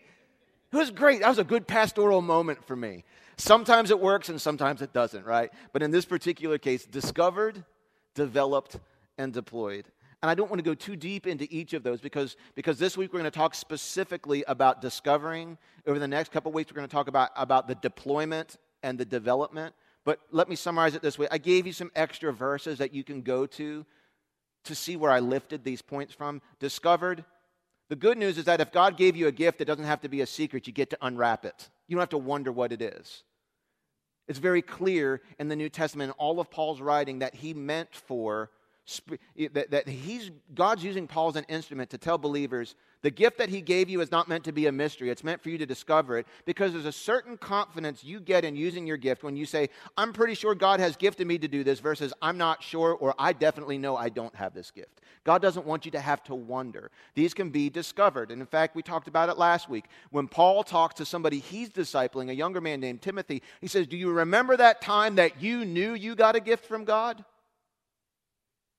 It 0.71 0.77
was 0.77 0.91
great. 0.91 1.21
That 1.21 1.29
was 1.29 1.39
a 1.39 1.43
good 1.43 1.67
pastoral 1.67 2.21
moment 2.21 2.65
for 2.65 2.75
me. 2.75 3.03
Sometimes 3.37 3.91
it 3.91 3.99
works 3.99 4.29
and 4.29 4.39
sometimes 4.39 4.81
it 4.81 4.93
doesn't, 4.93 5.25
right? 5.25 5.51
But 5.71 5.83
in 5.83 5.91
this 5.91 6.05
particular 6.05 6.57
case, 6.57 6.85
discovered, 6.85 7.63
developed, 8.15 8.79
and 9.17 9.33
deployed. 9.33 9.85
And 10.23 10.29
I 10.29 10.35
don't 10.35 10.49
want 10.49 10.59
to 10.59 10.63
go 10.63 10.73
too 10.73 10.95
deep 10.95 11.27
into 11.27 11.45
each 11.51 11.73
of 11.73 11.83
those 11.83 11.99
because, 11.99 12.37
because 12.55 12.79
this 12.79 12.95
week 12.95 13.11
we're 13.11 13.19
going 13.19 13.29
to 13.29 13.37
talk 13.37 13.53
specifically 13.53 14.45
about 14.47 14.81
discovering. 14.81 15.57
Over 15.85 15.99
the 15.99 16.07
next 16.07 16.31
couple 16.31 16.49
weeks, 16.53 16.71
we're 16.71 16.77
going 16.77 16.87
to 16.87 16.95
talk 16.95 17.09
about, 17.09 17.31
about 17.35 17.67
the 17.67 17.75
deployment 17.75 18.55
and 18.83 18.97
the 18.97 19.03
development. 19.03 19.75
But 20.05 20.19
let 20.31 20.47
me 20.47 20.55
summarize 20.55 20.95
it 20.95 21.01
this 21.01 21.19
way 21.19 21.27
I 21.29 21.39
gave 21.39 21.67
you 21.67 21.73
some 21.73 21.91
extra 21.93 22.31
verses 22.31 22.77
that 22.77 22.93
you 22.93 23.03
can 23.03 23.21
go 23.21 23.45
to 23.47 23.85
to 24.63 24.75
see 24.75 24.95
where 24.95 25.11
I 25.11 25.19
lifted 25.19 25.65
these 25.65 25.81
points 25.81 26.13
from. 26.13 26.41
Discovered. 26.57 27.25
The 27.89 27.97
good 27.97 28.17
news 28.17 28.37
is 28.37 28.45
that 28.45 28.61
if 28.61 28.71
God 28.71 28.95
gave 28.95 29.17
you 29.17 29.27
a 29.27 29.31
gift, 29.31 29.59
it 29.59 29.65
doesn't 29.65 29.83
have 29.83 30.01
to 30.01 30.09
be 30.09 30.21
a 30.21 30.25
secret. 30.25 30.67
You 30.67 30.71
get 30.71 30.89
to 30.91 30.97
unwrap 31.01 31.43
it, 31.43 31.69
you 31.89 31.97
don't 31.97 32.01
have 32.01 32.09
to 32.09 32.17
wonder 32.17 32.49
what 32.49 32.71
it 32.71 32.81
is. 32.81 33.23
It's 34.29 34.39
very 34.39 34.61
clear 34.61 35.21
in 35.37 35.49
the 35.49 35.55
New 35.57 35.67
Testament, 35.67 36.11
in 36.11 36.13
all 36.13 36.39
of 36.39 36.49
Paul's 36.49 36.79
writing, 36.79 37.19
that 37.19 37.35
he 37.35 37.53
meant 37.53 37.93
for 37.93 38.51
that, 39.53 39.71
that 39.71 39.87
he's 39.87 40.31
God's 40.53 40.83
using 40.83 41.07
Paul 41.07 41.29
as 41.29 41.35
an 41.37 41.45
instrument 41.47 41.89
to 41.91 41.97
tell 41.97 42.17
believers 42.17 42.75
the 43.03 43.11
gift 43.11 43.37
that 43.37 43.49
he 43.49 43.59
gave 43.59 43.89
you 43.89 43.99
is 43.99 44.11
not 44.11 44.29
meant 44.29 44.45
to 44.45 44.53
be 44.53 44.67
a 44.67 44.71
mystery. 44.71 45.09
It's 45.09 45.25
meant 45.25 45.41
for 45.41 45.49
you 45.49 45.57
to 45.57 45.65
discover 45.65 46.17
it 46.17 46.25
because 46.45 46.71
there's 46.71 46.85
a 46.85 46.91
certain 46.91 47.37
confidence 47.37 48.01
you 48.01 48.21
get 48.21 48.45
in 48.45 48.55
using 48.55 48.87
your 48.87 48.95
gift 48.95 49.23
when 49.23 49.35
you 49.35 49.45
say, 49.45 49.69
I'm 49.97 50.13
pretty 50.13 50.35
sure 50.35 50.55
God 50.55 50.79
has 50.79 50.95
gifted 50.95 51.27
me 51.27 51.37
to 51.37 51.47
do 51.49 51.65
this, 51.65 51.81
versus 51.81 52.13
I'm 52.21 52.37
not 52.37 52.63
sure 52.63 52.93
or 52.93 53.13
I 53.19 53.33
definitely 53.33 53.77
know 53.77 53.97
I 53.97 54.07
don't 54.07 54.33
have 54.35 54.53
this 54.53 54.71
gift. 54.71 55.01
God 55.25 55.41
doesn't 55.41 55.65
want 55.65 55.83
you 55.83 55.91
to 55.91 55.99
have 55.99 56.23
to 56.23 56.35
wonder. 56.35 56.91
These 57.13 57.33
can 57.33 57.49
be 57.49 57.69
discovered. 57.69 58.31
And 58.31 58.41
in 58.41 58.47
fact, 58.47 58.73
we 58.73 58.81
talked 58.81 59.09
about 59.09 59.27
it 59.27 59.37
last 59.37 59.67
week. 59.67 59.85
When 60.09 60.29
Paul 60.29 60.63
talks 60.63 60.95
to 60.95 61.05
somebody 61.05 61.39
he's 61.39 61.69
discipling, 61.69 62.29
a 62.29 62.35
younger 62.35 62.61
man 62.61 62.79
named 62.79 63.01
Timothy, 63.01 63.43
he 63.59 63.67
says, 63.67 63.85
Do 63.85 63.97
you 63.97 64.11
remember 64.11 64.55
that 64.55 64.81
time 64.81 65.15
that 65.15 65.41
you 65.41 65.65
knew 65.65 65.93
you 65.93 66.15
got 66.15 66.37
a 66.37 66.39
gift 66.39 66.65
from 66.65 66.85
God? 66.85 67.25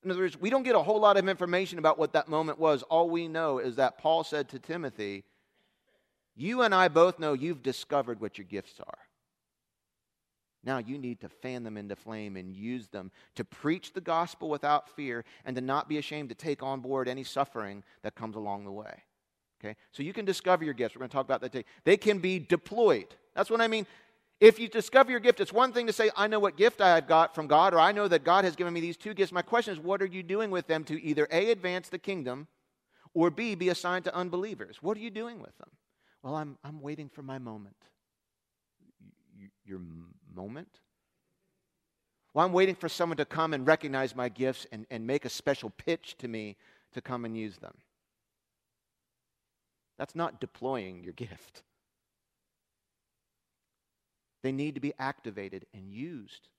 In 0.05 0.11
other 0.11 0.19
words, 0.19 0.39
we 0.39 0.51
don't 0.51 0.61
get 0.61 0.75
a 0.75 0.83
whole 0.83 0.99
lot 0.99 1.17
of 1.17 1.27
information 1.27 1.79
about 1.79 1.97
what 1.97 2.13
that 2.13 2.29
moment 2.29 2.59
was. 2.59 2.83
All 2.83 3.09
we 3.09 3.27
know 3.27 3.57
is 3.57 3.77
that 3.77 3.97
Paul 3.97 4.23
said 4.23 4.47
to 4.49 4.59
Timothy, 4.59 5.23
You 6.35 6.61
and 6.61 6.75
I 6.75 6.89
both 6.89 7.17
know 7.17 7.33
you've 7.33 7.63
discovered 7.63 8.21
what 8.21 8.37
your 8.37 8.45
gifts 8.45 8.79
are. 8.79 8.99
Now 10.63 10.77
you 10.77 10.99
need 10.99 11.21
to 11.21 11.29
fan 11.29 11.63
them 11.63 11.75
into 11.75 11.95
flame 11.95 12.37
and 12.37 12.55
use 12.55 12.87
them 12.87 13.11
to 13.35 13.43
preach 13.43 13.93
the 13.93 14.01
gospel 14.01 14.47
without 14.47 14.89
fear 14.89 15.25
and 15.43 15.55
to 15.55 15.61
not 15.61 15.89
be 15.89 15.97
ashamed 15.97 16.29
to 16.29 16.35
take 16.35 16.61
on 16.61 16.81
board 16.81 17.07
any 17.07 17.23
suffering 17.23 17.83
that 18.03 18.13
comes 18.13 18.35
along 18.35 18.65
the 18.65 18.71
way. 18.71 19.03
Okay? 19.59 19.75
So 19.91 20.03
you 20.03 20.13
can 20.13 20.25
discover 20.25 20.63
your 20.63 20.75
gifts. 20.75 20.95
We're 20.95 20.99
going 20.99 21.09
to 21.09 21.13
talk 21.15 21.25
about 21.25 21.41
that 21.41 21.51
today. 21.51 21.65
They 21.83 21.97
can 21.97 22.19
be 22.19 22.37
deployed. 22.37 23.07
That's 23.35 23.49
what 23.49 23.59
I 23.59 23.67
mean. 23.67 23.87
If 24.41 24.59
you 24.59 24.67
discover 24.67 25.11
your 25.11 25.21
gift, 25.21 25.39
it's 25.39 25.53
one 25.53 25.71
thing 25.71 25.87
to 25.87 25.93
say, 25.93 26.11
I 26.15 26.27
know 26.27 26.39
what 26.39 26.57
gift 26.57 26.81
I've 26.81 27.07
got 27.07 27.33
from 27.33 27.47
God, 27.47 27.73
or 27.73 27.79
I 27.79 27.93
know 27.93 28.07
that 28.07 28.25
God 28.25 28.43
has 28.43 28.55
given 28.55 28.73
me 28.73 28.81
these 28.81 28.97
two 28.97 29.13
gifts. 29.13 29.31
My 29.31 29.41
question 29.41 29.73
is, 29.73 29.79
what 29.79 30.01
are 30.01 30.05
you 30.07 30.23
doing 30.23 30.51
with 30.51 30.67
them 30.67 30.83
to 30.85 31.01
either 31.01 31.27
A, 31.31 31.51
advance 31.51 31.87
the 31.87 31.97
kingdom, 31.97 32.47
or 33.13 33.29
B, 33.29 33.55
be 33.55 33.69
assigned 33.69 34.03
to 34.05 34.15
unbelievers? 34.15 34.77
What 34.81 34.97
are 34.97 34.99
you 34.99 35.09
doing 35.09 35.39
with 35.39 35.57
them? 35.57 35.69
Well, 36.21 36.35
I'm, 36.35 36.57
I'm 36.63 36.81
waiting 36.81 37.07
for 37.07 37.21
my 37.21 37.37
moment. 37.37 37.77
Your 39.63 39.79
moment? 40.35 40.79
Well, 42.33 42.45
I'm 42.45 42.51
waiting 42.51 42.75
for 42.75 42.89
someone 42.89 43.17
to 43.17 43.25
come 43.25 43.53
and 43.53 43.65
recognize 43.65 44.15
my 44.15 44.27
gifts 44.27 44.67
and, 44.71 44.85
and 44.91 45.07
make 45.07 45.23
a 45.23 45.29
special 45.29 45.69
pitch 45.69 46.15
to 46.19 46.27
me 46.27 46.57
to 46.91 46.99
come 46.99 47.23
and 47.23 47.37
use 47.37 47.57
them. 47.57 47.75
That's 49.97 50.13
not 50.13 50.41
deploying 50.41 51.03
your 51.03 51.13
gift. 51.13 51.63
They 54.45 54.51
need 54.51 54.75
to 54.75 54.79
be 54.79 54.93
activated 54.99 55.65
and 55.73 55.91
used. 55.91 56.49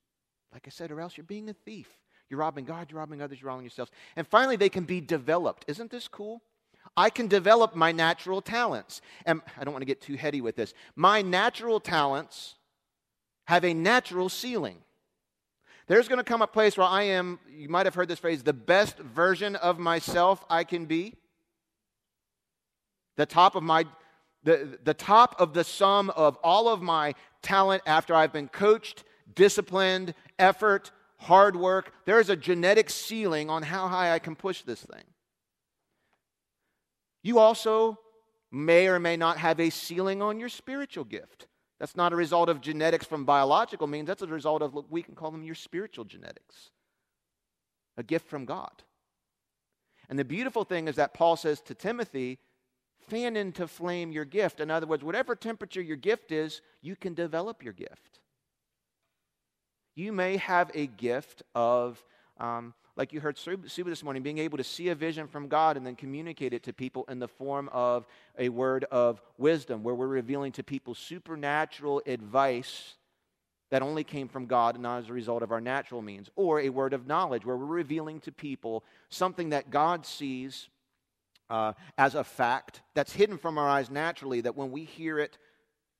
Like 0.51 0.63
I 0.67 0.71
said, 0.71 0.91
or 0.91 0.99
else 0.99 1.15
you're 1.15 1.23
being 1.23 1.47
a 1.47 1.53
thief. 1.53 1.87
You're 2.29 2.41
robbing 2.41 2.65
God, 2.65 2.91
you're 2.91 2.99
robbing 2.99 3.21
others, 3.21 3.39
you're 3.39 3.47
robbing 3.47 3.63
yourselves. 3.63 3.91
And 4.17 4.27
finally, 4.27 4.57
they 4.57 4.67
can 4.67 4.83
be 4.83 4.99
developed. 4.99 5.63
Isn't 5.69 5.89
this 5.89 6.09
cool? 6.09 6.41
I 6.97 7.09
can 7.09 7.29
develop 7.29 7.77
my 7.77 7.93
natural 7.93 8.41
talents. 8.41 8.99
And 9.25 9.41
I 9.57 9.63
don't 9.63 9.71
want 9.71 9.83
to 9.83 9.85
get 9.85 10.01
too 10.01 10.15
heady 10.15 10.41
with 10.41 10.57
this. 10.57 10.73
My 10.97 11.21
natural 11.21 11.79
talents 11.79 12.55
have 13.45 13.63
a 13.63 13.73
natural 13.73 14.27
ceiling. 14.27 14.79
There's 15.87 16.09
going 16.09 16.19
to 16.19 16.25
come 16.25 16.41
a 16.41 16.47
place 16.47 16.77
where 16.77 16.87
I 16.87 17.03
am, 17.03 17.39
you 17.49 17.69
might 17.69 17.85
have 17.85 17.95
heard 17.95 18.09
this 18.09 18.19
phrase, 18.19 18.43
the 18.43 18.51
best 18.51 18.97
version 18.97 19.55
of 19.55 19.79
myself 19.79 20.43
I 20.49 20.65
can 20.65 20.87
be. 20.87 21.15
The 23.15 23.25
top 23.25 23.55
of 23.55 23.63
my 23.63 23.85
the, 24.47 24.79
the 24.81 24.93
top 24.93 25.35
of 25.39 25.53
the 25.53 25.65
sum 25.65 26.09
of 26.11 26.37
all 26.41 26.69
of 26.69 26.81
my 26.81 27.15
talent 27.41 27.83
after 27.85 28.15
I've 28.15 28.31
been 28.31 28.47
coached, 28.47 29.03
disciplined, 29.35 30.13
effort, 30.39 30.91
hard 31.17 31.57
work. 31.57 31.91
There's 32.05 32.29
a 32.29 32.35
genetic 32.37 32.89
ceiling 32.89 33.49
on 33.49 33.61
how 33.61 33.89
high 33.89 34.13
I 34.13 34.19
can 34.19 34.37
push 34.37 34.61
this 34.61 34.79
thing. 34.79 35.03
You 37.23 37.39
also 37.39 37.99
may 38.49 38.87
or 38.87 39.01
may 39.01 39.17
not 39.17 39.37
have 39.37 39.59
a 39.59 39.69
ceiling 39.69 40.21
on 40.21 40.39
your 40.39 40.47
spiritual 40.47 41.03
gift. 41.03 41.47
That's 41.77 41.97
not 41.97 42.13
a 42.13 42.15
result 42.15 42.47
of 42.47 42.61
genetics 42.61 43.05
from 43.05 43.25
biological 43.25 43.85
means, 43.85 44.07
that's 44.07 44.21
a 44.21 44.27
result 44.27 44.61
of, 44.61 44.73
what 44.73 44.89
we 44.89 45.03
can 45.03 45.13
call 45.13 45.29
them 45.29 45.43
your 45.43 45.55
spiritual 45.55 46.05
genetics, 46.05 46.71
a 47.97 48.03
gift 48.03 48.29
from 48.29 48.45
God. 48.45 48.81
And 50.09 50.17
the 50.17 50.23
beautiful 50.23 50.63
thing 50.63 50.87
is 50.87 50.95
that 50.95 51.13
Paul 51.13 51.35
says 51.35 51.59
to 51.63 51.75
Timothy, 51.75 52.39
fan 53.07 53.35
into 53.35 53.67
flame 53.67 54.11
your 54.11 54.25
gift. 54.25 54.59
In 54.59 54.69
other 54.69 54.87
words, 54.87 55.03
whatever 55.03 55.35
temperature 55.35 55.81
your 55.81 55.97
gift 55.97 56.31
is, 56.31 56.61
you 56.81 56.95
can 56.95 57.13
develop 57.13 57.63
your 57.63 57.73
gift. 57.73 58.19
You 59.95 60.11
may 60.11 60.37
have 60.37 60.69
a 60.73 60.87
gift 60.87 61.41
of, 61.55 62.03
um, 62.39 62.73
like 62.95 63.13
you 63.13 63.19
heard 63.19 63.37
Suba 63.37 63.89
this 63.89 64.03
morning, 64.03 64.23
being 64.23 64.37
able 64.37 64.57
to 64.57 64.63
see 64.63 64.89
a 64.89 64.95
vision 64.95 65.27
from 65.27 65.47
God 65.47 65.77
and 65.77 65.85
then 65.85 65.95
communicate 65.95 66.53
it 66.53 66.63
to 66.63 66.73
people 66.73 67.05
in 67.09 67.19
the 67.19 67.27
form 67.27 67.69
of 67.71 68.05
a 68.37 68.49
word 68.49 68.85
of 68.91 69.21
wisdom, 69.37 69.83
where 69.83 69.95
we're 69.95 70.07
revealing 70.07 70.51
to 70.53 70.63
people 70.63 70.93
supernatural 70.93 72.01
advice 72.05 72.95
that 73.69 73.81
only 73.81 74.03
came 74.03 74.27
from 74.27 74.45
God 74.45 74.75
and 74.75 74.83
not 74.83 74.99
as 74.99 75.09
a 75.09 75.13
result 75.13 75.43
of 75.43 75.51
our 75.51 75.59
natural 75.59 76.01
means, 76.01 76.29
or 76.35 76.61
a 76.61 76.69
word 76.69 76.93
of 76.93 77.07
knowledge, 77.07 77.45
where 77.45 77.57
we're 77.57 77.65
revealing 77.65 78.19
to 78.21 78.31
people 78.31 78.83
something 79.09 79.49
that 79.49 79.71
God 79.71 80.05
sees 80.05 80.69
uh, 81.49 81.73
as 81.97 82.15
a 82.15 82.23
fact 82.23 82.81
that's 82.93 83.13
hidden 83.13 83.37
from 83.37 83.57
our 83.57 83.67
eyes 83.67 83.89
naturally, 83.89 84.41
that 84.41 84.55
when 84.55 84.71
we 84.71 84.83
hear 84.83 85.19
it 85.19 85.37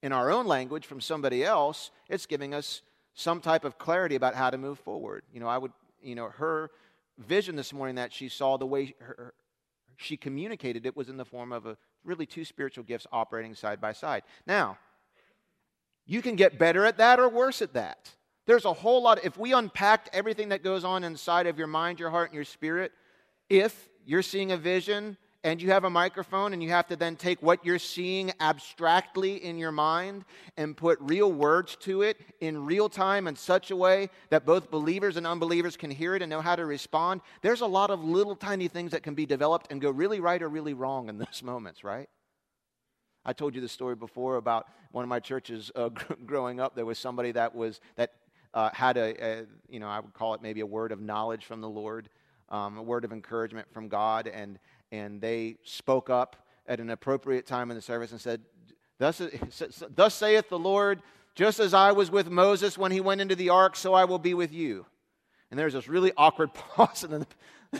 in 0.04 0.12
our 0.12 0.30
own 0.30 0.46
language 0.46 0.86
from 0.86 1.02
somebody 1.02 1.44
else, 1.44 1.92
it's 2.10 2.26
giving 2.26 2.54
us 2.54 2.82
some 3.14 3.42
type 3.42 3.66
of 3.66 3.78
clarity 3.78 4.16
about 4.16 4.36
how 4.36 4.50
to 4.50 4.58
move 4.58 4.80
forward. 4.80 5.24
You 5.34 5.40
know, 5.40 5.48
I 5.48 5.58
would, 5.58 5.72
you 6.02 6.16
know, 6.16 6.30
her 6.30 6.70
vision 7.18 7.56
this 7.56 7.74
morning 7.74 7.96
that 7.96 8.14
she 8.14 8.30
saw, 8.30 8.58
the 8.58 8.66
way 8.66 8.94
her, 9.00 9.34
she 9.96 10.18
communicated 10.18 10.86
it 10.86 10.96
was 10.96 11.10
in 11.10 11.18
the 11.18 11.26
form 11.26 11.52
of 11.52 11.66
a 11.66 11.78
really 12.04 12.26
two 12.26 12.46
spiritual 12.46 12.84
gifts 12.84 13.08
operating 13.12 13.56
side 13.56 13.82
by 13.82 13.94
side. 13.94 14.24
Now, 14.46 14.78
you 16.06 16.22
can 16.22 16.36
get 16.36 16.60
better 16.60 16.86
at 16.86 16.98
that 16.98 17.20
or 17.20 17.28
worse 17.28 17.62
at 17.62 17.74
that. 17.74 18.12
There's 18.46 18.66
a 18.66 18.74
whole 18.74 19.02
lot. 19.04 19.26
If 19.26 19.38
we 19.38 19.52
unpacked 19.54 20.10
everything 20.14 20.50
that 20.50 20.64
goes 20.64 20.86
on 20.86 21.04
inside 21.04 21.48
of 21.48 21.58
your 21.58 21.68
mind, 21.68 22.00
your 22.00 22.12
heart, 22.12 22.30
and 22.30 22.36
your 22.36 22.46
spirit, 22.46 22.94
if 23.50 23.90
you're 24.06 24.22
seeing 24.22 24.52
a 24.52 24.58
vision 24.58 25.18
and 25.44 25.62
you 25.62 25.70
have 25.72 25.84
a 25.84 25.90
microphone 25.90 26.54
and 26.54 26.62
you 26.62 26.70
have 26.70 26.88
to 26.88 26.96
then 26.96 27.16
take 27.16 27.42
what 27.42 27.64
you're 27.66 27.80
seeing 27.80 28.32
abstractly 28.40 29.44
in 29.44 29.58
your 29.58 29.72
mind 29.72 30.26
and 30.58 30.76
put 30.76 30.98
real 31.00 31.32
words 31.32 31.76
to 31.78 32.02
it 32.02 32.18
in 32.42 32.66
real 32.66 32.90
time 32.90 33.28
in 33.28 33.36
such 33.36 33.72
a 33.72 33.76
way 33.76 34.10
that 34.30 34.46
both 34.46 34.72
believers 34.72 35.16
and 35.16 35.28
unbelievers 35.28 35.78
can 35.78 35.92
hear 35.92 36.16
it 36.16 36.22
and 36.22 36.30
know 36.30 36.42
how 36.42 36.56
to 36.56 36.66
respond. 36.66 37.22
There's 37.42 37.62
a 37.62 37.68
lot 37.68 37.92
of 37.92 38.04
little 38.04 38.36
tiny 38.36 38.68
things 38.68 38.92
that 38.92 39.04
can 39.04 39.16
be 39.16 39.26
developed 39.26 39.72
and 39.72 39.80
go 39.80 39.92
really 39.92 40.20
right 40.20 40.42
or 40.42 40.50
really 40.50 40.74
wrong 40.74 41.10
in 41.10 41.18
those 41.18 41.42
moments, 41.44 41.84
right? 41.84 42.10
I 43.24 43.34
told 43.34 43.56
you 43.56 43.62
the 43.62 43.70
story 43.70 43.96
before 43.96 44.38
about 44.38 44.68
one 44.92 45.04
of 45.04 45.10
my 45.10 45.20
churches 45.20 45.72
uh, 45.76 45.90
growing 46.26 46.60
up. 46.60 46.76
There 46.76 46.86
was 46.86 46.98
somebody 46.98 47.34
that 47.34 47.54
was 47.54 47.80
that 47.96 48.14
uh, 48.54 48.70
had 48.74 48.98
a, 48.98 49.24
a, 49.24 49.46
you 49.70 49.80
know, 49.80 49.88
I 49.88 50.00
would 50.00 50.14
call 50.14 50.34
it 50.34 50.42
maybe 50.42 50.62
a 50.62 50.66
word 50.66 50.92
of 50.92 51.02
knowledge 51.02 51.46
from 51.46 51.62
the 51.62 51.70
Lord, 51.70 52.10
um, 52.50 52.78
a 52.78 52.82
word 52.82 53.06
of 53.06 53.12
encouragement 53.12 53.68
from 53.72 53.90
God, 53.90 54.28
and 54.28 54.58
and 54.92 55.22
they 55.22 55.58
spoke 55.64 56.10
up 56.10 56.36
at 56.68 56.80
an 56.80 56.90
appropriate 56.90 57.46
time 57.46 57.72
in 57.72 57.76
the 57.76 57.82
service 57.82 58.12
and 58.12 58.22
said, 58.22 58.42
Thus, 59.00 59.22
thus 59.94 60.16
saith 60.16 60.50
the 60.50 60.58
Lord, 60.58 61.02
just 61.36 61.60
as 61.60 61.74
I 61.74 61.92
was 61.92 62.10
with 62.10 62.30
Moses 62.30 62.78
when 62.78 62.92
he 62.92 63.00
went 63.00 63.22
into 63.22 63.36
the 63.36 63.50
ark, 63.50 63.76
so 63.76 63.94
I 63.94 64.06
will 64.06 64.20
be 64.20 64.34
with 64.34 64.52
you. 64.52 64.86
And 65.52 65.60
there's 65.60 65.74
this 65.74 65.88
really 65.88 66.12
awkward 66.18 66.54
pause, 66.54 67.04
and 67.04 67.14
then 67.14 67.26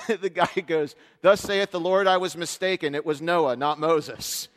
the, 0.08 0.18
the 0.22 0.30
guy 0.30 0.48
goes, 0.66 0.96
Thus 1.22 1.42
saith 1.42 1.72
the 1.72 1.80
Lord, 1.80 2.08
I 2.08 2.18
was 2.18 2.38
mistaken. 2.38 2.94
It 2.94 3.06
was 3.06 3.22
Noah, 3.22 3.56
not 3.56 3.80
Moses. 3.80 4.48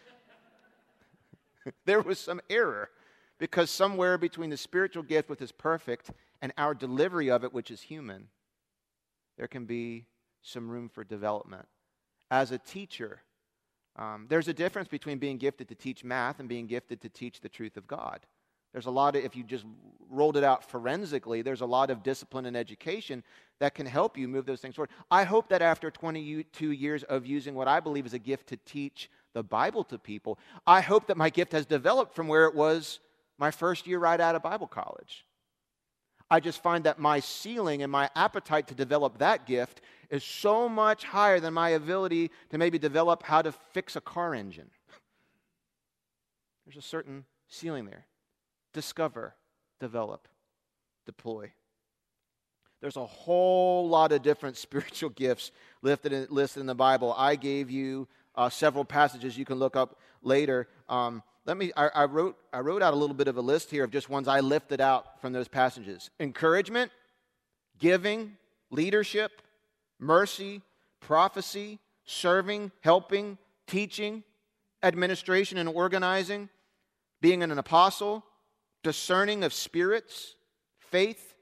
there 1.86 2.02
was 2.02 2.18
some 2.18 2.40
error 2.50 2.90
because 3.38 3.70
somewhere 3.70 4.18
between 4.18 4.50
the 4.50 4.56
spiritual 4.56 5.02
gift, 5.02 5.30
which 5.30 5.40
is 5.40 5.52
perfect, 5.52 6.10
and 6.42 6.52
our 6.58 6.74
delivery 6.74 7.30
of 7.30 7.42
it, 7.42 7.54
which 7.54 7.70
is 7.70 7.80
human, 7.80 8.28
there 9.38 9.48
can 9.48 9.64
be 9.64 10.04
some 10.42 10.68
room 10.68 10.90
for 10.90 11.04
development 11.04 11.66
as 12.30 12.52
a 12.52 12.58
teacher. 12.58 13.22
Um, 13.96 14.26
there's 14.28 14.48
a 14.48 14.54
difference 14.54 14.88
between 14.88 15.18
being 15.18 15.36
gifted 15.36 15.68
to 15.68 15.74
teach 15.74 16.04
math 16.04 16.40
and 16.40 16.48
being 16.48 16.66
gifted 16.66 17.00
to 17.02 17.08
teach 17.08 17.40
the 17.40 17.48
truth 17.48 17.76
of 17.76 17.86
God. 17.86 18.20
There's 18.72 18.86
a 18.86 18.90
lot 18.90 19.16
of, 19.16 19.24
if 19.24 19.34
you 19.34 19.42
just 19.42 19.64
rolled 20.08 20.36
it 20.36 20.44
out 20.44 20.68
forensically, 20.68 21.42
there's 21.42 21.60
a 21.60 21.66
lot 21.66 21.90
of 21.90 22.02
discipline 22.02 22.46
and 22.46 22.56
education 22.56 23.24
that 23.58 23.74
can 23.74 23.84
help 23.84 24.16
you 24.16 24.28
move 24.28 24.46
those 24.46 24.60
things 24.60 24.76
forward. 24.76 24.90
I 25.10 25.24
hope 25.24 25.48
that 25.48 25.60
after 25.60 25.90
22 25.90 26.70
years 26.70 27.02
of 27.04 27.26
using 27.26 27.54
what 27.54 27.66
I 27.66 27.80
believe 27.80 28.06
is 28.06 28.14
a 28.14 28.18
gift 28.18 28.48
to 28.48 28.56
teach 28.58 29.10
the 29.34 29.42
Bible 29.42 29.82
to 29.84 29.98
people, 29.98 30.38
I 30.66 30.80
hope 30.82 31.08
that 31.08 31.16
my 31.16 31.30
gift 31.30 31.52
has 31.52 31.66
developed 31.66 32.14
from 32.14 32.28
where 32.28 32.46
it 32.46 32.54
was 32.54 33.00
my 33.38 33.50
first 33.50 33.86
year 33.88 33.98
right 33.98 34.20
out 34.20 34.36
of 34.36 34.42
Bible 34.42 34.68
college. 34.68 35.24
I 36.30 36.38
just 36.38 36.62
find 36.62 36.84
that 36.84 37.00
my 37.00 37.18
ceiling 37.18 37.82
and 37.82 37.90
my 37.90 38.08
appetite 38.14 38.68
to 38.68 38.74
develop 38.74 39.18
that 39.18 39.46
gift 39.46 39.80
is 40.10 40.24
so 40.24 40.68
much 40.68 41.04
higher 41.04 41.40
than 41.40 41.54
my 41.54 41.70
ability 41.70 42.30
to 42.50 42.58
maybe 42.58 42.78
develop 42.78 43.22
how 43.22 43.42
to 43.42 43.52
fix 43.72 43.96
a 43.96 44.00
car 44.00 44.34
engine. 44.34 44.70
There's 46.66 46.76
a 46.76 46.86
certain 46.86 47.24
ceiling 47.48 47.86
there. 47.86 48.06
Discover, 48.72 49.34
develop, 49.78 50.28
deploy. 51.06 51.52
There's 52.80 52.96
a 52.96 53.06
whole 53.06 53.88
lot 53.88 54.12
of 54.12 54.22
different 54.22 54.56
spiritual 54.56 55.10
gifts 55.10 55.52
listed 55.82 56.12
in, 56.12 56.26
listed 56.30 56.60
in 56.60 56.66
the 56.66 56.74
Bible. 56.74 57.14
I 57.16 57.36
gave 57.36 57.70
you 57.70 58.08
uh, 58.34 58.48
several 58.48 58.84
passages 58.84 59.36
you 59.36 59.44
can 59.44 59.58
look 59.58 59.76
up 59.76 59.98
later. 60.22 60.68
Um, 60.88 61.22
let 61.46 61.56
me 61.56 61.72
I, 61.76 61.88
I, 61.88 62.04
wrote 62.04 62.36
i 62.52 62.60
wrote 62.60 62.82
out 62.82 62.92
a 62.92 62.96
little 62.96 63.14
bit 63.14 63.26
of 63.26 63.36
a 63.36 63.40
list 63.40 63.70
here 63.70 63.82
of 63.82 63.90
just 63.90 64.08
ones 64.08 64.28
i 64.28 64.40
lifted 64.40 64.80
out 64.80 65.20
from 65.20 65.32
those 65.32 65.48
passages 65.48 66.10
encouragement 66.20 66.92
giving 67.78 68.36
leadership 68.70 69.42
mercy 70.00 70.62
prophecy 71.00 71.78
serving 72.04 72.72
helping 72.80 73.38
teaching 73.66 74.24
administration 74.82 75.58
and 75.58 75.68
organizing 75.68 76.48
being 77.20 77.42
an 77.42 77.56
apostle 77.58 78.24
discerning 78.82 79.44
of 79.44 79.52
spirits 79.52 80.34
faith 80.78 81.34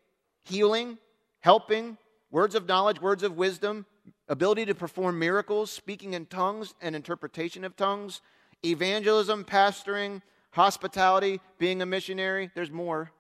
healing 0.45 0.99
helping 1.41 1.97
words 2.31 2.55
of 2.55 2.67
knowledge 2.67 3.01
words 3.01 3.23
of 3.23 3.37
wisdom 3.37 3.87
ability 4.29 4.67
to 4.67 4.75
perform 4.75 5.19
miracles 5.19 5.71
speaking 5.71 6.15
in 6.15 6.27
tongues 6.27 6.75
and 6.83 6.95
interpretation 6.95 7.65
of 7.65 7.77
tongues 7.77 8.21
evangelism, 8.65 9.45
pastoring, 9.45 10.23
hospitality, 10.51 11.41
being 11.59 11.83
a 11.83 11.87
missionary. 11.87 12.51
There's 12.55 12.71
more. 12.71 13.13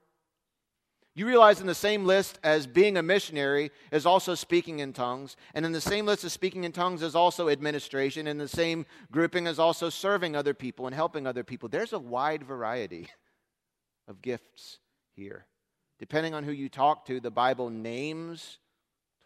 You 1.19 1.27
realize 1.27 1.61
in 1.61 1.67
the 1.67 1.75
same 1.75 2.05
list 2.05 2.39
as 2.45 2.69
being 2.69 2.97
a 2.97 3.03
missionary 3.03 3.73
is 3.91 4.07
also 4.07 4.37
speaking 4.37 4.79
in 4.79 4.93
tongues, 4.93 5.37
and 5.53 5.67
in 5.67 5.73
the 5.73 5.81
same 5.81 6.07
list 6.07 6.23
as 6.23 6.33
speaking 6.33 6.63
in 6.63 6.71
tongues 6.71 7.03
is 7.03 7.17
also 7.17 7.49
administration, 7.49 8.29
and 8.29 8.41
the 8.41 8.47
same 8.47 8.87
grouping 9.11 9.49
is 9.49 9.59
also 9.59 9.91
serving 9.91 10.37
other 10.37 10.55
people 10.55 10.87
and 10.87 10.95
helping 10.95 11.27
other 11.27 11.43
people. 11.43 11.69
There's 11.69 11.93
a 11.93 11.99
wide 11.99 12.45
variety 12.45 13.09
of 14.07 14.23
gifts 14.23 14.79
here. 15.17 15.47
Depending 15.99 16.35
on 16.35 16.45
who 16.45 16.53
you 16.53 16.69
talk 16.69 17.05
to, 17.07 17.19
the 17.19 17.33
Bible 17.33 17.69
names 17.69 18.59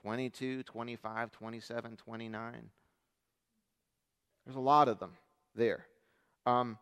22, 0.00 0.62
25, 0.62 1.30
27, 1.30 1.96
29. 1.98 2.70
There's 4.46 4.56
a 4.56 4.60
lot 4.60 4.88
of 4.88 4.98
them 4.98 5.12
there. 5.54 5.84
Um, 6.46 6.78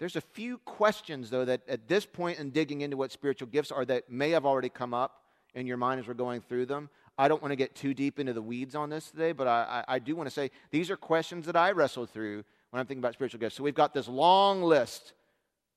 there's 0.00 0.16
a 0.16 0.22
few 0.22 0.56
questions, 0.58 1.28
though, 1.28 1.44
that 1.44 1.60
at 1.68 1.86
this 1.86 2.06
point 2.06 2.38
in 2.38 2.50
digging 2.50 2.80
into 2.80 2.96
what 2.96 3.12
spiritual 3.12 3.48
gifts 3.48 3.70
are 3.70 3.84
that 3.84 4.10
may 4.10 4.30
have 4.30 4.46
already 4.46 4.70
come 4.70 4.94
up 4.94 5.24
in 5.54 5.66
your 5.66 5.76
mind 5.76 6.00
as 6.00 6.08
we're 6.08 6.14
going 6.14 6.40
through 6.40 6.64
them. 6.66 6.88
I 7.18 7.28
don't 7.28 7.42
want 7.42 7.52
to 7.52 7.56
get 7.56 7.74
too 7.74 7.92
deep 7.92 8.18
into 8.18 8.32
the 8.32 8.40
weeds 8.40 8.74
on 8.74 8.88
this 8.88 9.10
today, 9.10 9.32
but 9.32 9.46
I, 9.46 9.84
I, 9.86 9.96
I 9.96 9.98
do 9.98 10.16
want 10.16 10.26
to 10.26 10.30
say 10.30 10.50
these 10.70 10.90
are 10.90 10.96
questions 10.96 11.44
that 11.44 11.54
I 11.54 11.72
wrestle 11.72 12.06
through 12.06 12.44
when 12.70 12.80
I'm 12.80 12.86
thinking 12.86 13.02
about 13.02 13.12
spiritual 13.12 13.40
gifts. 13.40 13.56
So 13.56 13.62
we've 13.62 13.74
got 13.74 13.92
this 13.92 14.08
long 14.08 14.62
list. 14.62 15.12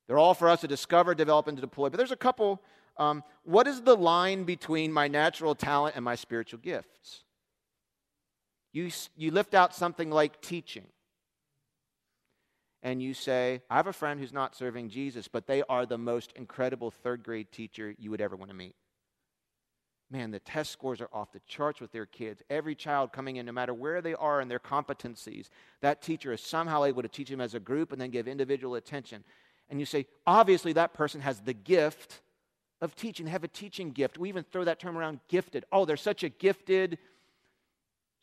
They're 0.07 0.17
all 0.17 0.33
for 0.33 0.47
us 0.47 0.61
to 0.61 0.69
discover, 0.69 1.13
develop, 1.13 1.47
and 1.47 1.57
to 1.57 1.61
deploy. 1.61 1.89
But 1.89 1.97
there's 1.97 2.11
a 2.11 2.15
couple. 2.15 2.61
Um, 2.95 3.25
what 3.43 3.67
is 3.67 3.81
the 3.81 3.97
line 3.97 4.45
between 4.45 4.93
my 4.93 5.09
natural 5.09 5.53
talent 5.53 5.97
and 5.97 6.05
my 6.05 6.15
spiritual 6.15 6.59
gifts? 6.59 7.25
You, 8.71 8.89
you 9.17 9.31
lift 9.31 9.53
out 9.53 9.75
something 9.75 10.09
like 10.09 10.39
teaching 10.39 10.87
and 12.83 13.01
you 13.01 13.13
say, 13.13 13.61
I 13.69 13.77
have 13.77 13.87
a 13.87 13.93
friend 13.93 14.19
who's 14.19 14.33
not 14.33 14.55
serving 14.55 14.89
Jesus, 14.89 15.29
but 15.29 15.47
they 15.47 15.63
are 15.69 15.85
the 15.85 15.97
most 15.97 16.33
incredible 16.35 16.91
third 16.91 17.23
grade 17.23 17.51
teacher 17.51 17.95
you 17.97 18.11
would 18.11 18.21
ever 18.21 18.35
want 18.35 18.51
to 18.51 18.57
meet. 18.57 18.75
Man, 20.11 20.31
the 20.31 20.39
test 20.39 20.71
scores 20.71 20.99
are 20.99 21.09
off 21.13 21.31
the 21.31 21.39
charts 21.47 21.79
with 21.79 21.93
their 21.93 22.05
kids. 22.05 22.43
Every 22.49 22.75
child 22.75 23.13
coming 23.13 23.37
in, 23.37 23.45
no 23.45 23.53
matter 23.53 23.73
where 23.73 24.01
they 24.01 24.13
are 24.13 24.41
in 24.41 24.49
their 24.49 24.59
competencies, 24.59 25.47
that 25.81 26.01
teacher 26.01 26.33
is 26.33 26.41
somehow 26.41 26.83
able 26.83 27.01
to 27.01 27.07
teach 27.07 27.29
them 27.29 27.41
as 27.41 27.55
a 27.55 27.59
group 27.59 27.93
and 27.93 28.01
then 28.01 28.11
give 28.11 28.27
individual 28.27 28.75
attention. 28.75 29.23
And 29.69 29.79
you 29.79 29.85
say, 29.85 30.05
obviously, 30.27 30.73
that 30.73 30.93
person 30.93 31.21
has 31.21 31.39
the 31.39 31.53
gift 31.53 32.21
of 32.81 32.95
teaching. 32.95 33.25
They 33.25 33.31
have 33.31 33.45
a 33.45 33.47
teaching 33.47 33.91
gift. 33.91 34.17
We 34.17 34.27
even 34.27 34.43
throw 34.43 34.65
that 34.65 34.79
term 34.79 34.97
around 34.97 35.21
gifted. 35.29 35.63
Oh, 35.71 35.85
they're 35.85 35.97
such 35.97 36.23
a 36.23 36.29
gifted 36.29 36.99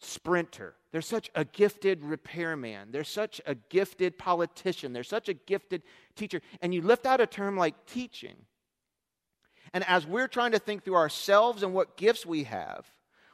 sprinter. 0.01 0.75
They're 0.93 1.03
such 1.03 1.31
a 1.35 1.45
gifted 1.45 2.03
repairman. 2.05 2.91
They're 2.91 3.05
such 3.05 3.41
a 3.47 3.55
gifted 3.55 4.19
politician. 4.19 4.93
They're 4.93 5.05
such 5.05 5.29
a 5.29 5.35
gifted 5.35 5.83
teacher. 6.17 6.41
And 6.61 6.75
you 6.75 6.83
lift 6.83 7.07
out 7.07 7.21
a 7.21 7.27
term 7.27 7.57
like 7.57 7.87
teaching. 7.87 8.35
And 9.73 9.85
as 9.87 10.07
we're 10.07 10.29
trying 10.29 10.53
to 10.53 10.59
think 10.59 10.85
through 10.85 10.97
ourselves 10.97 11.63
and 11.63 11.73
what 11.73 11.97
gifts 11.97 12.27
we 12.27 12.45
have, 12.45 12.91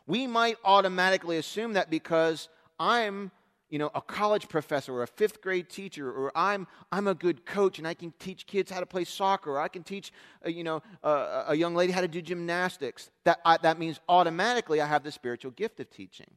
we 0.06 0.26
might 0.26 0.58
automatically 0.64 1.38
assume 1.38 1.72
that 1.72 1.88
because 1.90 2.48
I'm 2.78 3.30
you 3.68 3.78
know, 3.80 3.90
a 3.94 4.00
college 4.00 4.48
professor 4.48 4.94
or 4.94 5.02
a 5.02 5.06
fifth 5.08 5.42
grade 5.42 5.68
teacher, 5.68 6.08
or 6.08 6.30
I'm, 6.36 6.68
I'm 6.92 7.08
a 7.08 7.14
good 7.14 7.44
coach 7.44 7.78
and 7.78 7.88
I 7.88 7.94
can 7.94 8.12
teach 8.18 8.46
kids 8.46 8.70
how 8.70 8.78
to 8.78 8.86
play 8.86 9.02
soccer, 9.04 9.50
or 9.50 9.60
I 9.60 9.68
can 9.68 9.82
teach, 9.82 10.12
uh, 10.44 10.48
you 10.48 10.62
know, 10.62 10.82
uh, 11.02 11.46
a 11.48 11.54
young 11.56 11.74
lady 11.74 11.92
how 11.92 12.00
to 12.00 12.08
do 12.08 12.22
gymnastics. 12.22 13.10
That, 13.24 13.40
I, 13.44 13.56
that 13.58 13.78
means 13.78 13.98
automatically 14.08 14.80
I 14.80 14.86
have 14.86 15.02
the 15.02 15.10
spiritual 15.10 15.50
gift 15.50 15.80
of 15.80 15.90
teaching. 15.90 16.30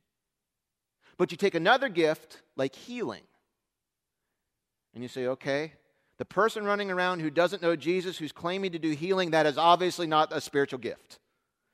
But 1.19 1.31
you 1.31 1.37
take 1.37 1.53
another 1.53 1.89
gift 1.89 2.41
like 2.55 2.73
healing, 2.73 3.23
and 4.93 5.03
you 5.03 5.09
say, 5.09 5.27
okay, 5.27 5.73
the 6.17 6.23
person 6.23 6.63
running 6.63 6.89
around 6.89 7.19
who 7.19 7.29
doesn't 7.29 7.61
know 7.61 7.75
Jesus, 7.75 8.17
who's 8.17 8.31
claiming 8.31 8.71
to 8.71 8.79
do 8.79 8.91
healing, 8.91 9.31
that 9.31 9.45
is 9.45 9.57
obviously 9.57 10.07
not 10.07 10.31
a 10.31 10.39
spiritual 10.39 10.79
gift. 10.79 11.19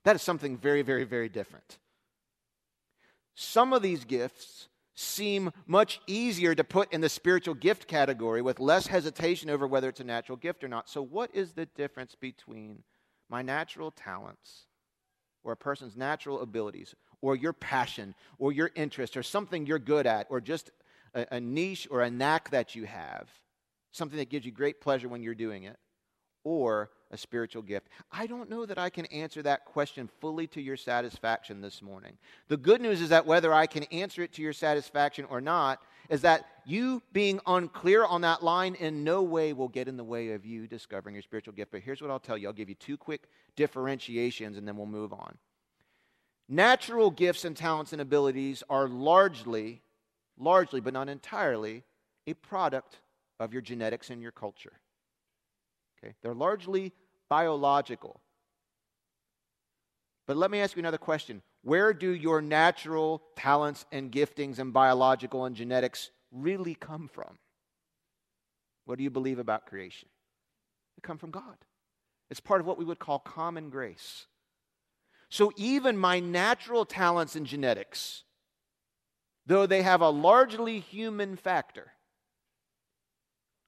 That 0.03 0.15
is 0.15 0.23
something 0.23 0.57
very, 0.57 0.81
very, 0.81 1.03
very 1.03 1.29
different. 1.29 1.77
Some 3.35 3.71
of 3.71 3.83
these 3.83 4.03
gifts 4.03 4.67
seem 4.95 5.51
much 5.67 6.01
easier 6.07 6.55
to 6.55 6.63
put 6.63 6.91
in 6.91 7.01
the 7.01 7.09
spiritual 7.09 7.53
gift 7.53 7.87
category 7.87 8.41
with 8.41 8.59
less 8.59 8.87
hesitation 8.87 9.51
over 9.51 9.67
whether 9.67 9.89
it's 9.89 9.99
a 9.99 10.05
natural 10.05 10.37
gift 10.37 10.63
or 10.63 10.67
not. 10.67 10.89
So, 10.89 11.03
what 11.03 11.29
is 11.35 11.53
the 11.53 11.67
difference 11.67 12.15
between 12.15 12.81
my 13.29 13.43
natural 13.43 13.91
talents 13.91 14.65
or 15.43 15.51
a 15.51 15.57
person's 15.57 15.95
natural 15.95 16.41
abilities 16.41 16.95
or 17.21 17.35
your 17.35 17.53
passion 17.53 18.15
or 18.37 18.51
your 18.51 18.71
interest 18.75 19.17
or 19.17 19.23
something 19.23 19.65
you're 19.65 19.79
good 19.79 20.07
at 20.07 20.27
or 20.29 20.41
just 20.41 20.71
a, 21.13 21.25
a 21.31 21.39
niche 21.39 21.87
or 21.89 22.01
a 22.01 22.09
knack 22.09 22.49
that 22.51 22.75
you 22.75 22.85
have, 22.85 23.29
something 23.91 24.17
that 24.17 24.29
gives 24.29 24.45
you 24.45 24.51
great 24.51 24.81
pleasure 24.81 25.07
when 25.07 25.23
you're 25.23 25.35
doing 25.35 25.63
it, 25.63 25.77
or 26.43 26.91
a 27.11 27.17
spiritual 27.17 27.61
gift? 27.61 27.87
I 28.11 28.27
don't 28.27 28.49
know 28.49 28.65
that 28.65 28.77
I 28.77 28.89
can 28.89 29.05
answer 29.07 29.41
that 29.43 29.65
question 29.65 30.09
fully 30.19 30.47
to 30.47 30.61
your 30.61 30.77
satisfaction 30.77 31.61
this 31.61 31.81
morning. 31.81 32.17
The 32.47 32.57
good 32.57 32.81
news 32.81 33.01
is 33.01 33.09
that 33.09 33.25
whether 33.25 33.53
I 33.53 33.67
can 33.67 33.83
answer 33.85 34.21
it 34.21 34.33
to 34.33 34.41
your 34.41 34.53
satisfaction 34.53 35.25
or 35.29 35.41
not, 35.41 35.81
is 36.09 36.21
that 36.21 36.45
you 36.65 37.01
being 37.13 37.39
unclear 37.47 38.05
on 38.05 38.21
that 38.21 38.43
line 38.43 38.75
in 38.75 39.03
no 39.03 39.23
way 39.23 39.53
will 39.53 39.67
get 39.67 39.87
in 39.87 39.97
the 39.97 40.03
way 40.03 40.31
of 40.31 40.45
you 40.45 40.67
discovering 40.67 41.15
your 41.15 41.21
spiritual 41.21 41.53
gift. 41.53 41.71
But 41.71 41.81
here's 41.81 42.01
what 42.01 42.11
I'll 42.11 42.19
tell 42.19 42.37
you 42.37 42.47
I'll 42.47 42.53
give 42.53 42.69
you 42.69 42.75
two 42.75 42.97
quick 42.97 43.27
differentiations 43.55 44.57
and 44.57 44.67
then 44.67 44.77
we'll 44.77 44.85
move 44.85 45.13
on. 45.13 45.37
Natural 46.47 47.09
gifts 47.09 47.43
and 47.43 47.57
talents 47.57 47.91
and 47.91 48.01
abilities 48.01 48.63
are 48.69 48.87
largely, 48.87 49.81
largely, 50.37 50.79
but 50.79 50.93
not 50.93 51.09
entirely, 51.09 51.83
a 52.27 52.33
product 52.33 52.99
of 53.39 53.51
your 53.51 53.61
genetics 53.61 54.09
and 54.09 54.21
your 54.21 54.31
culture. 54.31 54.73
Okay? 55.97 56.13
They're 56.21 56.35
largely 56.35 56.93
biological. 57.29 58.21
But 60.27 60.37
let 60.37 60.51
me 60.51 60.59
ask 60.59 60.75
you 60.75 60.81
another 60.81 60.97
question. 60.97 61.41
Where 61.63 61.93
do 61.93 62.11
your 62.11 62.41
natural 62.41 63.23
talents 63.35 63.85
and 63.91 64.11
giftings 64.11 64.59
and 64.59 64.71
biological 64.71 65.45
and 65.45 65.55
genetics 65.55 66.11
really 66.31 66.75
come 66.75 67.07
from? 67.07 67.39
What 68.85 68.99
do 68.99 69.03
you 69.03 69.09
believe 69.09 69.39
about 69.39 69.65
creation? 69.65 70.09
They 70.95 71.01
come 71.01 71.17
from 71.17 71.31
God. 71.31 71.57
It's 72.29 72.39
part 72.39 72.61
of 72.61 72.67
what 72.67 72.77
we 72.77 72.85
would 72.85 72.99
call 72.99 73.19
common 73.19 73.69
grace. 73.69 74.27
So 75.35 75.51
even 75.57 75.97
my 75.97 76.21
natural 76.21 76.85
talents 76.85 77.35
and 77.35 77.45
genetics, 77.45 78.23
though 79.45 79.65
they 79.65 79.81
have 79.81 79.99
a 79.99 80.09
largely 80.09 80.79
human 80.79 81.35
factor, 81.35 81.91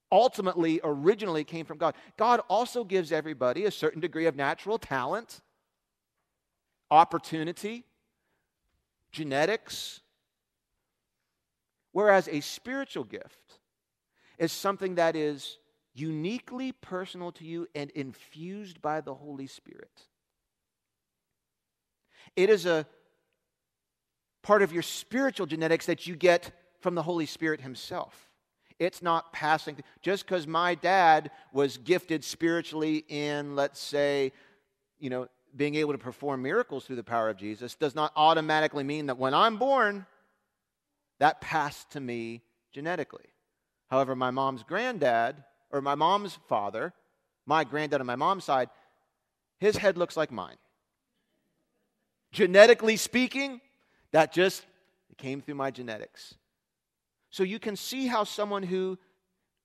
ultimately, 0.10 0.80
originally 0.82 1.43
came 1.43 1.65
from 1.65 1.77
God. 1.77 1.95
God 2.15 2.39
also 2.47 2.86
gives 2.86 3.12
everybody 3.12 3.65
a 3.65 3.71
certain 3.71 3.99
degree 3.99 4.27
of 4.27 4.38
natural 4.38 4.80
talent, 4.80 5.41
opportunity, 6.89 7.84
genetics. 9.12 9.99
Whereas 11.91 12.30
a 12.30 12.39
spiritual 12.39 13.03
gift 13.03 13.60
is 14.38 14.53
something 14.53 14.95
that 14.95 15.17
is 15.17 15.58
uniquely 15.93 16.71
personal 16.71 17.34
to 17.34 17.43
you 17.43 17.67
and 17.75 17.89
infused 17.89 18.82
by 18.82 19.01
the 19.01 19.13
Holy 19.13 19.47
Spirit. 19.47 20.08
It 22.38 22.50
is 22.50 22.65
a 22.65 22.86
part 24.43 24.62
of 24.62 24.71
your 24.71 24.84
spiritual 24.84 25.47
genetics 25.47 25.88
that 25.88 26.08
you 26.08 26.15
get 26.15 26.52
from 26.80 26.95
the 26.95 27.04
Holy 27.04 27.26
Spirit 27.26 27.60
Himself. 27.60 28.30
It's 28.80 29.02
not 29.02 29.34
passing. 29.34 29.78
Just 30.04 30.26
because 30.26 30.45
my 30.45 30.76
dad 30.76 31.32
was 31.52 31.78
gifted 31.78 32.23
spiritually 32.23 33.04
in, 33.10 33.56
let's 33.56 33.80
say, 33.80 34.32
you 35.00 35.10
know, 35.10 35.28
being 35.56 35.73
able 35.76 35.93
to 35.93 35.97
perform 35.97 36.43
miracles 36.43 36.86
through 36.86 36.97
the 36.97 37.04
power 37.04 37.30
of 37.30 37.38
Jesus 37.38 37.73
does 37.73 37.95
not 37.95 38.13
automatically 38.15 38.84
mean 38.84 39.08
that 39.08 39.17
when 39.17 39.34
I'm 39.34 39.58
born, 39.58 40.06
that 41.19 41.41
passed 41.41 41.89
to 41.91 42.00
me 42.00 42.43
genetically. 42.71 43.26
However, 43.89 44.15
my 44.15 44.30
mom's 44.30 44.62
granddad, 44.62 45.43
or 45.71 45.82
my 45.82 45.95
mom's 45.95 46.38
father, 46.47 46.93
my 47.47 47.63
granddad 47.63 48.00
on 48.00 48.06
my 48.06 48.15
mom's 48.15 48.43
side, 48.43 48.69
his 49.60 49.78
head 49.78 49.97
looks 49.97 50.15
like 50.15 50.32
mine. 50.32 50.58
Genetically 52.38 52.97
speaking, 52.97 53.62
that 54.12 54.32
just 54.32 54.63
came 55.17 55.41
through 55.41 55.56
my 55.56 55.71
genetics. 55.71 56.36
So 57.32 57.41
you 57.41 57.58
can 57.58 57.76
see 57.76 58.06
how 58.06 58.26
someone 58.26 58.62
who, 58.62 59.00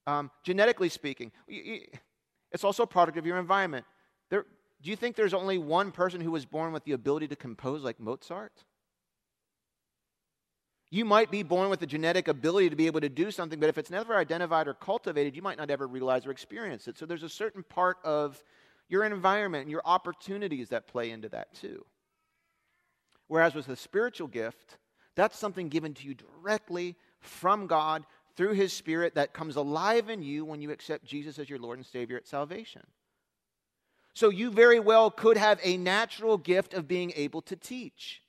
um, 0.07 0.31
genetically 0.43 0.89
speaking, 0.89 1.33
it's 1.47 2.65
also 2.65 2.85
a 2.85 2.87
product 2.87 3.19
of 3.19 3.27
your 3.27 3.37
environment. 3.37 3.85
There, 4.31 4.47
do 4.81 4.89
you 4.89 4.97
think 4.97 5.17
there's 5.17 5.35
only 5.35 5.59
one 5.59 5.93
person 5.93 6.23
who 6.23 6.31
was 6.31 6.47
born 6.47 6.73
with 6.73 6.83
the 6.85 6.93
ability 6.93 7.29
to 7.29 7.37
compose 7.37 7.83
like 7.83 8.01
Mozart? 8.01 8.65
You 10.91 11.05
might 11.05 11.31
be 11.31 11.43
born 11.43 11.69
with 11.69 11.81
the 11.81 11.87
genetic 11.87 12.27
ability 12.27 12.71
to 12.71 12.77
be 12.77 12.87
able 12.87 13.03
to 13.03 13.11
do 13.11 13.31
something, 13.31 13.61
but 13.61 13.69
if 13.69 13.77
it's 13.77 13.91
never 13.91 14.17
identified 14.17 14.67
or 14.67 14.73
cultivated, 14.73 15.37
you 15.37 15.43
might 15.43 15.59
not 15.59 15.69
ever 15.69 15.87
realize 15.87 16.25
or 16.25 16.31
experience 16.31 16.89
it. 16.89 16.97
So 16.97 17.05
there's 17.05 17.23
a 17.23 17.29
certain 17.29 17.65
part 17.65 17.99
of 18.03 18.43
your 18.89 19.05
environment 19.05 19.61
and 19.61 19.71
your 19.71 19.83
opportunities 19.85 20.71
that 20.71 20.87
play 20.87 21.11
into 21.11 21.29
that 21.29 21.53
too. 21.53 21.85
Whereas 23.29 23.55
with 23.55 23.69
a 23.69 23.77
spiritual 23.77 24.29
gift, 24.29 24.79
that's 25.15 25.39
something 25.39 25.69
given 25.69 25.95
to 25.95 26.07
you 26.07 26.15
directly 26.15 26.97
from 27.21 27.67
God 27.67 28.05
through 28.37 28.55
His 28.55 28.73
Spirit 28.73 29.15
that 29.15 29.35
comes 29.35 29.57
alive 29.57 30.09
in 30.09 30.23
you 30.23 30.45
when 30.45 30.61
you 30.61 30.71
accept 30.71 31.05
Jesus 31.05 31.39
as 31.39 31.51
your 31.51 31.59
Lord 31.59 31.79
and 31.79 31.87
Savior 31.87 32.17
at 32.17 32.27
salvation. 32.27 32.83
So 34.15 34.29
you 34.29 34.51
very 34.51 34.81
well 34.81 35.11
could 35.11 35.37
have 35.37 35.59
a 35.63 35.77
natural 35.77 36.37
gift 36.37 36.75
of 36.75 36.89
being 36.89 37.13
able 37.17 37.43
to 37.43 37.57
teach. 37.57 38.23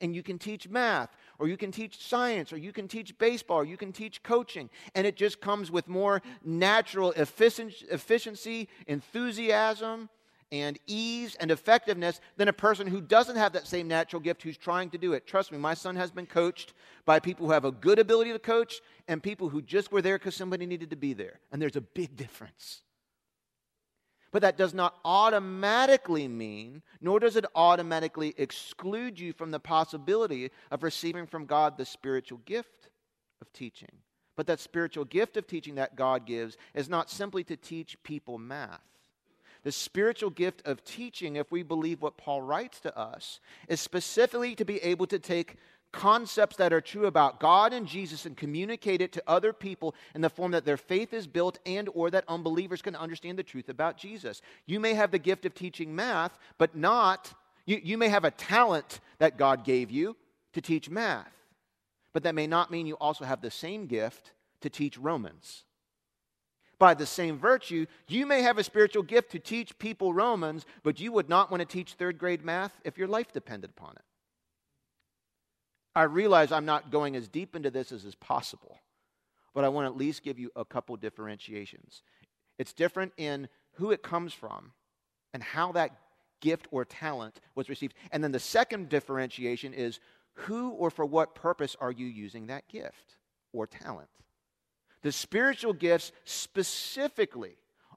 And 0.00 0.14
you 0.14 0.22
can 0.22 0.38
teach 0.38 0.68
math, 0.68 1.10
or 1.38 1.48
you 1.48 1.56
can 1.56 1.70
teach 1.70 1.96
science, 1.96 2.52
or 2.52 2.56
you 2.56 2.72
can 2.72 2.88
teach 2.88 3.16
baseball, 3.16 3.58
or 3.58 3.64
you 3.64 3.76
can 3.76 3.92
teach 3.92 4.22
coaching. 4.22 4.68
And 4.94 5.06
it 5.06 5.16
just 5.16 5.40
comes 5.40 5.70
with 5.70 5.88
more 5.88 6.20
natural 6.44 7.12
efficiency, 7.12 8.68
enthusiasm, 8.86 10.08
and 10.60 10.78
ease 10.86 11.34
and 11.40 11.50
effectiveness 11.50 12.20
than 12.36 12.46
a 12.46 12.52
person 12.52 12.86
who 12.86 13.00
doesn't 13.00 13.34
have 13.34 13.52
that 13.54 13.66
same 13.66 13.88
natural 13.88 14.20
gift 14.20 14.42
who's 14.42 14.56
trying 14.56 14.88
to 14.90 14.98
do 14.98 15.12
it. 15.12 15.26
Trust 15.26 15.50
me, 15.50 15.58
my 15.58 15.74
son 15.74 15.96
has 15.96 16.12
been 16.12 16.26
coached 16.26 16.74
by 17.04 17.18
people 17.18 17.46
who 17.46 17.52
have 17.52 17.64
a 17.64 17.72
good 17.72 17.98
ability 17.98 18.32
to 18.32 18.38
coach 18.38 18.80
and 19.08 19.20
people 19.20 19.48
who 19.48 19.60
just 19.60 19.90
were 19.90 20.00
there 20.00 20.16
because 20.16 20.36
somebody 20.36 20.64
needed 20.64 20.90
to 20.90 20.96
be 20.96 21.12
there. 21.12 21.40
And 21.50 21.60
there's 21.60 21.74
a 21.74 21.80
big 21.80 22.14
difference. 22.14 22.82
But 24.30 24.42
that 24.42 24.56
does 24.56 24.74
not 24.74 24.94
automatically 25.04 26.28
mean, 26.28 26.82
nor 27.00 27.18
does 27.18 27.34
it 27.34 27.46
automatically 27.56 28.32
exclude 28.36 29.18
you 29.18 29.32
from 29.32 29.50
the 29.50 29.60
possibility 29.60 30.50
of 30.70 30.84
receiving 30.84 31.26
from 31.26 31.46
God 31.46 31.76
the 31.76 31.84
spiritual 31.84 32.38
gift 32.44 32.88
of 33.40 33.52
teaching. 33.52 33.90
But 34.36 34.46
that 34.46 34.60
spiritual 34.60 35.04
gift 35.04 35.36
of 35.36 35.48
teaching 35.48 35.76
that 35.76 35.96
God 35.96 36.26
gives 36.26 36.56
is 36.74 36.88
not 36.88 37.10
simply 37.10 37.42
to 37.44 37.56
teach 37.56 38.00
people 38.04 38.38
math. 38.38 38.93
The 39.64 39.72
spiritual 39.72 40.30
gift 40.30 40.62
of 40.66 40.84
teaching, 40.84 41.36
if 41.36 41.50
we 41.50 41.62
believe 41.62 42.00
what 42.00 42.16
Paul 42.16 42.42
writes 42.42 42.80
to 42.80 42.96
us, 42.96 43.40
is 43.66 43.80
specifically 43.80 44.54
to 44.54 44.64
be 44.64 44.78
able 44.82 45.06
to 45.06 45.18
take 45.18 45.56
concepts 45.90 46.56
that 46.56 46.72
are 46.72 46.80
true 46.80 47.06
about 47.06 47.40
God 47.40 47.72
and 47.72 47.86
Jesus 47.86 48.26
and 48.26 48.36
communicate 48.36 49.00
it 49.00 49.12
to 49.12 49.22
other 49.26 49.52
people 49.52 49.94
in 50.14 50.20
the 50.20 50.28
form 50.28 50.50
that 50.50 50.64
their 50.64 50.76
faith 50.76 51.14
is 51.14 51.26
built 51.26 51.58
and 51.64 51.88
or 51.94 52.10
that 52.10 52.24
unbelievers 52.28 52.82
can 52.82 52.96
understand 52.96 53.38
the 53.38 53.44
truth 53.44 53.68
about 53.68 53.96
Jesus. 53.96 54.42
You 54.66 54.80
may 54.80 54.94
have 54.94 55.10
the 55.10 55.18
gift 55.18 55.46
of 55.46 55.54
teaching 55.54 55.94
math, 55.94 56.36
but 56.58 56.76
not 56.76 57.32
you, 57.66 57.80
you 57.82 57.96
may 57.96 58.08
have 58.08 58.24
a 58.24 58.30
talent 58.30 59.00
that 59.18 59.38
God 59.38 59.64
gave 59.64 59.90
you 59.90 60.16
to 60.52 60.60
teach 60.60 60.90
math. 60.90 61.32
But 62.12 62.24
that 62.24 62.34
may 62.34 62.46
not 62.46 62.70
mean 62.70 62.86
you 62.86 62.96
also 62.96 63.24
have 63.24 63.40
the 63.40 63.50
same 63.50 63.86
gift 63.86 64.32
to 64.60 64.68
teach 64.68 64.98
Romans 64.98 65.64
by 66.78 66.94
the 66.94 67.06
same 67.06 67.38
virtue, 67.38 67.86
you 68.08 68.26
may 68.26 68.42
have 68.42 68.58
a 68.58 68.64
spiritual 68.64 69.02
gift 69.02 69.30
to 69.32 69.38
teach 69.38 69.78
people 69.78 70.12
Romans, 70.12 70.66
but 70.82 71.00
you 71.00 71.12
would 71.12 71.28
not 71.28 71.50
want 71.50 71.60
to 71.60 71.66
teach 71.66 71.94
third 71.94 72.18
grade 72.18 72.44
math 72.44 72.80
if 72.84 72.98
your 72.98 73.08
life 73.08 73.32
depended 73.32 73.70
upon 73.70 73.92
it. 73.96 74.02
I 75.94 76.02
realize 76.04 76.50
I'm 76.50 76.64
not 76.64 76.90
going 76.90 77.14
as 77.14 77.28
deep 77.28 77.54
into 77.54 77.70
this 77.70 77.92
as 77.92 78.04
is 78.04 78.16
possible, 78.16 78.80
but 79.54 79.64
I 79.64 79.68
want 79.68 79.86
to 79.86 79.90
at 79.90 79.96
least 79.96 80.24
give 80.24 80.38
you 80.38 80.50
a 80.56 80.64
couple 80.64 80.96
differentiations. 80.96 82.02
It's 82.58 82.72
different 82.72 83.12
in 83.16 83.48
who 83.74 83.92
it 83.92 84.02
comes 84.02 84.32
from 84.32 84.72
and 85.32 85.42
how 85.42 85.72
that 85.72 85.92
gift 86.40 86.66
or 86.70 86.84
talent 86.84 87.40
was 87.54 87.68
received. 87.68 87.94
And 88.10 88.22
then 88.22 88.32
the 88.32 88.40
second 88.40 88.88
differentiation 88.88 89.72
is 89.72 90.00
who 90.34 90.70
or 90.70 90.90
for 90.90 91.04
what 91.04 91.34
purpose 91.34 91.76
are 91.80 91.92
you 91.92 92.06
using 92.06 92.48
that 92.48 92.68
gift 92.68 93.16
or 93.52 93.66
talent? 93.66 94.08
The 95.04 95.12
spiritual 95.12 95.74
gifts 95.74 96.10
specifically 96.24 97.56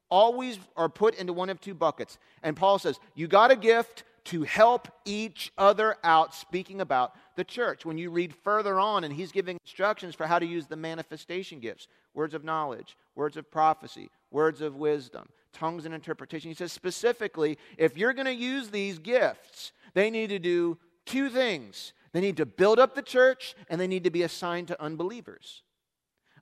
always 0.09 0.59
are 0.75 0.89
put 0.89 1.15
into 1.15 1.33
one 1.33 1.49
of 1.49 1.59
two 1.59 1.73
buckets. 1.73 2.19
And 2.43 2.55
Paul 2.55 2.77
says, 2.77 2.99
You 3.15 3.27
got 3.27 3.49
a 3.49 3.55
gift 3.55 4.03
to 4.25 4.43
help 4.43 4.89
each 5.05 5.53
other 5.57 5.95
out, 6.03 6.35
speaking 6.35 6.81
about 6.81 7.15
the 7.37 7.45
church. 7.45 7.85
When 7.85 7.97
you 7.97 8.11
read 8.11 8.35
further 8.35 8.77
on, 8.77 9.05
and 9.05 9.13
he's 9.13 9.31
giving 9.31 9.57
instructions 9.63 10.15
for 10.15 10.27
how 10.27 10.37
to 10.37 10.45
use 10.45 10.67
the 10.67 10.75
manifestation 10.75 11.59
gifts 11.59 11.87
words 12.13 12.33
of 12.33 12.43
knowledge, 12.43 12.97
words 13.15 13.37
of 13.37 13.49
prophecy, 13.49 14.09
words 14.29 14.59
of 14.59 14.75
wisdom, 14.75 15.29
tongues 15.53 15.85
and 15.85 15.95
interpretation. 15.95 16.51
He 16.51 16.55
says 16.55 16.73
specifically, 16.73 17.57
if 17.77 17.97
you're 17.97 18.13
going 18.13 18.25
to 18.25 18.33
use 18.33 18.69
these 18.69 18.99
gifts, 18.99 19.71
they 19.93 20.09
need 20.09 20.27
to 20.27 20.39
do 20.39 20.77
two 21.05 21.29
things 21.29 21.93
they 22.17 22.21
need 22.21 22.37
to 22.37 22.45
build 22.45 22.79
up 22.79 22.95
the 22.95 23.01
church, 23.03 23.55
and 23.69 23.79
they 23.79 23.87
need 23.87 24.03
to 24.05 24.09
be 24.09 24.23
assigned 24.23 24.69
to 24.69 24.81
unbelievers. 24.81 25.61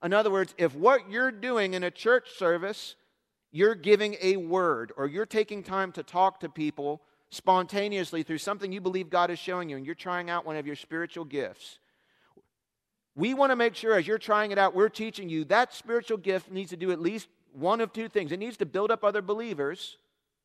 In 0.04 0.14
other 0.14 0.32
words, 0.32 0.54
if 0.58 0.76
what 0.76 1.10
you're 1.10 1.32
doing 1.32 1.74
in 1.74 1.84
a 1.84 1.92
church 1.92 2.32
service, 2.38 2.96
you're 3.52 3.76
giving 3.76 4.18
a 4.22 4.38
word 4.38 4.92
or 4.98 5.08
you're 5.08 5.26
taking 5.26 5.64
time 5.64 5.92
to 5.94 6.04
talk 6.04 6.40
to 6.42 6.50
people 6.50 7.02
spontaneously 7.30 8.24
through 8.24 8.38
something 8.38 8.72
you 8.72 8.82
believe 8.82 9.10
God 9.10 9.30
is 9.30 9.40
showing 9.40 9.70
you 9.70 9.78
and 9.78 9.86
you're 9.86 9.96
trying 9.96 10.30
out 10.30 10.46
one 10.46 10.58
of 10.58 10.68
your 10.68 10.76
spiritual 10.76 11.26
gifts, 11.26 11.80
we 13.16 13.34
want 13.34 13.52
to 13.52 13.56
make 13.56 13.76
sure 13.76 13.94
as 13.98 14.06
you're 14.06 14.18
trying 14.18 14.52
it 14.52 14.58
out, 14.58 14.76
we're 14.76 14.90
teaching 14.90 15.30
you 15.30 15.46
that 15.46 15.74
spiritual 15.74 16.18
gift 16.18 16.52
needs 16.52 16.72
to 16.72 16.78
do 16.78 16.92
at 16.92 17.00
least 17.00 17.30
one 17.54 17.80
of 17.80 17.94
two 17.94 18.10
things. 18.10 18.32
It 18.32 18.40
needs 18.40 18.58
to 18.58 18.66
build 18.66 18.92
up 18.92 19.04
other 19.04 19.22
believers. 19.22 19.98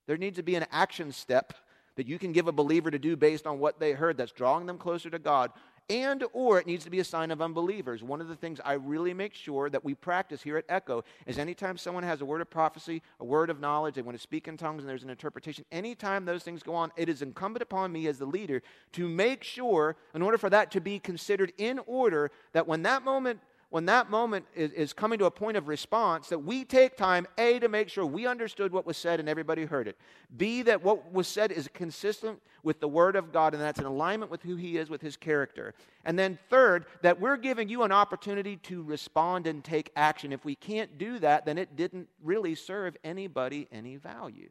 There 0.06 0.16
needs 0.16 0.36
to 0.36 0.42
be 0.42 0.54
an 0.54 0.66
action 0.70 1.10
step 1.10 1.52
that 1.96 2.06
you 2.06 2.18
can 2.18 2.32
give 2.32 2.46
a 2.46 2.52
believer 2.52 2.90
to 2.90 2.98
do 2.98 3.16
based 3.16 3.46
on 3.46 3.58
what 3.58 3.80
they 3.80 3.92
heard 3.92 4.16
that's 4.16 4.32
drawing 4.32 4.66
them 4.66 4.78
closer 4.78 5.10
to 5.10 5.18
God 5.18 5.50
and 5.90 6.24
or 6.32 6.60
it 6.60 6.66
needs 6.66 6.84
to 6.84 6.90
be 6.90 7.00
a 7.00 7.04
sign 7.04 7.32
of 7.32 7.42
unbelievers. 7.42 8.02
One 8.02 8.20
of 8.20 8.28
the 8.28 8.36
things 8.36 8.60
I 8.64 8.74
really 8.74 9.12
make 9.12 9.34
sure 9.34 9.68
that 9.68 9.84
we 9.84 9.94
practice 9.94 10.40
here 10.40 10.56
at 10.56 10.64
Echo 10.68 11.02
is 11.26 11.36
anytime 11.36 11.76
someone 11.76 12.04
has 12.04 12.20
a 12.20 12.24
word 12.24 12.40
of 12.40 12.48
prophecy, 12.48 13.02
a 13.18 13.24
word 13.24 13.50
of 13.50 13.58
knowledge, 13.58 13.96
they 13.96 14.02
want 14.02 14.16
to 14.16 14.22
speak 14.22 14.46
in 14.46 14.56
tongues 14.56 14.82
and 14.82 14.88
there's 14.88 15.02
an 15.02 15.10
interpretation, 15.10 15.64
anytime 15.72 16.24
those 16.24 16.44
things 16.44 16.62
go 16.62 16.74
on, 16.74 16.92
it 16.96 17.08
is 17.08 17.22
incumbent 17.22 17.62
upon 17.62 17.90
me 17.90 18.06
as 18.06 18.18
the 18.18 18.24
leader 18.24 18.62
to 18.92 19.08
make 19.08 19.42
sure 19.42 19.96
in 20.14 20.22
order 20.22 20.38
for 20.38 20.48
that 20.48 20.70
to 20.70 20.80
be 20.80 21.00
considered 21.00 21.52
in 21.58 21.80
order 21.86 22.30
that 22.52 22.68
when 22.68 22.82
that 22.82 23.02
moment 23.02 23.40
when 23.70 23.86
that 23.86 24.10
moment 24.10 24.46
is, 24.54 24.72
is, 24.72 24.92
coming 24.92 25.20
to 25.20 25.26
a 25.26 25.30
point 25.30 25.56
of 25.56 25.68
response, 25.68 26.28
that 26.28 26.40
we 26.40 26.64
take 26.64 26.96
time, 26.96 27.26
A, 27.38 27.60
to 27.60 27.68
make 27.68 27.88
sure 27.88 28.04
we 28.04 28.26
understood 28.26 28.72
what 28.72 28.84
was 28.84 28.96
said 28.96 29.20
and 29.20 29.28
everybody 29.28 29.64
heard 29.64 29.86
it. 29.86 29.96
B, 30.36 30.62
that 30.62 30.82
what 30.82 31.12
was 31.12 31.28
said 31.28 31.52
is 31.52 31.68
consistent 31.72 32.42
with 32.64 32.80
the 32.80 32.88
Word 32.88 33.14
of 33.14 33.32
God 33.32 33.54
and 33.54 33.62
that's 33.62 33.78
in 33.78 33.84
alignment 33.84 34.28
with 34.28 34.42
who 34.42 34.56
He 34.56 34.76
is, 34.76 34.90
with 34.90 35.00
His 35.00 35.16
character. 35.16 35.72
And 36.04 36.18
then 36.18 36.36
third, 36.50 36.86
that 37.02 37.20
we're 37.20 37.36
giving 37.36 37.68
you 37.68 37.84
an 37.84 37.92
opportunity 37.92 38.56
to 38.56 38.82
respond 38.82 39.46
and 39.46 39.62
take 39.62 39.92
action. 39.94 40.32
If 40.32 40.44
we 40.44 40.56
can't 40.56 40.98
do 40.98 41.20
that, 41.20 41.46
then 41.46 41.56
it 41.56 41.76
didn't 41.76 42.08
really 42.24 42.56
serve 42.56 42.96
anybody 43.04 43.68
any 43.70 43.94
value. 43.94 44.50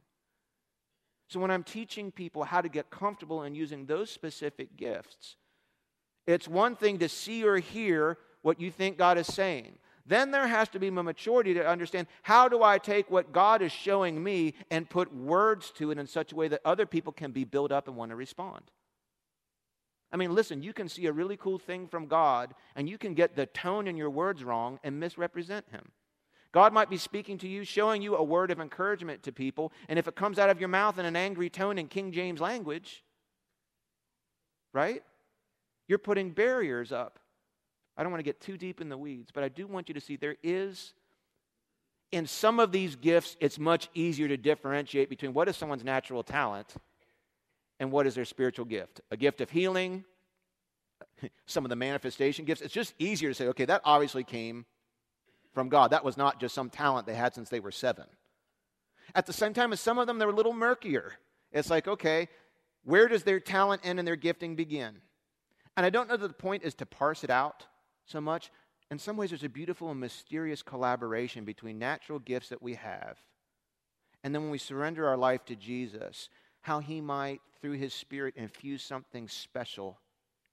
So 1.27 1.41
when 1.41 1.51
I'm 1.51 1.63
teaching 1.63 2.09
people 2.09 2.45
how 2.45 2.61
to 2.61 2.69
get 2.69 2.89
comfortable 2.89 3.43
in 3.43 3.53
using 3.53 3.85
those 3.85 4.09
specific 4.09 4.77
gifts, 4.77 5.35
it's 6.25 6.47
one 6.47 6.77
thing 6.77 6.99
to 6.99 7.09
see 7.09 7.43
or 7.43 7.57
hear 7.57 8.17
what 8.41 8.59
you 8.59 8.71
think 8.71 8.97
God 8.97 9.17
is 9.17 9.27
saying. 9.27 9.77
Then 10.05 10.31
there 10.31 10.47
has 10.47 10.69
to 10.69 10.79
be 10.79 10.89
maturity 10.89 11.53
to 11.53 11.67
understand 11.67 12.07
how 12.23 12.49
do 12.49 12.63
I 12.63 12.79
take 12.79 13.11
what 13.11 13.31
God 13.31 13.61
is 13.61 13.71
showing 13.71 14.23
me 14.23 14.55
and 14.71 14.89
put 14.89 15.13
words 15.13 15.71
to 15.75 15.91
it 15.91 15.99
in 15.99 16.07
such 16.07 16.31
a 16.31 16.35
way 16.35 16.47
that 16.47 16.61
other 16.65 16.87
people 16.87 17.13
can 17.13 17.31
be 17.31 17.43
built 17.43 17.71
up 17.71 17.87
and 17.87 17.95
want 17.95 18.09
to 18.09 18.15
respond. 18.15 18.71
I 20.11 20.17
mean, 20.17 20.33
listen, 20.33 20.63
you 20.63 20.73
can 20.73 20.89
see 20.89 21.05
a 21.05 21.13
really 21.13 21.37
cool 21.37 21.59
thing 21.59 21.87
from 21.87 22.07
God 22.07 22.55
and 22.75 22.89
you 22.89 22.97
can 22.97 23.13
get 23.13 23.35
the 23.35 23.45
tone 23.45 23.87
in 23.87 23.97
your 23.97 24.09
words 24.09 24.43
wrong 24.43 24.79
and 24.83 24.99
misrepresent 24.99 25.69
Him. 25.69 25.91
God 26.51 26.73
might 26.73 26.89
be 26.89 26.97
speaking 26.97 27.37
to 27.39 27.47
you, 27.47 27.63
showing 27.63 28.01
you 28.01 28.15
a 28.15 28.23
word 28.23 28.49
of 28.49 28.59
encouragement 28.59 29.21
to 29.23 29.31
people, 29.31 29.71
and 29.87 29.99
if 29.99 30.07
it 30.07 30.15
comes 30.15 30.39
out 30.39 30.49
of 30.49 30.59
your 30.59 30.69
mouth 30.69 30.97
in 30.97 31.05
an 31.05 31.15
angry 31.15 31.51
tone 31.51 31.77
in 31.77 31.87
King 31.87 32.11
James 32.11 32.41
language, 32.41 33.03
right? 34.73 35.03
You're 35.87 35.99
putting 35.99 36.31
barriers 36.31 36.91
up 36.91 37.19
I 37.99 38.03
don't 38.03 38.13
want 38.13 38.21
to 38.21 38.23
get 38.23 38.39
too 38.39 38.57
deep 38.57 38.79
in 38.79 38.87
the 38.87 38.97
weeds, 38.97 39.29
but 39.29 39.43
I 39.43 39.49
do 39.49 39.67
want 39.67 39.89
you 39.89 39.93
to 39.93 39.99
see 39.99 40.15
there 40.15 40.37
is, 40.41 40.93
in 42.13 42.25
some 42.27 42.61
of 42.61 42.71
these 42.71 42.95
gifts, 42.95 43.35
it's 43.41 43.59
much 43.59 43.89
easier 43.93 44.29
to 44.29 44.37
differentiate 44.37 45.09
between 45.09 45.33
what 45.33 45.49
is 45.49 45.57
someone's 45.57 45.83
natural 45.83 46.23
talent 46.23 46.75
and 47.77 47.91
what 47.91 48.07
is 48.07 48.15
their 48.15 48.23
spiritual 48.23 48.63
gift. 48.63 49.01
A 49.11 49.17
gift 49.17 49.41
of 49.41 49.49
healing, 49.49 50.05
some 51.45 51.65
of 51.65 51.69
the 51.69 51.75
manifestation 51.75 52.45
gifts. 52.45 52.61
It's 52.61 52.73
just 52.73 52.93
easier 52.99 53.31
to 53.31 53.35
say, 53.35 53.47
okay, 53.47 53.65
that 53.65 53.81
obviously 53.83 54.23
came 54.23 54.65
from 55.53 55.67
God. 55.67 55.91
That 55.91 56.05
was 56.05 56.15
not 56.15 56.39
just 56.39 56.55
some 56.55 56.69
talent 56.69 57.05
they 57.05 57.15
had 57.15 57.35
since 57.35 57.49
they 57.49 57.59
were 57.59 57.69
seven. 57.69 58.05
At 59.13 59.25
the 59.25 59.33
same 59.33 59.53
time 59.53 59.73
as 59.73 59.81
some 59.81 59.99
of 59.99 60.07
them, 60.07 60.19
they're 60.19 60.29
a 60.29 60.33
little 60.33 60.53
murkier. 60.53 61.15
It's 61.51 61.69
like, 61.69 61.85
okay, 61.85 62.29
where 62.85 63.09
does 63.09 63.23
their 63.23 63.41
talent 63.41 63.81
end 63.83 63.99
and 63.99 64.07
their 64.07 64.15
gifting 64.15 64.55
begin? 64.55 65.01
And 65.75 65.85
I 65.85 65.89
don't 65.89 66.07
know 66.07 66.15
that 66.15 66.27
the 66.29 66.33
point 66.33 66.63
is 66.63 66.75
to 66.75 66.85
parse 66.85 67.25
it 67.25 67.29
out 67.29 67.65
so 68.09 68.21
much. 68.21 68.51
In 68.91 68.99
some 68.99 69.17
ways, 69.17 69.29
there's 69.29 69.43
a 69.43 69.49
beautiful 69.49 69.91
and 69.91 69.99
mysterious 69.99 70.61
collaboration 70.63 71.45
between 71.45 71.77
natural 71.77 72.19
gifts 72.19 72.49
that 72.49 72.61
we 72.61 72.75
have 72.75 73.17
and 74.23 74.33
then 74.33 74.43
when 74.43 74.51
we 74.51 74.57
surrender 74.57 75.07
our 75.07 75.17
life 75.17 75.45
to 75.45 75.55
Jesus, 75.55 76.29
how 76.61 76.79
He 76.79 77.01
might, 77.01 77.41
through 77.61 77.73
His 77.73 77.93
Spirit, 77.93 78.35
infuse 78.35 78.83
something 78.83 79.27
special 79.27 79.99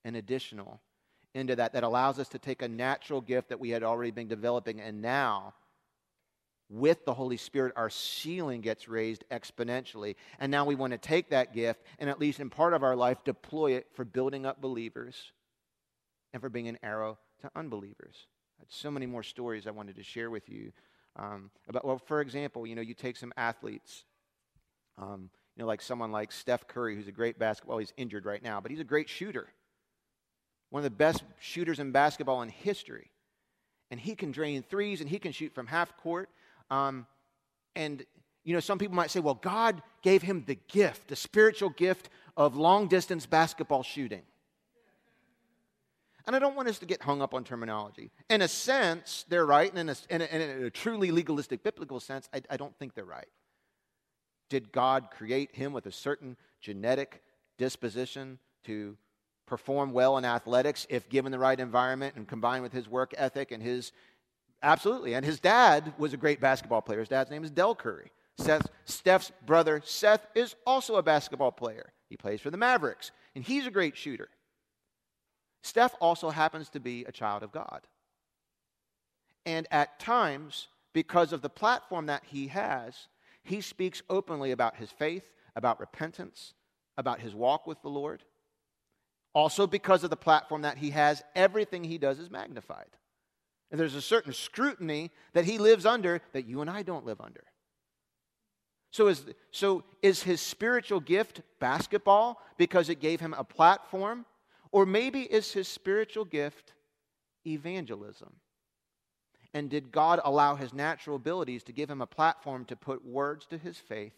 and 0.05 0.17
additional 0.17 0.81
into 1.35 1.57
that 1.57 1.73
that 1.73 1.83
allows 1.83 2.19
us 2.19 2.29
to 2.29 2.39
take 2.39 2.63
a 2.63 2.69
natural 2.69 3.21
gift 3.21 3.51
that 3.51 3.61
we 3.61 3.71
had 3.71 3.83
already 3.83 4.11
been 4.11 4.29
developing 4.29 4.81
and 4.81 5.03
now 5.03 5.53
with 6.69 7.05
the 7.05 7.15
Holy 7.15 7.37
Spirit, 7.37 7.75
our 7.77 7.91
ceiling 7.91 8.61
gets 8.61 8.89
raised 8.89 9.23
exponentially. 9.31 10.17
And 10.41 10.51
now 10.51 10.65
we 10.65 10.75
want 10.75 10.93
to 10.95 10.99
take 10.99 11.31
that 11.31 11.55
gift 11.55 11.81
and, 12.01 12.11
at 12.11 12.19
least 12.19 12.41
in 12.41 12.51
part 12.51 12.75
of 12.75 12.83
our 12.83 12.97
life, 12.97 13.19
deploy 13.23 13.75
it 13.75 13.87
for 13.95 14.05
building 14.05 14.45
up 14.45 14.61
believers 14.61 15.31
and 16.33 16.43
for 16.43 16.49
being 16.49 16.67
an 16.67 16.79
arrow 16.83 17.19
to 17.43 17.51
unbelievers. 17.57 18.27
I 18.59 18.63
had 18.63 18.71
so 18.71 18.91
many 18.91 19.07
more 19.07 19.23
stories 19.23 19.67
I 19.67 19.71
wanted 19.71 19.97
to 19.97 20.03
share 20.03 20.31
with 20.31 20.49
you 20.49 20.73
um, 21.17 21.51
about, 21.69 21.85
well, 21.85 21.99
for 21.99 22.21
example, 22.21 22.67
you 22.67 22.75
know, 22.75 22.83
you 22.83 22.95
take 22.95 23.17
some 23.17 23.33
athletes, 23.37 24.05
um, 24.99 25.31
you 25.57 25.63
know, 25.63 25.67
like 25.67 25.83
someone 25.83 26.13
like 26.13 26.33
Steph 26.33 26.67
Curry, 26.69 26.95
who's 26.95 27.09
a 27.09 27.13
great 27.13 27.39
basketball, 27.39 27.79
he's 27.79 27.93
injured 27.97 28.27
right 28.27 28.43
now, 28.43 28.61
but 28.61 28.71
he's 28.71 28.81
a 28.81 28.85
great 28.85 29.09
shooter. 29.09 29.49
one 30.71 30.81
of 30.81 30.85
the 30.85 30.91
best 30.97 31.23
shooters 31.39 31.79
in 31.79 31.93
basketball 31.93 32.43
in 32.43 32.49
history. 32.49 33.11
And 33.91 34.01
he 34.01 34.15
can 34.15 34.33
drain 34.33 34.63
threes 34.63 35.01
and 35.01 35.09
he 35.09 35.19
can 35.19 35.33
shoot 35.33 35.55
from 35.55 35.67
half 35.67 35.97
court. 35.97 36.29
Um, 36.71 37.07
and, 37.77 38.05
you 38.45 38.53
know, 38.53 38.61
some 38.61 38.79
people 38.79 38.97
might 38.97 39.11
say, 39.11 39.21
well, 39.21 39.35
God 39.35 39.81
gave 40.03 40.23
him 40.23 40.45
the 40.47 40.59
gift, 40.69 41.09
the 41.09 41.17
spiritual 41.17 41.71
gift 41.71 42.09
of 42.37 42.57
long 42.57 42.89
distance 42.89 43.27
basketball 43.27 43.83
shooting. 43.83 44.23
And 46.27 46.35
I 46.35 46.39
don't 46.39 46.57
want 46.57 46.69
us 46.69 46.79
to 46.81 46.87
get 46.87 47.03
hung 47.03 47.23
up 47.23 47.35
on 47.35 47.45
terminology. 47.45 48.11
In 48.29 48.43
a 48.43 48.49
sense, 48.49 49.25
they're 49.29 49.47
right. 49.47 49.71
And 49.73 49.79
in 49.79 49.89
a, 49.89 49.97
in 50.11 50.23
a, 50.23 50.25
in 50.25 50.65
a 50.65 50.71
truly 50.71 51.11
legalistic 51.11 51.63
biblical 51.63 52.01
sense, 52.01 52.29
I, 52.35 52.43
I 52.51 52.57
don't 52.57 52.77
think 52.79 52.95
they're 52.95 53.05
right. 53.05 53.29
Did 54.51 54.73
God 54.73 55.09
create 55.11 55.55
him 55.55 55.73
with 55.73 55.87
a 55.87 55.93
certain 55.93 56.37
genetic 56.61 57.23
disposition 57.59 58.39
to 58.65 58.97
perform 59.47 59.93
well 59.93 60.19
in 60.19 60.25
athletics 60.25 60.87
if 60.91 61.09
given 61.09 61.33
the 61.33 61.39
right 61.39 61.59
environment 61.59 62.17
and 62.17 62.27
combined 62.27 62.63
with 62.63 62.73
his 62.73 62.89
work 62.89 63.15
ethic 63.17 63.53
and 63.53 63.63
his 63.63 63.93
absolutely 64.63 65.15
and 65.15 65.25
his 65.25 65.39
dad 65.39 65.95
was 65.99 66.13
a 66.13 66.17
great 66.17 66.41
basketball 66.41 66.83
player 66.83 66.99
his 66.99 67.09
dad's 67.09 67.31
name 67.31 67.45
is 67.45 67.51
Dell 67.51 67.75
Curry 67.75 68.11
Seth, 68.39 68.69
Steph's 68.85 69.31
brother 69.47 69.81
Seth 69.85 70.27
is 70.35 70.57
also 70.67 70.97
a 70.97 71.03
basketball 71.03 71.53
player 71.53 71.93
he 72.09 72.17
plays 72.17 72.41
for 72.41 72.51
the 72.51 72.57
Mavericks 72.57 73.13
and 73.37 73.45
he's 73.45 73.67
a 73.67 73.71
great 73.71 73.97
shooter 73.97 74.29
Steph 75.67 75.95
also 76.01 76.31
happens 76.31 76.69
to 76.71 76.81
be 76.81 77.05
a 77.05 77.13
child 77.13 77.43
of 77.43 77.53
God 77.53 77.87
and 79.45 79.67
at 79.71 79.99
times 79.99 80.69
because 80.93 81.33
of 81.33 81.43
the 81.43 81.51
platform 81.51 82.07
that 82.07 82.23
he 82.27 82.49
has 82.49 83.09
he 83.43 83.61
speaks 83.61 84.03
openly 84.09 84.51
about 84.51 84.77
his 84.77 84.91
faith 84.91 85.33
about 85.55 85.81
repentance 85.81 86.55
about 86.97 87.21
his 87.21 87.35
walk 87.35 87.67
with 87.67 87.81
the 87.83 87.91
Lord 87.91 88.23
also, 89.37 89.67
because 89.67 90.03
of 90.03 90.09
the 90.09 90.17
platform 90.17 90.63
that 90.63 90.79
he 90.79 90.93
has, 90.93 91.23
everything 91.35 91.85
he 91.85 91.99
does 91.99 92.19
is 92.19 92.31
magnified. 92.31 92.89
And 93.71 93.79
there's 93.79 93.95
a 93.95 94.01
certain 94.01 94.33
scrutiny 94.33 95.11
that 95.35 95.45
he 95.45 95.59
lives 95.59 95.85
under 95.85 96.23
that 96.33 96.47
you 96.47 96.63
and 96.63 96.71
I 96.71 96.83
don't 96.83 97.05
live 97.05 97.21
under. 97.21 97.45
So 98.93 99.09
is, 99.09 99.27
so 99.51 99.85
is 100.01 100.23
his 100.23 100.41
spiritual 100.41 101.01
gift 101.01 101.43
basketball 101.61 102.41
because 102.57 102.89
it 102.89 102.99
gave 102.99 103.21
him 103.21 103.35
a 103.37 103.45
platform? 103.45 104.25
Or 104.77 104.85
maybe 104.85 105.23
is 105.23 105.55
his 105.55 105.69
spiritual 105.69 106.27
gift 106.27 106.75
evangelism? 107.47 108.35
And 109.55 109.71
did 109.71 109.91
God 109.91 110.21
allow 110.23 110.55
his 110.55 110.75
natural 110.75 111.17
abilities 111.17 111.63
to 111.63 111.73
give 111.73 111.89
him 111.89 112.03
a 112.03 112.07
platform 112.07 112.67
to 112.67 112.77
put 112.77 113.03
words 113.03 113.47
to 113.47 113.57
his 113.57 113.79
faith 113.79 114.13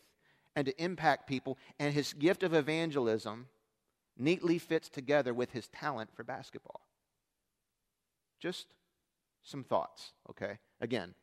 and 0.56 0.66
to 0.66 0.82
impact 0.82 1.28
people? 1.28 1.58
And 1.78 1.94
his 1.94 2.12
gift 2.12 2.42
of 2.42 2.54
evangelism 2.54 3.46
neatly 4.16 4.58
fits 4.58 4.88
together 4.88 5.32
with 5.32 5.52
his 5.52 5.68
talent 5.68 6.10
for 6.12 6.24
basketball. 6.24 6.80
Just 8.40 8.74
some 9.44 9.62
thoughts, 9.62 10.10
okay? 10.28 10.58
Again, 10.80 11.14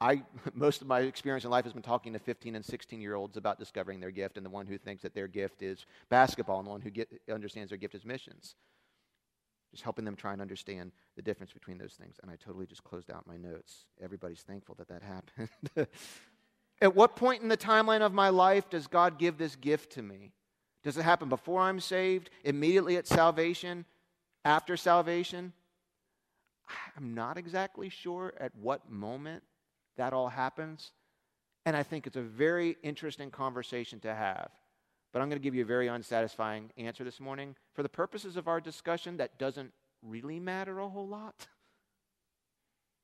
I 0.00 0.22
most 0.54 0.80
of 0.80 0.86
my 0.86 1.00
experience 1.00 1.44
in 1.44 1.50
life 1.50 1.64
has 1.64 1.72
been 1.72 1.82
talking 1.82 2.12
to 2.12 2.20
15 2.20 2.54
and 2.54 2.64
16 2.64 3.00
year 3.00 3.16
olds 3.16 3.36
about 3.36 3.58
discovering 3.58 3.98
their 3.98 4.12
gift, 4.12 4.36
and 4.36 4.46
the 4.46 4.50
one 4.50 4.68
who 4.68 4.78
thinks 4.78 5.02
that 5.02 5.12
their 5.12 5.26
gift 5.26 5.60
is 5.60 5.86
basketball, 6.08 6.60
and 6.60 6.68
the 6.68 6.70
one 6.70 6.82
who 6.82 6.90
get, 6.90 7.08
understands 7.28 7.70
their 7.70 7.78
gift 7.78 7.96
is 7.96 8.04
missions. 8.04 8.54
Just 9.76 9.84
helping 9.84 10.06
them 10.06 10.16
try 10.16 10.32
and 10.32 10.40
understand 10.40 10.90
the 11.16 11.22
difference 11.22 11.52
between 11.52 11.76
those 11.76 11.92
things. 11.92 12.16
And 12.22 12.30
I 12.30 12.36
totally 12.36 12.64
just 12.64 12.82
closed 12.82 13.10
out 13.10 13.26
my 13.26 13.36
notes. 13.36 13.84
Everybody's 14.02 14.40
thankful 14.40 14.74
that 14.78 14.88
that 14.88 15.02
happened. 15.76 15.86
At 16.80 16.96
what 16.96 17.14
point 17.14 17.42
in 17.42 17.48
the 17.48 17.58
timeline 17.58 18.00
of 18.00 18.14
my 18.14 18.30
life 18.30 18.70
does 18.70 18.86
God 18.86 19.18
give 19.18 19.36
this 19.36 19.54
gift 19.54 19.92
to 19.92 20.02
me? 20.02 20.32
Does 20.82 20.96
it 20.96 21.02
happen 21.02 21.28
before 21.28 21.60
I'm 21.60 21.78
saved, 21.78 22.30
immediately 22.42 22.96
at 22.96 23.06
salvation, 23.06 23.84
after 24.46 24.78
salvation? 24.78 25.52
I'm 26.96 27.14
not 27.14 27.36
exactly 27.36 27.90
sure 27.90 28.32
at 28.40 28.56
what 28.56 28.90
moment 28.90 29.42
that 29.98 30.14
all 30.14 30.28
happens. 30.28 30.92
And 31.66 31.76
I 31.76 31.82
think 31.82 32.06
it's 32.06 32.16
a 32.16 32.22
very 32.22 32.78
interesting 32.82 33.30
conversation 33.30 34.00
to 34.00 34.14
have. 34.14 34.50
But 35.12 35.22
I'm 35.22 35.28
going 35.28 35.40
to 35.40 35.42
give 35.44 35.54
you 35.54 35.62
a 35.62 35.66
very 35.66 35.88
unsatisfying 35.88 36.70
answer 36.76 37.04
this 37.04 37.20
morning. 37.20 37.56
For 37.74 37.82
the 37.82 37.88
purposes 37.88 38.36
of 38.36 38.48
our 38.48 38.60
discussion, 38.60 39.16
that 39.16 39.38
doesn't 39.38 39.72
really 40.02 40.38
matter 40.38 40.78
a 40.78 40.88
whole 40.88 41.08
lot. 41.08 41.46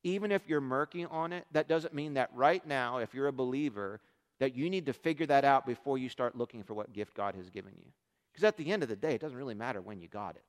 Even 0.03 0.31
if 0.31 0.41
you're 0.47 0.61
murky 0.61 1.05
on 1.05 1.33
it, 1.33 1.45
that 1.51 1.67
doesn't 1.67 1.93
mean 1.93 2.15
that 2.15 2.29
right 2.33 2.65
now, 2.67 2.97
if 2.97 3.13
you're 3.13 3.27
a 3.27 3.33
believer, 3.33 4.01
that 4.39 4.55
you 4.55 4.69
need 4.69 4.85
to 4.87 4.93
figure 4.93 5.25
that 5.25 5.45
out 5.45 5.65
before 5.65 5.97
you 5.97 6.09
start 6.09 6.37
looking 6.37 6.63
for 6.63 6.73
what 6.73 6.91
gift 6.93 7.15
God 7.15 7.35
has 7.35 7.49
given 7.49 7.71
you. 7.77 7.91
Because 8.31 8.43
at 8.43 8.57
the 8.57 8.71
end 8.71 8.83
of 8.83 8.89
the 8.89 8.95
day, 8.95 9.13
it 9.13 9.21
doesn't 9.21 9.37
really 9.37 9.53
matter 9.53 9.81
when 9.81 10.01
you 10.01 10.07
got 10.07 10.35
it. 10.35 10.43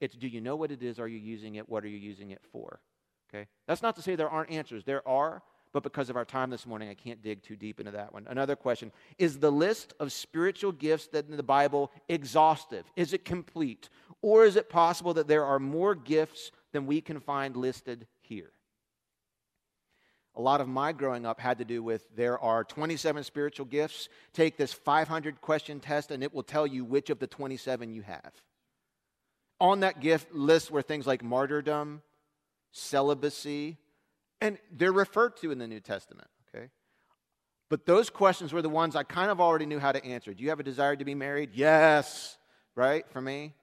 It's 0.00 0.16
do 0.16 0.26
you 0.26 0.40
know 0.40 0.56
what 0.56 0.70
it 0.72 0.82
is? 0.82 0.98
Are 0.98 1.08
you 1.08 1.18
using 1.18 1.56
it? 1.56 1.68
What 1.68 1.84
are 1.84 1.88
you 1.88 1.98
using 1.98 2.30
it 2.30 2.40
for? 2.50 2.80
Okay? 3.32 3.46
That's 3.66 3.82
not 3.82 3.94
to 3.96 4.02
say 4.02 4.16
there 4.16 4.30
aren't 4.30 4.50
answers. 4.50 4.84
There 4.84 5.06
are, 5.06 5.42
but 5.72 5.82
because 5.82 6.10
of 6.10 6.16
our 6.16 6.24
time 6.24 6.50
this 6.50 6.66
morning, 6.66 6.88
I 6.88 6.94
can't 6.94 7.22
dig 7.22 7.42
too 7.42 7.56
deep 7.56 7.78
into 7.78 7.92
that 7.92 8.12
one. 8.12 8.26
Another 8.28 8.56
question 8.56 8.92
Is 9.18 9.38
the 9.38 9.52
list 9.52 9.94
of 10.00 10.12
spiritual 10.12 10.72
gifts 10.72 11.08
that 11.08 11.28
in 11.28 11.36
the 11.36 11.42
Bible 11.42 11.90
exhaustive? 12.08 12.84
Is 12.96 13.12
it 13.12 13.24
complete? 13.24 13.88
Or 14.22 14.44
is 14.44 14.56
it 14.56 14.68
possible 14.68 15.14
that 15.14 15.28
there 15.28 15.44
are 15.44 15.58
more 15.58 15.94
gifts 15.94 16.50
than 16.72 16.86
we 16.86 17.00
can 17.00 17.20
find 17.20 17.56
listed 17.56 18.06
here? 18.20 18.52
a 20.36 20.40
lot 20.40 20.60
of 20.60 20.68
my 20.68 20.92
growing 20.92 21.26
up 21.26 21.40
had 21.40 21.58
to 21.58 21.64
do 21.64 21.82
with 21.82 22.04
there 22.16 22.38
are 22.38 22.64
27 22.64 23.24
spiritual 23.24 23.66
gifts. 23.66 24.08
Take 24.32 24.56
this 24.56 24.72
500 24.72 25.40
question 25.40 25.80
test, 25.80 26.10
and 26.10 26.22
it 26.22 26.32
will 26.32 26.42
tell 26.42 26.66
you 26.66 26.84
which 26.84 27.10
of 27.10 27.18
the 27.18 27.26
27 27.26 27.92
you 27.92 28.02
have. 28.02 28.32
On 29.60 29.80
that 29.80 30.00
gift 30.00 30.32
list 30.32 30.70
were 30.70 30.82
things 30.82 31.06
like 31.06 31.22
martyrdom, 31.22 32.00
celibacy, 32.72 33.76
and 34.40 34.58
they're 34.72 34.92
referred 34.92 35.36
to 35.38 35.50
in 35.50 35.58
the 35.58 35.66
New 35.66 35.80
Testament, 35.80 36.28
okay? 36.48 36.68
But 37.68 37.86
those 37.86 38.10
questions 38.10 38.52
were 38.52 38.62
the 38.62 38.68
ones 38.68 38.96
I 38.96 39.02
kind 39.02 39.30
of 39.30 39.40
already 39.40 39.66
knew 39.66 39.78
how 39.78 39.92
to 39.92 40.04
answer. 40.04 40.34
Do 40.34 40.42
you 40.42 40.50
have 40.50 40.60
a 40.60 40.64
desire 40.64 40.96
to 40.96 41.04
be 41.04 41.14
married? 41.14 41.50
Yes, 41.54 42.36
right? 42.74 43.04
For 43.10 43.20
me. 43.20 43.54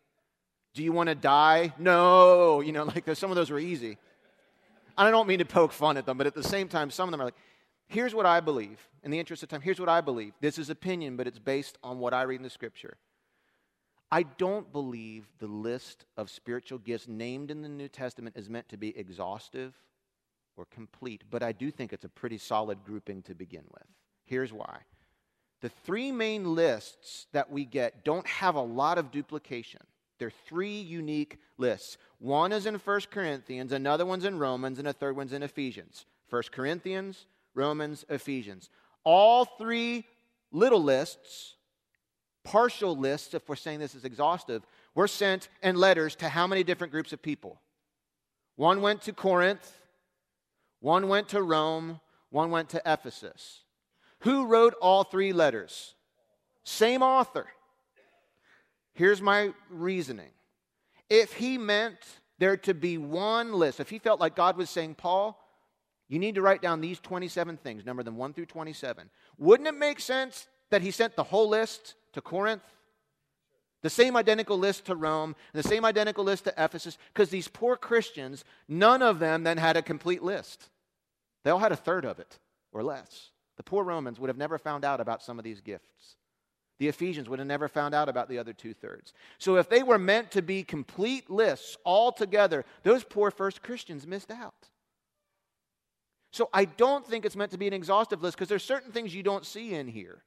Do 0.73 0.83
you 0.83 0.91
want 0.91 1.09
to 1.09 1.15
die? 1.15 1.73
No. 1.77 2.61
You 2.61 2.71
know, 2.71 2.83
like 2.95 3.03
some 3.15 3.31
of 3.31 3.35
those 3.35 3.49
were 3.49 3.59
easy. 3.59 3.97
I 4.97 5.11
don't 5.11 5.27
mean 5.27 5.39
to 5.39 5.45
poke 5.45 5.73
fun 5.73 5.97
at 5.97 6.05
them, 6.05 6.17
but 6.17 6.25
at 6.25 6.33
the 6.33 6.43
same 6.43 6.67
time, 6.67 6.89
some 6.89 7.07
of 7.07 7.11
them 7.11 7.21
are 7.21 7.25
like, 7.25 7.35
here's 7.87 8.15
what 8.15 8.25
I 8.25 8.39
believe. 8.39 8.79
In 9.03 9.11
the 9.11 9.19
interest 9.19 9.43
of 9.43 9.49
time, 9.49 9.61
here's 9.61 9.79
what 9.79 9.89
I 9.89 10.01
believe. 10.01 10.33
This 10.41 10.57
is 10.57 10.69
opinion, 10.69 11.17
but 11.17 11.27
it's 11.27 11.39
based 11.39 11.77
on 11.83 11.99
what 11.99 12.13
I 12.13 12.23
read 12.23 12.37
in 12.37 12.43
the 12.43 12.49
scripture. 12.49 12.97
I 14.11 14.23
don't 14.23 14.71
believe 14.71 15.27
the 15.39 15.47
list 15.47 16.05
of 16.15 16.29
spiritual 16.29 16.79
gifts 16.79 17.07
named 17.07 17.51
in 17.51 17.61
the 17.61 17.69
New 17.69 17.89
Testament 17.89 18.37
is 18.37 18.49
meant 18.49 18.69
to 18.69 18.77
be 18.77 18.97
exhaustive 18.97 19.73
or 20.57 20.65
complete, 20.65 21.23
but 21.29 21.43
I 21.43 21.51
do 21.51 21.71
think 21.71 21.93
it's 21.93 22.05
a 22.05 22.09
pretty 22.09 22.37
solid 22.37 22.83
grouping 22.83 23.21
to 23.23 23.35
begin 23.35 23.63
with. 23.71 23.85
Here's 24.25 24.51
why. 24.51 24.79
The 25.61 25.69
three 25.69 26.11
main 26.11 26.55
lists 26.55 27.27
that 27.31 27.49
we 27.49 27.65
get 27.65 28.03
don't 28.03 28.27
have 28.27 28.55
a 28.55 28.61
lot 28.61 28.97
of 28.97 29.11
duplication. 29.11 29.81
They're 30.19 30.29
three 30.29 30.79
unique 30.79 31.37
lists. 31.57 31.97
One 32.19 32.51
is 32.51 32.65
in 32.65 32.75
1 32.75 33.01
Corinthians, 33.11 33.71
another 33.71 34.05
one's 34.05 34.25
in 34.25 34.39
Romans, 34.39 34.79
and 34.79 34.87
a 34.87 34.93
third 34.93 35.15
one's 35.15 35.33
in 35.33 35.43
Ephesians. 35.43 36.05
1 36.29 36.43
Corinthians, 36.51 37.25
Romans, 37.53 38.05
Ephesians. 38.09 38.69
All 39.03 39.45
three 39.45 40.05
little 40.51 40.81
lists, 40.81 41.55
partial 42.43 42.97
lists, 42.97 43.33
if 43.33 43.47
we're 43.47 43.55
saying 43.55 43.79
this 43.79 43.95
is 43.95 44.05
exhaustive, 44.05 44.63
were 44.95 45.07
sent 45.07 45.49
in 45.61 45.75
letters 45.75 46.15
to 46.15 46.29
how 46.29 46.47
many 46.47 46.63
different 46.63 46.91
groups 46.91 47.13
of 47.13 47.21
people? 47.21 47.61
One 48.55 48.81
went 48.81 49.03
to 49.03 49.13
Corinth, 49.13 49.71
one 50.79 51.07
went 51.07 51.29
to 51.29 51.41
Rome, 51.41 51.99
one 52.29 52.51
went 52.51 52.69
to 52.69 52.81
Ephesus. 52.85 53.61
Who 54.19 54.45
wrote 54.45 54.73
all 54.81 55.03
three 55.03 55.33
letters? 55.33 55.95
Same 56.63 57.01
author. 57.01 57.47
Here's 58.93 59.21
my 59.21 59.53
reasoning. 59.69 60.31
If 61.09 61.33
he 61.33 61.57
meant 61.57 61.99
there 62.39 62.57
to 62.57 62.73
be 62.73 62.97
one 62.97 63.53
list, 63.53 63.79
if 63.79 63.89
he 63.89 63.99
felt 63.99 64.19
like 64.19 64.35
God 64.35 64.57
was 64.57 64.69
saying, 64.69 64.95
Paul, 64.95 65.39
you 66.07 66.19
need 66.19 66.35
to 66.35 66.41
write 66.41 66.61
down 66.61 66.81
these 66.81 66.99
27 66.99 67.57
things, 67.57 67.85
number 67.85 68.03
them 68.03 68.17
1 68.17 68.33
through 68.33 68.45
27, 68.45 69.09
wouldn't 69.37 69.67
it 69.67 69.77
make 69.77 69.99
sense 69.99 70.47
that 70.69 70.81
he 70.81 70.91
sent 70.91 71.15
the 71.15 71.23
whole 71.23 71.49
list 71.49 71.95
to 72.13 72.21
Corinth? 72.21 72.63
The 73.87 73.91
same 73.91 74.17
identical 74.17 74.59
list 74.59 74.83
to 74.87 74.97
Rome, 74.97 75.33
and 75.53 75.63
the 75.63 75.65
same 75.65 75.85
identical 75.85 76.25
list 76.25 76.43
to 76.43 76.53
Ephesus, 76.57 76.97
because 77.13 77.29
these 77.29 77.47
poor 77.47 77.77
Christians, 77.77 78.43
none 78.67 79.01
of 79.01 79.19
them 79.19 79.45
then 79.45 79.57
had 79.57 79.77
a 79.77 79.81
complete 79.81 80.21
list. 80.21 80.67
They 81.45 81.51
all 81.51 81.59
had 81.59 81.71
a 81.71 81.77
third 81.77 82.03
of 82.03 82.19
it 82.19 82.37
or 82.73 82.83
less. 82.83 83.29
The 83.55 83.63
poor 83.63 83.85
Romans 83.85 84.19
would 84.19 84.27
have 84.27 84.35
never 84.35 84.57
found 84.57 84.83
out 84.83 84.99
about 84.99 85.23
some 85.23 85.39
of 85.39 85.45
these 85.45 85.61
gifts. 85.61 86.17
The 86.79 86.89
Ephesians 86.89 87.29
would 87.29 87.39
have 87.39 87.47
never 87.47 87.69
found 87.69 87.95
out 87.95 88.09
about 88.09 88.27
the 88.27 88.39
other 88.39 88.51
two 88.51 88.73
thirds. 88.73 89.13
So, 89.37 89.55
if 89.55 89.69
they 89.69 89.83
were 89.83 89.97
meant 89.97 90.31
to 90.31 90.41
be 90.41 90.63
complete 90.63 91.29
lists 91.29 91.77
all 91.85 92.11
together, 92.11 92.65
those 92.83 93.05
poor 93.05 93.31
first 93.31 93.63
Christians 93.63 94.05
missed 94.05 94.31
out. 94.31 94.67
So, 96.33 96.49
I 96.53 96.65
don't 96.65 97.07
think 97.07 97.23
it's 97.23 97.37
meant 97.37 97.51
to 97.51 97.57
be 97.57 97.67
an 97.67 97.73
exhaustive 97.73 98.21
list 98.21 98.35
because 98.35 98.49
there's 98.49 98.65
certain 98.65 98.91
things 98.91 99.15
you 99.15 99.23
don't 99.23 99.45
see 99.45 99.73
in 99.73 99.87
here. 99.87 100.25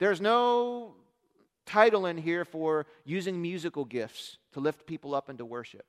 There's 0.00 0.20
no 0.20 0.96
title 1.66 2.06
in 2.06 2.16
here 2.16 2.44
for 2.44 2.86
using 3.04 3.40
musical 3.40 3.84
gifts 3.84 4.38
to 4.52 4.60
lift 4.60 4.86
people 4.86 5.14
up 5.14 5.30
into 5.30 5.44
worship. 5.44 5.86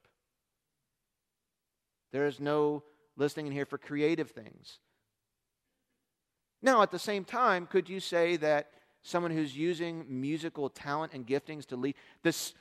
There 2.11 2.27
is 2.27 2.39
no 2.39 2.83
listing 3.17 3.47
in 3.47 3.53
here 3.53 3.65
for 3.65 3.77
creative 3.77 4.31
things. 4.31 4.79
Now, 6.61 6.81
at 6.81 6.91
the 6.91 6.99
same 6.99 7.25
time, 7.25 7.67
could 7.67 7.89
you 7.89 7.99
say 7.99 8.37
that 8.37 8.71
someone 9.01 9.31
who's 9.31 9.55
using 9.55 10.05
musical 10.07 10.69
talent 10.69 11.13
and 11.13 11.27
giftings 11.27 11.65
to 11.67 11.75
lead 11.75 11.95
this? 12.23 12.53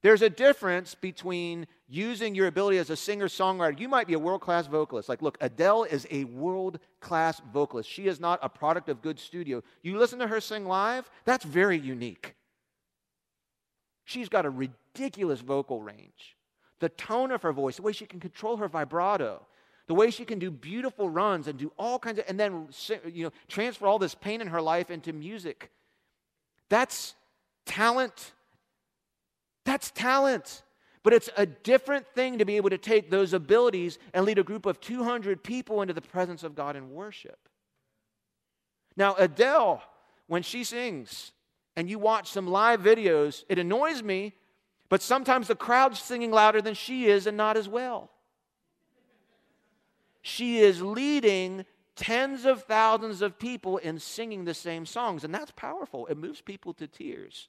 There's 0.00 0.22
a 0.22 0.30
difference 0.30 0.94
between 0.94 1.66
using 1.88 2.34
your 2.34 2.46
ability 2.46 2.78
as 2.78 2.90
a 2.90 2.96
singer 2.96 3.28
songwriter. 3.28 3.78
You 3.78 3.88
might 3.88 4.06
be 4.06 4.14
a 4.14 4.18
world 4.18 4.40
class 4.40 4.66
vocalist. 4.66 5.08
Like, 5.08 5.22
look, 5.22 5.36
Adele 5.40 5.84
is 5.84 6.06
a 6.10 6.24
world 6.24 6.78
class 7.00 7.40
vocalist. 7.52 7.90
She 7.90 8.06
is 8.06 8.18
not 8.18 8.38
a 8.42 8.48
product 8.48 8.88
of 8.88 9.02
good 9.02 9.18
studio. 9.18 9.62
You 9.82 9.98
listen 9.98 10.18
to 10.20 10.28
her 10.28 10.40
sing 10.40 10.64
live, 10.64 11.10
that's 11.24 11.44
very 11.44 11.78
unique. 11.78 12.34
She's 14.04 14.28
got 14.28 14.46
a 14.46 14.50
ridiculous 14.50 15.40
vocal 15.40 15.82
range. 15.82 16.36
The 16.80 16.88
tone 16.88 17.30
of 17.30 17.42
her 17.42 17.52
voice, 17.52 17.76
the 17.76 17.82
way 17.82 17.92
she 17.92 18.06
can 18.06 18.20
control 18.20 18.56
her 18.56 18.68
vibrato, 18.68 19.46
the 19.86 19.94
way 19.94 20.10
she 20.10 20.24
can 20.24 20.38
do 20.38 20.50
beautiful 20.50 21.08
runs 21.08 21.48
and 21.48 21.58
do 21.58 21.72
all 21.78 21.98
kinds 21.98 22.18
of, 22.18 22.24
and 22.28 22.38
then 22.38 22.68
you 23.06 23.24
know 23.24 23.32
transfer 23.48 23.86
all 23.86 23.98
this 23.98 24.14
pain 24.14 24.40
in 24.40 24.48
her 24.48 24.60
life 24.60 24.90
into 24.90 25.12
music. 25.12 25.70
That's 26.68 27.14
talent. 27.66 28.32
That's 29.64 29.90
talent. 29.90 30.62
But 31.02 31.12
it's 31.12 31.28
a 31.36 31.46
different 31.46 32.06
thing 32.14 32.38
to 32.38 32.44
be 32.44 32.56
able 32.56 32.70
to 32.70 32.78
take 32.78 33.10
those 33.10 33.32
abilities 33.32 33.98
and 34.14 34.24
lead 34.24 34.38
a 34.38 34.44
group 34.44 34.66
of 34.66 34.80
200 34.80 35.42
people 35.42 35.82
into 35.82 35.94
the 35.94 36.00
presence 36.00 36.44
of 36.44 36.54
God 36.54 36.76
in 36.76 36.92
worship. 36.92 37.48
Now, 38.96 39.14
Adele, 39.18 39.82
when 40.26 40.42
she 40.42 40.64
sings, 40.64 41.32
and 41.76 41.88
you 41.88 41.98
watch 41.98 42.30
some 42.30 42.46
live 42.46 42.80
videos, 42.80 43.44
it 43.48 43.58
annoys 43.58 44.02
me, 44.02 44.34
but 44.88 45.02
sometimes 45.02 45.48
the 45.48 45.54
crowd's 45.54 45.98
singing 45.98 46.30
louder 46.30 46.60
than 46.60 46.74
she 46.74 47.06
is 47.06 47.26
and 47.26 47.36
not 47.36 47.56
as 47.56 47.68
well. 47.68 48.10
She 50.20 50.58
is 50.58 50.82
leading 50.82 51.64
tens 51.96 52.44
of 52.44 52.62
thousands 52.64 53.22
of 53.22 53.38
people 53.38 53.78
in 53.78 53.98
singing 53.98 54.44
the 54.44 54.54
same 54.54 54.86
songs, 54.86 55.24
and 55.24 55.34
that's 55.34 55.50
powerful. 55.52 56.06
It 56.06 56.16
moves 56.16 56.40
people 56.40 56.74
to 56.74 56.86
tears. 56.86 57.48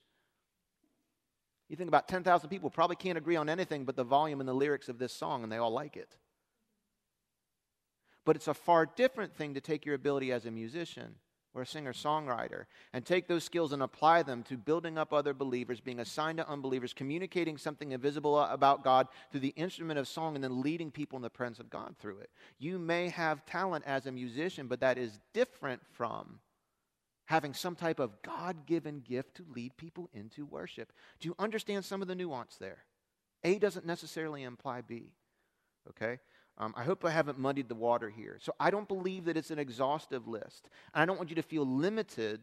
You 1.70 1.76
think 1.76 1.88
about 1.88 2.08
10,000 2.08 2.50
people 2.50 2.70
probably 2.70 2.96
can't 2.96 3.18
agree 3.18 3.36
on 3.36 3.50
anything 3.50 3.86
but 3.86 3.96
the 3.96 4.04
volume 4.04 4.40
and 4.40 4.48
the 4.48 4.54
lyrics 4.54 4.90
of 4.90 5.00
this 5.00 5.14
song, 5.14 5.44
and 5.44 5.52
they 5.52 5.58
all 5.58 5.72
like 5.72 5.98
it. 5.98 6.16
But 8.26 8.36
it's 8.36 8.48
a 8.48 8.54
far 8.54 8.86
different 8.86 9.36
thing 9.36 9.54
to 9.54 9.62
take 9.62 9.86
your 9.86 9.96
ability 9.96 10.32
as 10.32 10.46
a 10.46 10.52
musician 10.52 11.16
or 11.56 11.62
a 11.62 11.68
singer 11.68 11.94
songwriter 11.94 12.66
and 12.94 13.06
take 13.06 13.28
those 13.28 13.44
skills 13.44 13.74
and 13.74 13.84
apply 13.84 14.24
them 14.24 14.44
to 14.44 14.58
building 14.58 14.98
up 14.98 15.14
other 15.14 15.34
believers, 15.34 15.80
being 15.80 16.00
assigned 16.00 16.38
to 16.38 16.50
unbelievers, 16.50 16.94
communicating 16.94 17.58
something 17.58 17.92
invisible 17.92 18.40
about 18.40 18.84
God 18.84 19.08
through 19.32 19.42
the 19.42 19.50
instrument 19.50 20.00
of 20.00 20.08
song, 20.08 20.36
and 20.36 20.44
then 20.44 20.62
leading 20.62 20.92
people 20.92 21.18
in 21.18 21.24
the 21.24 21.30
presence 21.30 21.60
of 21.60 21.70
God 21.70 21.96
through 22.00 22.20
it. 22.20 22.30
You 22.58 22.80
may 22.80 23.10
have 23.10 23.46
talent 23.46 23.86
as 23.86 24.06
a 24.06 24.12
musician, 24.12 24.68
but 24.68 24.80
that 24.80 24.98
is 24.98 25.20
different 25.34 25.82
from 25.92 26.40
having 27.26 27.54
some 27.54 27.76
type 27.76 28.00
of 28.00 28.22
God 28.22 28.66
given 28.66 29.00
gift 29.00 29.36
to 29.36 29.46
lead 29.56 29.78
people 29.78 30.10
into 30.14 30.46
worship. 30.46 30.92
Do 31.20 31.30
you 31.30 31.36
understand 31.40 31.86
some 31.86 32.02
of 32.02 32.08
the 32.08 32.16
nuance 32.16 32.58
there? 32.58 32.84
A 33.44 33.60
doesn't 33.60 33.86
necessarily 33.86 34.44
imply 34.44 34.82
B. 34.82 35.14
Okay? 35.90 36.20
Um, 36.58 36.74
I 36.78 36.84
hope 36.84 37.04
I 37.04 37.10
haven't 37.10 37.40
muddied 37.40 37.68
the 37.68 37.76
water 37.76 38.10
here. 38.10 38.38
So 38.42 38.54
I 38.60 38.70
don't 38.70 38.88
believe 38.88 39.26
that 39.26 39.38
it's 39.38 39.52
an 39.52 39.60
exhaustive 39.60 40.28
list. 40.28 40.70
And 40.94 41.02
I 41.02 41.06
don't 41.06 41.18
want 41.18 41.30
you 41.30 41.36
to 41.38 41.42
feel 41.42 41.66
limited 41.66 42.42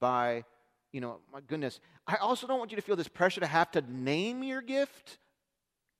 by, 0.00 0.44
you 0.92 1.00
know, 1.00 1.18
my 1.32 1.40
goodness. 1.40 1.80
I 2.06 2.16
also 2.16 2.46
don't 2.46 2.58
want 2.58 2.70
you 2.70 2.76
to 2.76 2.82
feel 2.82 2.96
this 2.96 3.08
pressure 3.08 3.40
to 3.40 3.46
have 3.46 3.70
to 3.72 3.82
name 3.82 4.42
your 4.42 4.62
gift. 4.62 5.18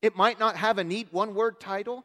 It 0.00 0.16
might 0.16 0.40
not 0.40 0.56
have 0.56 0.78
a 0.78 0.84
neat 0.84 1.12
one 1.12 1.34
word 1.34 1.60
title. 1.60 2.04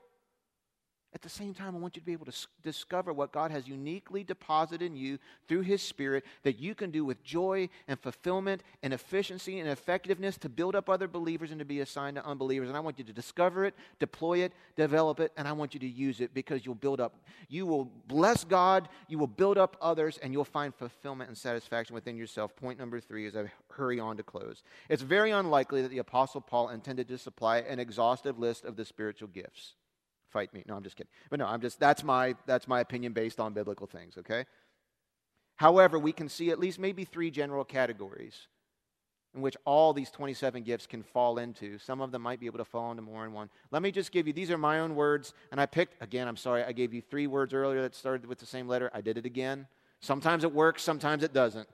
At 1.16 1.22
the 1.22 1.30
same 1.30 1.54
time, 1.54 1.74
I 1.74 1.80
want 1.80 1.96
you 1.96 2.02
to 2.02 2.06
be 2.06 2.12
able 2.12 2.26
to 2.26 2.48
discover 2.62 3.14
what 3.14 3.32
God 3.32 3.50
has 3.50 3.70
uniquely 3.70 4.22
deposited 4.22 4.86
in 4.86 4.98
you 4.98 5.18
through 5.48 5.62
His 5.62 5.82
Spirit 5.82 6.26
that 6.44 6.60
you 6.60 6.76
can 6.76 6.92
do 6.92 7.06
with 7.06 7.24
joy 7.24 7.70
and 7.88 7.98
fulfillment 7.98 8.64
and 8.84 8.94
efficiency 8.94 9.62
and 9.62 9.70
effectiveness 9.70 10.38
to 10.40 10.50
build 10.50 10.76
up 10.76 10.90
other 10.90 11.08
believers 11.08 11.52
and 11.52 11.60
to 11.60 11.66
be 11.66 11.80
assigned 11.80 12.18
to 12.18 12.26
unbelievers. 12.26 12.68
And 12.68 12.76
I 12.76 12.82
want 12.82 13.00
you 13.00 13.06
to 13.06 13.14
discover 13.14 13.64
it, 13.64 13.76
deploy 13.98 14.40
it, 14.40 14.52
develop 14.76 15.22
it, 15.22 15.32
and 15.38 15.48
I 15.48 15.54
want 15.54 15.74
you 15.74 15.80
to 15.80 15.88
use 15.88 16.20
it 16.20 16.34
because 16.34 16.66
you'll 16.66 16.76
build 16.76 17.00
up. 17.00 17.16
You 17.48 17.66
will 17.66 17.86
bless 18.08 18.44
God, 18.44 18.90
you 19.08 19.18
will 19.18 19.26
build 19.26 19.58
up 19.58 19.78
others, 19.82 20.20
and 20.22 20.34
you'll 20.34 20.44
find 20.44 20.76
fulfillment 20.76 21.30
and 21.30 21.38
satisfaction 21.38 21.94
within 21.94 22.18
yourself. 22.18 22.54
Point 22.58 22.78
number 22.78 23.00
three 23.00 23.26
as 23.26 23.38
I 23.38 23.50
hurry 23.70 24.02
on 24.02 24.18
to 24.18 24.24
close. 24.24 24.64
It's 24.90 25.02
very 25.02 25.32
unlikely 25.32 25.82
that 25.82 25.92
the 25.92 26.00
Apostle 26.00 26.42
Paul 26.42 26.68
intended 26.72 27.08
to 27.08 27.18
supply 27.18 27.60
an 27.60 27.80
exhaustive 27.80 28.38
list 28.38 28.66
of 28.66 28.76
the 28.76 28.84
spiritual 28.84 29.30
gifts 29.30 29.76
fight 30.36 30.54
me. 30.54 30.64
No, 30.68 30.76
I'm 30.76 30.84
just 30.84 30.98
kidding. 30.98 31.12
But 31.30 31.40
no, 31.40 31.46
I'm 31.46 31.62
just 31.62 31.80
that's 31.80 32.04
my 32.04 32.36
that's 32.46 32.68
my 32.68 32.82
opinion 32.82 33.14
based 33.14 33.40
on 33.40 33.54
biblical 33.54 33.88
things, 33.88 34.18
okay? 34.18 34.46
However, 35.56 35.98
we 35.98 36.12
can 36.12 36.28
see 36.28 36.50
at 36.50 36.60
least 36.60 36.78
maybe 36.78 37.06
three 37.06 37.32
general 37.32 37.64
categories 37.64 38.48
in 39.34 39.42
which 39.42 39.56
all 39.66 39.94
these 39.94 40.12
27 40.12 40.64
gifts 40.64 40.88
can 40.88 41.04
fall 41.04 41.38
into. 41.38 41.78
Some 41.78 42.02
of 42.02 42.12
them 42.12 42.22
might 42.22 42.42
be 42.42 42.48
able 42.48 42.58
to 42.58 42.66
fall 42.66 42.92
into 42.92 43.02
more 43.02 43.24
than 43.24 43.32
one. 43.32 43.50
Let 43.72 43.82
me 43.82 43.92
just 43.92 44.12
give 44.12 44.28
you 44.28 44.34
these 44.34 44.52
are 44.52 44.58
my 44.58 44.80
own 44.80 44.96
words, 44.96 45.34
and 45.52 45.62
I 45.62 45.66
picked 45.66 46.04
again, 46.04 46.28
I'm 46.28 46.38
sorry, 46.38 46.66
I 46.66 46.74
gave 46.74 46.94
you 46.94 47.02
three 47.02 47.28
words 47.28 47.54
earlier 47.54 47.82
that 47.82 47.96
started 47.96 48.28
with 48.28 48.40
the 48.40 48.46
same 48.46 48.68
letter. 48.68 48.92
I 48.94 49.00
did 49.00 49.18
it 49.18 49.26
again. 49.26 49.68
Sometimes 50.02 50.44
it 50.44 50.54
works, 50.54 50.84
sometimes 50.84 51.24
it 51.24 51.34
doesn't. 51.34 51.70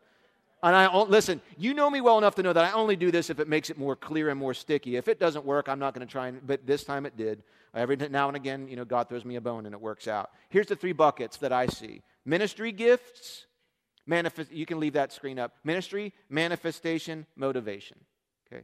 And 0.64 0.76
I 0.76 0.96
listen, 0.96 1.42
you 1.58 1.74
know 1.74 1.90
me 1.90 2.02
well 2.02 2.20
enough 2.20 2.36
to 2.36 2.44
know 2.44 2.54
that 2.54 2.64
I 2.64 2.72
only 2.74 2.96
do 2.96 3.10
this 3.10 3.32
if 3.32 3.40
it 3.40 3.48
makes 3.48 3.72
it 3.72 3.80
more 3.80 3.96
clear 3.96 4.30
and 4.30 4.40
more 4.40 4.54
sticky. 4.54 4.96
If 4.96 5.08
it 5.08 5.20
doesn't 5.20 5.44
work, 5.44 5.68
I'm 5.68 5.80
not 5.80 5.96
going 5.96 6.06
to 6.06 6.12
try 6.12 6.28
and, 6.28 6.46
but 6.46 6.68
this 6.68 6.84
time 6.84 7.06
it 7.06 7.18
did. 7.18 7.42
Every 7.74 7.96
now 7.96 8.28
and 8.28 8.38
again, 8.38 8.68
you 8.68 8.76
know, 8.76 8.86
God 8.86 9.10
throws 9.10 9.26
me 9.26 9.38
a 9.38 9.42
bone 9.42 9.66
and 9.66 9.74
it 9.74 9.82
works 9.82 10.08
out. 10.08 10.30
Here's 10.50 10.68
the 10.68 10.76
three 10.76 10.92
buckets 10.92 11.38
that 11.38 11.52
I 11.52 11.66
see 11.66 12.02
ministry 12.26 12.72
gifts, 12.72 13.48
manifest, 14.06 14.52
you 14.52 14.68
can 14.68 14.80
leave 14.80 14.94
that 14.94 15.12
screen 15.12 15.40
up. 15.40 15.56
Ministry, 15.64 16.14
manifestation, 16.30 17.26
motivation. 17.36 17.98
Okay. 18.52 18.64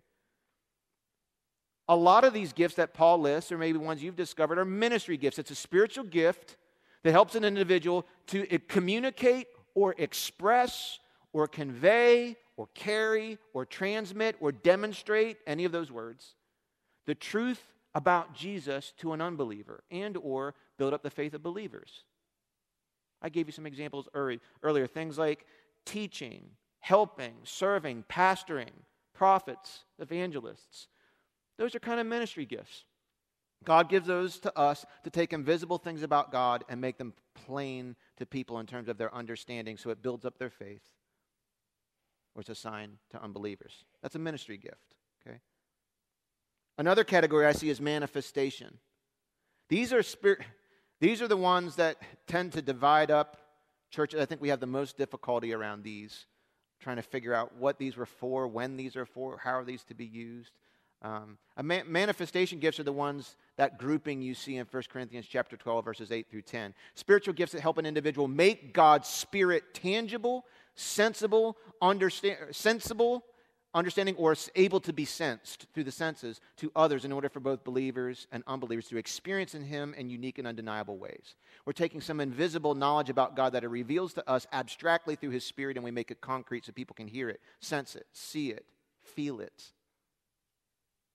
A 1.88 1.96
lot 1.96 2.26
of 2.26 2.34
these 2.34 2.54
gifts 2.54 2.76
that 2.76 2.94
Paul 2.94 3.22
lists, 3.22 3.52
or 3.52 3.58
maybe 3.58 3.80
ones 3.80 4.04
you've 4.04 4.16
discovered, 4.16 4.60
are 4.60 4.66
ministry 4.66 5.18
gifts. 5.18 5.40
It's 5.40 5.52
a 5.52 5.56
spiritual 5.56 6.04
gift 6.04 6.58
that 7.02 7.12
helps 7.12 7.34
an 7.34 7.44
individual 7.44 8.06
to 8.28 8.46
eh, 8.52 8.60
communicate 8.68 9.48
or 9.74 9.96
express 9.98 11.00
or 11.34 11.48
convey 11.48 12.36
or 12.56 12.68
carry 12.74 13.38
or 13.54 13.66
transmit 13.66 14.36
or 14.40 14.52
demonstrate 14.52 15.38
any 15.46 15.66
of 15.66 15.72
those 15.72 15.92
words 15.92 16.36
the 17.06 17.16
truth 17.16 17.62
about 17.96 18.36
Jesus 18.36 18.94
to 18.98 19.14
an 19.14 19.22
unbeliever 19.22 19.84
and 19.90 20.18
or 20.18 20.54
build 20.78 20.94
up 20.94 21.02
the 21.02 21.10
faith 21.10 21.34
of 21.34 21.42
believers. 21.42 22.04
I 23.22 23.30
gave 23.30 23.48
you 23.48 23.54
some 23.54 23.66
examples 23.66 24.08
earlier 24.14 24.88
things 24.88 25.18
like 25.18 25.46
teaching, 25.86 26.44
helping, 26.80 27.34
serving, 27.44 28.04
pastoring, 28.10 28.70
prophets, 29.14 29.86
evangelists. 30.00 30.88
Those 31.58 31.74
are 31.74 31.80
kind 31.80 32.00
of 32.00 32.06
ministry 32.06 32.46
gifts. 32.46 32.84
God 33.64 33.90
gives 33.90 34.06
those 34.06 34.38
to 34.40 34.56
us 34.56 34.86
to 35.04 35.10
take 35.10 35.34
invisible 35.34 35.80
things 35.80 36.04
about 36.04 36.32
God 36.32 36.64
and 36.70 36.80
make 36.80 37.00
them 37.00 37.14
plain 37.34 37.96
to 38.18 38.26
people 38.28 38.60
in 38.60 38.68
terms 38.68 38.88
of 38.88 39.00
their 39.00 39.14
understanding 39.16 39.78
so 39.78 39.90
it 39.90 40.04
builds 40.04 40.26
up 40.26 40.38
their 40.38 40.52
faith 40.52 40.84
or 42.38 42.52
a 42.52 42.56
sign 42.56 43.00
to 43.10 43.22
unbelievers. 43.22 43.86
That's 44.02 44.16
a 44.16 44.20
ministry 44.20 44.58
gift, 44.58 44.96
okay? 45.26 45.40
Another 46.78 47.04
category 47.04 47.46
I 47.46 47.52
see 47.52 47.70
is 47.70 47.82
manifestation. 47.82 48.78
These 49.70 49.92
are 49.92 50.04
spirit 50.04 50.42
these 51.00 51.22
are 51.22 51.28
the 51.28 51.38
ones 51.38 51.76
that 51.76 51.98
tend 52.26 52.54
to 52.54 52.62
divide 52.62 53.12
up 53.12 53.38
churches. 53.92 54.20
I 54.20 54.26
think 54.26 54.42
we 54.42 54.50
have 54.50 54.60
the 54.60 54.66
most 54.66 54.98
difficulty 54.98 55.54
around 55.54 55.84
these, 55.84 56.26
trying 56.80 56.96
to 56.96 57.04
figure 57.04 57.36
out 57.36 57.56
what 57.56 57.78
these 57.78 57.96
were 57.98 58.08
for, 58.08 58.48
when 58.48 58.78
these 58.78 58.96
are 58.96 59.06
for, 59.06 59.38
how 59.38 59.60
are 59.60 59.64
these 59.64 59.84
to 59.86 59.94
be 59.94 60.06
used. 60.06 60.54
Um, 61.04 61.38
manifestation 61.62 62.58
gifts 62.58 62.80
are 62.80 62.84
the 62.84 62.92
ones 62.92 63.36
that 63.58 63.78
grouping 63.78 64.20
you 64.20 64.34
see 64.34 64.58
in 64.58 64.66
1 64.66 64.84
Corinthians 64.90 65.28
chapter 65.28 65.56
12, 65.56 65.86
verses 65.86 66.12
8 66.12 66.28
through 66.32 66.42
10. 66.42 66.74
Spiritual 66.96 67.36
gifts 67.36 67.52
that 67.52 67.62
help 67.62 67.78
an 67.78 67.86
individual 67.86 68.28
make 68.28 68.74
God's 68.74 69.08
spirit 69.08 69.76
tangible 69.76 70.46
sensible, 70.78 71.58
understand, 71.82 72.38
sensible, 72.52 73.26
understanding, 73.74 74.16
or 74.16 74.36
able 74.56 74.80
to 74.80 74.94
be 74.94 75.06
sensed 75.06 75.68
through 75.74 75.84
the 75.84 75.92
senses 75.92 76.40
to 76.58 76.72
others 76.76 77.04
in 77.04 77.12
order 77.12 77.30
for 77.30 77.40
both 77.40 77.64
believers 77.64 78.28
and 78.32 78.44
unbelievers 78.48 78.88
to 78.88 78.98
experience 78.98 79.54
in 79.54 79.64
Him 79.64 79.94
in 79.96 80.10
unique 80.10 80.38
and 80.38 80.48
undeniable 80.48 80.98
ways. 80.98 81.36
We're 81.66 81.74
taking 81.74 82.00
some 82.00 82.22
invisible 82.22 82.76
knowledge 82.76 83.10
about 83.10 83.36
God 83.36 83.54
that 83.54 83.64
it 83.64 83.70
reveals 83.70 84.14
to 84.14 84.30
us 84.30 84.48
abstractly 84.54 85.16
through 85.16 85.32
His 85.32 85.46
Spirit, 85.46 85.78
and 85.78 85.84
we 85.84 85.92
make 85.92 86.12
it 86.12 86.22
concrete 86.22 86.66
so 86.66 86.72
people 86.72 86.96
can 86.96 87.08
hear 87.08 87.30
it, 87.30 87.42
sense 87.60 87.96
it, 87.96 88.08
see 88.14 88.52
it, 88.52 88.66
feel 89.02 89.42
it. 89.42 89.64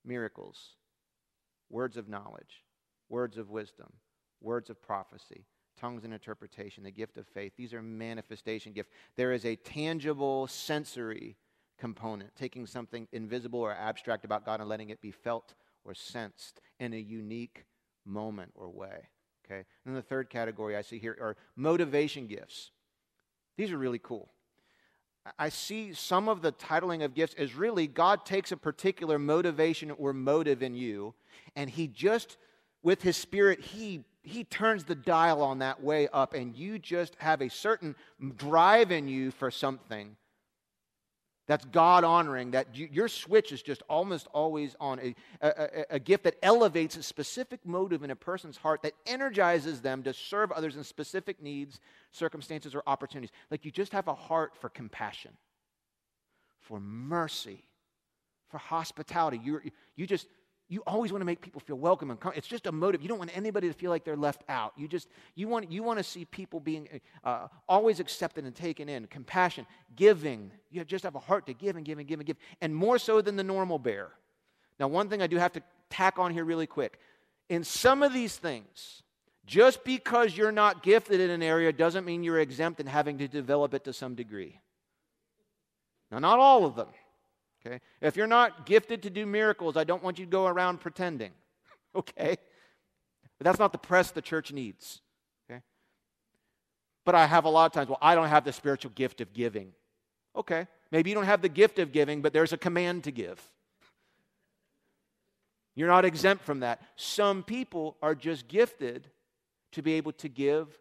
Miracles, 0.05 0.75
words 1.69 1.95
of 1.97 2.09
knowledge, 2.09 2.63
words 3.09 3.37
of 3.37 3.49
wisdom, 3.49 3.93
words 4.41 4.69
of 4.69 4.81
prophecy, 4.81 5.45
tongues 5.83 6.05
and 6.05 6.13
interpretation, 6.13 6.81
the 6.81 6.91
gift 6.91 7.17
of 7.17 7.27
faith. 7.27 7.51
These 7.57 7.73
are 7.73 7.81
manifestation 7.81 8.71
gifts. 8.71 8.89
There 9.17 9.33
is 9.33 9.43
a 9.43 9.57
tangible 9.57 10.47
sensory 10.47 11.35
component, 11.77 12.33
taking 12.37 12.65
something 12.65 13.05
invisible 13.11 13.59
or 13.59 13.73
abstract 13.73 14.23
about 14.23 14.45
God 14.45 14.61
and 14.61 14.69
letting 14.69 14.91
it 14.91 15.01
be 15.01 15.11
felt 15.11 15.55
or 15.83 15.93
sensed 15.93 16.61
in 16.79 16.93
a 16.93 16.97
unique 16.97 17.65
moment 18.05 18.53
or 18.55 18.69
way. 18.69 19.09
Okay? 19.45 19.65
And 19.85 19.93
the 19.93 20.01
third 20.01 20.29
category 20.29 20.77
I 20.77 20.83
see 20.83 20.99
here 20.99 21.17
are 21.19 21.35
motivation 21.57 22.27
gifts. 22.27 22.71
These 23.57 23.73
are 23.73 23.77
really 23.77 23.99
cool. 23.99 24.29
I 25.37 25.49
see 25.49 25.93
some 25.93 26.29
of 26.29 26.41
the 26.41 26.53
titling 26.53 27.03
of 27.03 27.13
gifts 27.13 27.35
as 27.37 27.55
really 27.55 27.87
God 27.87 28.25
takes 28.25 28.53
a 28.53 28.57
particular 28.57 29.19
motivation 29.19 29.91
or 29.91 30.13
motive 30.13 30.63
in 30.63 30.75
you, 30.75 31.13
and 31.57 31.69
He 31.69 31.87
just, 31.87 32.37
with 32.83 33.01
His 33.01 33.17
Spirit, 33.17 33.59
He 33.59 34.03
he 34.23 34.45
turns 34.45 34.85
the 34.85 34.95
dial 34.95 35.41
on 35.41 35.59
that 35.59 35.83
way 35.83 36.07
up, 36.13 36.33
and 36.33 36.55
you 36.55 36.79
just 36.79 37.15
have 37.19 37.41
a 37.41 37.49
certain 37.49 37.93
drive 38.37 38.89
in 38.89 39.09
you 39.09 39.31
for 39.31 39.51
something 39.51 40.15
that's 41.45 41.65
God 41.65 42.05
honoring, 42.05 42.51
that 42.51 42.73
you, 42.73 42.87
your 42.89 43.09
switch 43.09 43.51
is 43.51 43.61
just 43.61 43.83
almost 43.89 44.27
always 44.33 44.77
on 44.79 44.99
a, 45.01 45.15
a, 45.41 45.85
a, 45.91 45.99
gift 45.99 46.23
that 46.23 46.35
elevates 46.41 46.95
a 46.95 47.03
specific 47.03 47.65
motive 47.65 48.01
in 48.01 48.11
a 48.11 48.15
person's 48.15 48.55
heart 48.55 48.81
that 48.83 48.93
energizes 49.05 49.81
them 49.81 50.03
to 50.03 50.13
serve 50.13 50.53
others 50.53 50.77
in 50.77 50.85
specific 50.85 51.41
needs, 51.41 51.81
circumstances, 52.11 52.73
or 52.73 52.81
opportunities. 52.87 53.31
Like 53.51 53.65
you 53.65 53.71
just 53.71 53.91
have 53.91 54.07
a 54.07 54.13
heart 54.13 54.53
for 54.57 54.69
compassion, 54.69 55.31
for 56.61 56.79
mercy, 56.79 57.65
for 58.47 58.57
hospitality. 58.57 59.41
You, 59.43 59.59
you 59.97 60.07
just 60.07 60.27
you 60.73 60.81
always 60.87 61.11
want 61.11 61.21
to 61.21 61.25
make 61.25 61.39
people 61.39 61.61
feel 61.61 61.75
welcome 61.75 62.09
and 62.09 62.19
it's 62.35 62.47
just 62.47 62.65
a 62.65 62.71
motive 62.71 63.01
you 63.01 63.07
don't 63.07 63.19
want 63.19 63.35
anybody 63.37 63.67
to 63.67 63.73
feel 63.73 63.91
like 63.91 64.03
they're 64.03 64.17
left 64.17 64.43
out 64.49 64.73
you 64.75 64.87
just 64.87 65.07
you 65.35 65.47
want 65.47 65.71
you 65.71 65.83
want 65.83 65.99
to 65.99 66.03
see 66.03 66.25
people 66.25 66.59
being 66.59 66.87
uh, 67.23 67.47
always 67.69 67.99
accepted 67.99 68.43
and 68.43 68.55
taken 68.55 68.89
in 68.89 69.05
compassion 69.07 69.67
giving 69.95 70.51
you 70.71 70.83
just 70.83 71.03
have 71.03 71.13
a 71.13 71.19
heart 71.19 71.45
to 71.45 71.53
give 71.53 71.75
and 71.75 71.85
give 71.85 71.99
and 71.99 72.07
give 72.07 72.19
and 72.19 72.25
give 72.25 72.37
and 72.59 72.75
more 72.75 72.97
so 72.97 73.21
than 73.21 73.35
the 73.35 73.43
normal 73.43 73.77
bear. 73.77 74.09
Now 74.79 74.87
one 74.87 75.09
thing 75.09 75.21
i 75.21 75.27
do 75.27 75.37
have 75.37 75.53
to 75.53 75.61
tack 75.89 76.17
on 76.17 76.33
here 76.33 76.43
really 76.43 76.67
quick 76.67 76.99
in 77.49 77.63
some 77.63 78.01
of 78.01 78.11
these 78.11 78.35
things 78.35 79.03
just 79.45 79.83
because 79.83 80.35
you're 80.35 80.51
not 80.51 80.81
gifted 80.81 81.19
in 81.19 81.29
an 81.29 81.43
area 81.43 81.71
doesn't 81.71 82.05
mean 82.05 82.23
you're 82.23 82.39
exempt 82.39 82.79
in 82.79 82.87
having 82.87 83.19
to 83.19 83.27
develop 83.27 83.73
it 83.73 83.83
to 83.83 83.93
some 83.93 84.15
degree. 84.15 84.59
Now 86.11 86.17
not 86.17 86.39
all 86.39 86.65
of 86.65 86.75
them 86.75 86.87
Okay? 87.65 87.79
If 88.01 88.15
you're 88.15 88.27
not 88.27 88.65
gifted 88.65 89.03
to 89.03 89.09
do 89.09 89.25
miracles, 89.25 89.77
I 89.77 89.83
don't 89.83 90.03
want 90.03 90.19
you 90.19 90.25
to 90.25 90.31
go 90.31 90.47
around 90.47 90.79
pretending. 90.79 91.31
okay? 91.95 92.37
But 93.37 93.45
that's 93.45 93.59
not 93.59 93.71
the 93.71 93.77
press 93.77 94.11
the 94.11 94.21
church 94.21 94.51
needs. 94.51 95.01
Okay? 95.49 95.61
But 97.05 97.15
I 97.15 97.25
have 97.25 97.45
a 97.45 97.49
lot 97.49 97.65
of 97.65 97.71
times, 97.71 97.89
well, 97.89 97.99
I 98.01 98.15
don't 98.15 98.27
have 98.27 98.45
the 98.45 98.53
spiritual 98.53 98.91
gift 98.95 99.21
of 99.21 99.33
giving. 99.33 99.71
Okay. 100.35 100.67
Maybe 100.91 101.09
you 101.09 101.15
don't 101.15 101.25
have 101.25 101.41
the 101.41 101.49
gift 101.49 101.79
of 101.79 101.91
giving, 101.91 102.21
but 102.21 102.33
there's 102.33 102.53
a 102.53 102.57
command 102.57 103.03
to 103.05 103.11
give. 103.11 103.41
You're 105.75 105.87
not 105.87 106.05
exempt 106.05 106.43
from 106.43 106.59
that. 106.59 106.81
Some 106.95 107.43
people 107.43 107.97
are 108.01 108.13
just 108.13 108.47
gifted 108.47 109.09
to 109.71 109.81
be 109.81 109.93
able 109.93 110.11
to 110.13 110.29
give 110.29 110.77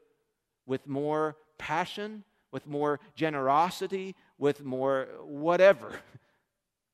with 0.67 0.87
more 0.87 1.37
passion, 1.57 2.25
with 2.51 2.67
more 2.67 3.01
generosity, 3.15 4.15
with 4.39 4.65
more 4.65 5.09
whatever. 5.23 5.93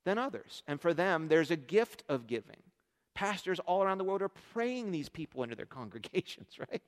than 0.09 0.19
others. 0.19 0.63
And 0.67 0.81
for 0.81 0.95
them, 0.95 1.29
there's 1.29 1.51
a 1.51 1.57
gift 1.57 2.03
of 2.09 2.27
giving. 2.27 2.57
Pastors 3.15 3.61
all 3.61 3.83
around 3.83 3.99
the 3.99 4.05
world 4.05 4.23
are 4.23 4.31
praying 4.55 4.91
these 4.91 5.11
people 5.11 5.43
into 5.43 5.55
their 5.55 5.67
congregations, 5.81 6.59
right? 6.59 6.83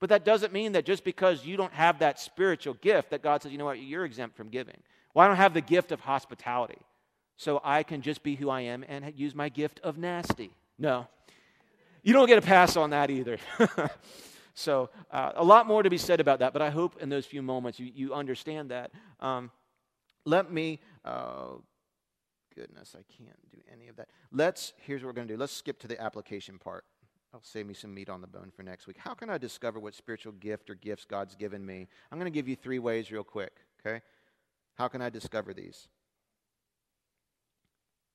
But 0.00 0.08
that 0.08 0.24
doesn't 0.24 0.52
mean 0.52 0.72
that 0.72 0.86
just 0.86 1.04
because 1.04 1.44
you 1.44 1.56
don't 1.56 1.72
have 1.74 1.98
that 1.98 2.18
spiritual 2.18 2.74
gift, 2.74 3.10
that 3.10 3.22
God 3.22 3.42
says, 3.42 3.52
you 3.52 3.58
know 3.58 3.66
what, 3.66 3.78
you're 3.78 4.04
exempt 4.04 4.36
from 4.36 4.48
giving. 4.48 4.78
Well, 5.14 5.24
I 5.24 5.28
don't 5.28 5.36
have 5.36 5.54
the 5.54 5.60
gift 5.60 5.92
of 5.92 6.00
hospitality, 6.00 6.78
so 7.36 7.60
I 7.62 7.82
can 7.82 8.00
just 8.00 8.22
be 8.22 8.34
who 8.34 8.48
I 8.48 8.62
am 8.62 8.84
and 8.88 9.12
use 9.14 9.34
my 9.34 9.50
gift 9.50 9.78
of 9.84 9.98
nasty. 9.98 10.50
No. 10.78 11.06
You 12.02 12.14
don't 12.14 12.26
get 12.26 12.38
a 12.38 12.42
pass 12.42 12.76
on 12.76 12.90
that 12.90 13.10
either. 13.10 13.36
so, 14.54 14.88
uh, 15.10 15.32
a 15.36 15.44
lot 15.44 15.66
more 15.66 15.82
to 15.82 15.90
be 15.90 15.98
said 15.98 16.20
about 16.20 16.38
that, 16.38 16.52
but 16.54 16.62
I 16.62 16.70
hope 16.70 17.00
in 17.00 17.10
those 17.10 17.26
few 17.26 17.42
moments 17.42 17.78
you, 17.78 17.92
you 17.94 18.14
understand 18.14 18.70
that. 18.70 18.90
Um, 19.20 19.50
let 20.24 20.50
me 20.50 20.80
uh, 21.04 21.56
goodness, 22.54 22.94
I 22.94 23.02
can't 23.16 23.50
do 23.50 23.58
any 23.72 23.88
of 23.88 23.96
that. 23.96 24.08
Let's, 24.30 24.72
here's 24.78 25.02
what 25.02 25.08
we're 25.08 25.12
going 25.14 25.28
to 25.28 25.34
do. 25.34 25.38
Let's 25.38 25.52
skip 25.52 25.78
to 25.80 25.88
the 25.88 26.00
application 26.00 26.58
part. 26.58 26.84
I'll 27.34 27.42
save 27.42 27.66
me 27.66 27.74
some 27.74 27.94
meat 27.94 28.10
on 28.10 28.20
the 28.20 28.26
bone 28.26 28.52
for 28.54 28.62
next 28.62 28.86
week. 28.86 28.98
How 28.98 29.14
can 29.14 29.30
I 29.30 29.38
discover 29.38 29.80
what 29.80 29.94
spiritual 29.94 30.32
gift 30.32 30.68
or 30.68 30.74
gifts 30.74 31.06
God's 31.06 31.34
given 31.34 31.64
me? 31.64 31.88
I'm 32.10 32.18
going 32.18 32.30
to 32.30 32.34
give 32.34 32.46
you 32.46 32.56
three 32.56 32.78
ways 32.78 33.10
real 33.10 33.24
quick, 33.24 33.52
okay? 33.84 34.02
How 34.74 34.88
can 34.88 35.00
I 35.00 35.08
discover 35.08 35.54
these? 35.54 35.88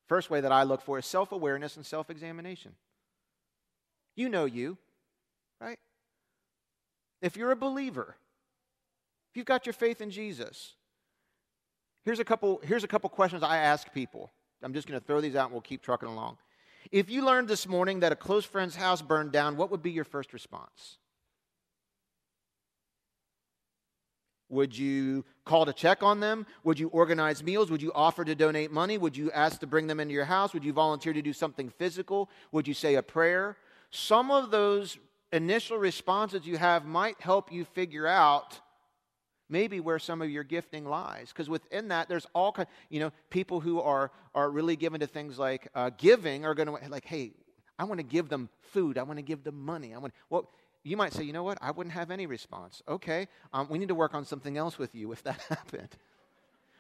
First 0.07 0.29
way 0.29 0.39
that 0.41 0.51
I 0.51 0.63
look 0.63 0.81
for 0.81 0.99
is 0.99 1.05
self 1.05 1.31
awareness 1.31 1.75
and 1.75 1.85
self 1.85 2.09
examination. 2.09 2.73
You 4.15 4.29
know 4.29 4.45
you, 4.45 4.77
right? 5.59 5.79
If 7.21 7.35
you're 7.35 7.51
a 7.51 7.57
believer, 7.57 8.15
if 9.31 9.37
you've 9.37 9.45
got 9.45 9.65
your 9.65 9.73
faith 9.73 9.99
in 9.99 10.11
Jesus, 10.11 10.75
Here's 12.07 12.19
a 12.19 12.23
couple, 12.23 12.61
here's 12.63 12.85
a 12.85 12.87
couple 12.87 13.09
questions 13.09 13.43
I 13.43 13.57
ask 13.57 13.91
people. 13.93 14.31
I'm 14.63 14.73
just 14.73 14.87
going 14.87 14.97
to 14.97 15.05
throw 15.05 15.19
these 15.19 15.35
out 15.35 15.47
and 15.47 15.51
we'll 15.51 15.59
keep 15.59 15.81
trucking 15.81 16.07
along. 16.07 16.37
If 16.89 17.09
you 17.09 17.25
learned 17.25 17.49
this 17.49 17.67
morning 17.67 17.99
that 17.99 18.13
a 18.13 18.15
close 18.15 18.45
friend's 18.45 18.77
house 18.77 19.01
burned 19.01 19.33
down, 19.33 19.57
what 19.57 19.69
would 19.71 19.83
be 19.83 19.91
your 19.91 20.05
first 20.05 20.31
response? 20.31 20.99
Would 24.47 24.77
you 24.77 25.25
call 25.43 25.65
to 25.65 25.73
check 25.73 26.01
on 26.01 26.21
them? 26.21 26.45
Would 26.63 26.79
you 26.79 26.87
organize 26.87 27.43
meals? 27.43 27.69
Would 27.69 27.81
you 27.81 27.91
offer 27.93 28.23
to 28.23 28.35
donate 28.35 28.71
money? 28.71 28.97
Would 28.97 29.17
you 29.17 29.29
ask 29.31 29.59
to 29.59 29.67
bring 29.67 29.87
them 29.87 29.99
into 29.99 30.13
your 30.13 30.23
house? 30.23 30.53
Would 30.53 30.63
you 30.63 30.71
volunteer 30.71 31.11
to 31.11 31.21
do 31.21 31.33
something 31.33 31.67
physical? 31.67 32.29
Would 32.53 32.69
you 32.69 32.73
say 32.73 32.95
a 32.95 33.03
prayer? 33.03 33.57
Some 33.91 34.31
of 34.31 34.49
those 34.49 34.97
initial 35.33 35.77
responses 35.77 36.47
you 36.47 36.57
have 36.57 36.85
might 36.85 37.19
help 37.19 37.51
you 37.51 37.65
figure 37.65 38.07
out 38.07 38.61
maybe 39.49 39.79
where 39.79 39.99
some 39.99 40.21
of 40.21 40.29
your 40.29 40.43
gifting 40.43 40.85
lies. 40.85 41.29
Because 41.29 41.49
within 41.49 41.89
that 41.89 42.09
there's 42.09 42.27
all 42.33 42.51
kind 42.51 42.67
you 42.89 42.99
know 42.99 43.11
people 43.29 43.59
who 43.59 43.81
are 43.81 44.11
are 44.35 44.49
really 44.49 44.75
given 44.75 44.99
to 44.99 45.07
things 45.07 45.39
like 45.39 45.67
uh, 45.75 45.91
giving 45.97 46.45
are 46.45 46.53
going 46.53 46.67
to 46.67 46.89
like 46.89 47.05
hey 47.05 47.31
i 47.79 47.83
want 47.83 47.99
to 47.99 48.03
give 48.03 48.29
them 48.29 48.49
food. 48.61 48.97
I 48.97 49.03
want 49.03 49.17
to 49.17 49.23
give 49.23 49.43
them 49.43 49.63
money. 49.63 49.93
I 49.93 49.97
want 49.97 50.13
well 50.29 50.49
you 50.83 50.95
might 50.95 51.13
say 51.13 51.23
you 51.23 51.33
know 51.33 51.43
what? 51.43 51.57
I 51.61 51.71
wouldn't 51.71 51.93
have 51.93 52.11
any 52.11 52.25
response. 52.25 52.81
Okay 52.87 53.27
um, 53.53 53.67
we 53.69 53.77
need 53.77 53.89
to 53.89 53.95
work 53.95 54.13
on 54.13 54.25
something 54.25 54.57
else 54.57 54.77
with 54.77 54.95
you 54.95 55.11
if 55.11 55.23
that 55.23 55.41
happened. 55.49 55.89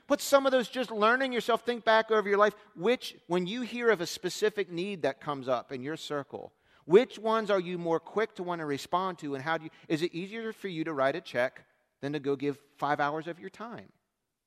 But 0.07 0.21
some 0.21 0.45
of 0.45 0.53
those 0.53 0.69
just 0.69 0.89
learning 0.89 1.33
yourself 1.33 1.65
think 1.65 1.83
back 1.83 2.11
over 2.11 2.27
your 2.27 2.37
life 2.37 2.55
which 2.75 3.15
when 3.27 3.45
you 3.45 3.61
hear 3.61 3.89
of 3.89 4.01
a 4.01 4.07
specific 4.07 4.71
need 4.71 5.01
that 5.01 5.21
comes 5.21 5.47
up 5.47 5.71
in 5.71 5.83
your 5.83 5.97
circle 5.97 6.53
which 6.85 7.19
ones 7.19 7.51
are 7.51 7.59
you 7.59 7.77
more 7.77 7.99
quick 7.99 8.33
to 8.35 8.43
want 8.43 8.59
to 8.59 8.65
respond 8.65 9.17
to 9.19 9.35
and 9.35 9.43
how 9.43 9.57
do 9.57 9.65
you 9.65 9.69
is 9.89 10.01
it 10.01 10.13
easier 10.13 10.53
for 10.53 10.69
you 10.69 10.85
to 10.85 10.93
write 10.93 11.15
a 11.15 11.21
check 11.21 11.65
than 12.01 12.13
to 12.13 12.19
go 12.19 12.35
give 12.35 12.57
five 12.77 12.99
hours 12.99 13.27
of 13.27 13.39
your 13.39 13.49
time. 13.49 13.91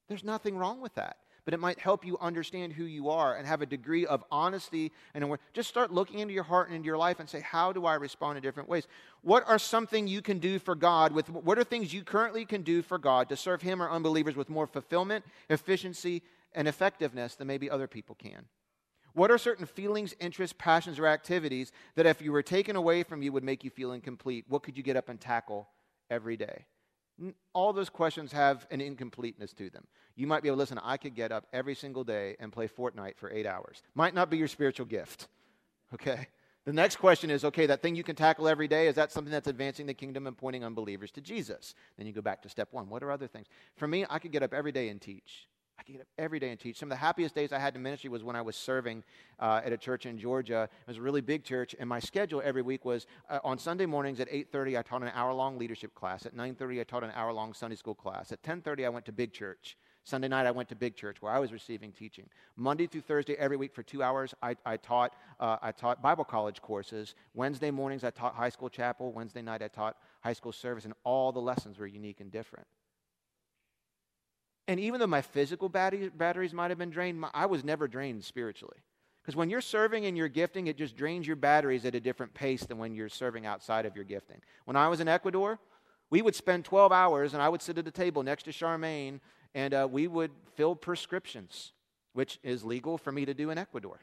There's 0.08 0.24
nothing 0.24 0.56
wrong 0.56 0.80
with 0.80 0.94
that. 0.94 1.16
But 1.44 1.54
it 1.54 1.60
might 1.60 1.78
help 1.78 2.04
you 2.04 2.18
understand 2.18 2.74
who 2.74 2.84
you 2.84 3.08
are 3.08 3.34
and 3.34 3.46
have 3.46 3.62
a 3.62 3.66
degree 3.66 4.06
of 4.06 4.22
honesty 4.30 4.92
and 5.14 5.24
awareness. 5.24 5.44
Just 5.54 5.68
start 5.68 5.90
looking 5.90 6.18
into 6.18 6.34
your 6.34 6.44
heart 6.44 6.68
and 6.68 6.76
into 6.76 6.86
your 6.86 6.98
life 6.98 7.18
and 7.18 7.28
say, 7.28 7.40
how 7.40 7.72
do 7.72 7.86
I 7.86 7.94
respond 7.94 8.36
in 8.36 8.42
different 8.42 8.68
ways? 8.68 8.86
What 9.22 9.48
are 9.48 9.58
something 9.58 10.06
you 10.06 10.20
can 10.20 10.38
do 10.38 10.58
for 10.58 10.74
God 10.74 11.12
with 11.12 11.30
what 11.30 11.58
are 11.58 11.64
things 11.64 11.94
you 11.94 12.04
currently 12.04 12.44
can 12.44 12.62
do 12.62 12.82
for 12.82 12.98
God 12.98 13.28
to 13.30 13.36
serve 13.36 13.62
Him 13.62 13.82
or 13.82 13.90
unbelievers 13.90 14.36
with 14.36 14.50
more 14.50 14.66
fulfillment, 14.66 15.24
efficiency, 15.48 16.22
and 16.52 16.68
effectiveness 16.68 17.36
than 17.36 17.46
maybe 17.46 17.70
other 17.70 17.86
people 17.86 18.14
can? 18.14 18.44
What 19.12 19.30
are 19.30 19.38
certain 19.38 19.66
feelings, 19.66 20.14
interests, 20.20 20.54
passions, 20.58 20.98
or 20.98 21.06
activities 21.06 21.72
that 21.96 22.06
if 22.06 22.22
you 22.22 22.32
were 22.32 22.42
taken 22.42 22.76
away 22.76 23.02
from 23.02 23.22
you 23.22 23.32
would 23.32 23.44
make 23.44 23.64
you 23.64 23.70
feel 23.70 23.92
incomplete? 23.92 24.44
What 24.48 24.62
could 24.62 24.76
you 24.76 24.82
get 24.82 24.96
up 24.96 25.08
and 25.08 25.20
tackle 25.20 25.68
every 26.10 26.36
day? 26.36 26.66
All 27.52 27.72
those 27.72 27.90
questions 27.90 28.32
have 28.32 28.66
an 28.70 28.80
incompleteness 28.80 29.52
to 29.54 29.70
them. 29.70 29.86
You 30.16 30.26
might 30.26 30.42
be 30.42 30.48
able 30.48 30.56
to 30.56 30.60
listen, 30.60 30.78
I 30.82 30.96
could 30.96 31.14
get 31.14 31.32
up 31.32 31.46
every 31.52 31.74
single 31.74 32.04
day 32.04 32.36
and 32.40 32.52
play 32.52 32.68
Fortnite 32.68 33.16
for 33.16 33.30
eight 33.30 33.46
hours. 33.46 33.82
Might 33.94 34.14
not 34.14 34.30
be 34.30 34.38
your 34.38 34.48
spiritual 34.48 34.86
gift. 34.86 35.28
Okay? 35.92 36.28
The 36.64 36.72
next 36.72 36.96
question 36.96 37.30
is 37.30 37.44
okay, 37.44 37.66
that 37.66 37.82
thing 37.82 37.96
you 37.96 38.04
can 38.04 38.14
tackle 38.14 38.46
every 38.46 38.68
day, 38.68 38.86
is 38.86 38.94
that 38.94 39.10
something 39.10 39.32
that's 39.32 39.48
advancing 39.48 39.86
the 39.86 39.94
kingdom 39.94 40.28
and 40.28 40.36
pointing 40.36 40.62
unbelievers 40.62 41.10
to 41.12 41.20
Jesus? 41.20 41.74
Then 41.96 42.06
you 42.06 42.12
go 42.12 42.20
back 42.20 42.42
to 42.42 42.48
step 42.48 42.68
one. 42.70 42.88
What 42.88 43.02
are 43.02 43.10
other 43.10 43.26
things? 43.26 43.48
For 43.74 43.88
me, 43.88 44.06
I 44.08 44.20
could 44.20 44.30
get 44.30 44.44
up 44.44 44.54
every 44.54 44.70
day 44.70 44.88
and 44.88 45.00
teach. 45.00 45.48
I 45.80 45.82
could 45.82 45.92
get 45.92 46.02
up 46.02 46.08
every 46.18 46.38
day 46.38 46.50
and 46.50 46.60
teach. 46.60 46.78
Some 46.78 46.88
of 46.88 46.90
the 46.90 47.00
happiest 47.00 47.34
days 47.34 47.54
I 47.54 47.58
had 47.58 47.74
in 47.74 47.82
ministry 47.82 48.10
was 48.10 48.22
when 48.22 48.36
I 48.36 48.42
was 48.42 48.54
serving 48.54 49.02
uh, 49.38 49.62
at 49.64 49.72
a 49.72 49.78
church 49.78 50.04
in 50.04 50.18
Georgia. 50.18 50.68
It 50.82 50.86
was 50.86 50.98
a 50.98 51.00
really 51.00 51.22
big 51.22 51.42
church, 51.42 51.74
and 51.78 51.88
my 51.88 52.00
schedule 52.00 52.42
every 52.44 52.60
week 52.60 52.84
was 52.84 53.06
uh, 53.30 53.38
on 53.42 53.56
Sunday 53.56 53.86
mornings 53.86 54.20
at 54.20 54.28
8:30 54.30 54.78
I 54.78 54.82
taught 54.82 55.02
an 55.02 55.10
hour-long 55.14 55.58
leadership 55.58 55.94
class. 55.94 56.26
At 56.26 56.36
9:30 56.36 56.80
I 56.80 56.84
taught 56.84 57.02
an 57.02 57.12
hour-long 57.14 57.54
Sunday 57.54 57.76
school 57.76 57.94
class. 57.94 58.30
At 58.30 58.42
10:30 58.42 58.84
I 58.84 58.90
went 58.90 59.06
to 59.06 59.12
big 59.12 59.32
church. 59.32 59.78
Sunday 60.04 60.28
night, 60.28 60.46
I 60.46 60.50
went 60.50 60.68
to 60.70 60.74
Big 60.74 60.96
Church 60.96 61.20
where 61.20 61.30
I 61.30 61.38
was 61.38 61.52
receiving 61.52 61.92
teaching. 61.92 62.26
Monday 62.56 62.86
through 62.86 63.02
Thursday, 63.02 63.34
every 63.34 63.58
week 63.58 63.74
for 63.74 63.82
two 63.82 64.02
hours, 64.02 64.34
I, 64.42 64.56
I 64.64 64.78
taught, 64.78 65.12
uh, 65.38 65.58
I 65.60 65.72
taught 65.72 66.00
Bible 66.00 66.24
college 66.24 66.62
courses. 66.62 67.14
Wednesday 67.34 67.70
mornings, 67.70 68.02
I 68.02 68.10
taught 68.10 68.34
high 68.34 68.48
school 68.48 68.70
chapel. 68.70 69.12
Wednesday 69.12 69.42
night, 69.42 69.60
I 69.62 69.68
taught 69.68 69.98
high 70.22 70.32
school 70.32 70.52
service, 70.52 70.86
and 70.86 70.94
all 71.04 71.32
the 71.32 71.40
lessons 71.40 71.78
were 71.78 71.86
unique 71.86 72.20
and 72.20 72.30
different. 72.32 72.66
And 74.70 74.78
even 74.78 75.00
though 75.00 75.08
my 75.08 75.20
physical 75.20 75.68
batteries 75.68 76.52
might 76.52 76.70
have 76.70 76.78
been 76.78 76.90
drained, 76.90 77.24
I 77.34 77.46
was 77.46 77.64
never 77.64 77.88
drained 77.88 78.22
spiritually. 78.22 78.76
Because 79.20 79.34
when 79.34 79.50
you're 79.50 79.60
serving 79.60 80.04
in 80.04 80.14
your 80.14 80.28
gifting, 80.28 80.68
it 80.68 80.76
just 80.78 80.96
drains 80.96 81.26
your 81.26 81.34
batteries 81.34 81.84
at 81.86 81.96
a 81.96 82.00
different 82.00 82.34
pace 82.34 82.62
than 82.62 82.78
when 82.78 82.94
you're 82.94 83.08
serving 83.08 83.46
outside 83.46 83.84
of 83.84 83.96
your 83.96 84.04
gifting. 84.04 84.40
When 84.66 84.76
I 84.76 84.86
was 84.86 85.00
in 85.00 85.08
Ecuador, 85.08 85.58
we 86.08 86.22
would 86.22 86.36
spend 86.36 86.64
12 86.64 86.92
hours 86.92 87.34
and 87.34 87.42
I 87.42 87.48
would 87.48 87.60
sit 87.60 87.78
at 87.78 87.88
a 87.88 87.90
table 87.90 88.22
next 88.22 88.44
to 88.44 88.52
Charmaine 88.52 89.18
and 89.56 89.74
uh, 89.74 89.88
we 89.90 90.06
would 90.06 90.30
fill 90.54 90.76
prescriptions, 90.76 91.72
which 92.12 92.38
is 92.44 92.64
legal 92.64 92.96
for 92.96 93.10
me 93.10 93.24
to 93.24 93.34
do 93.34 93.50
in 93.50 93.58
Ecuador. 93.58 93.98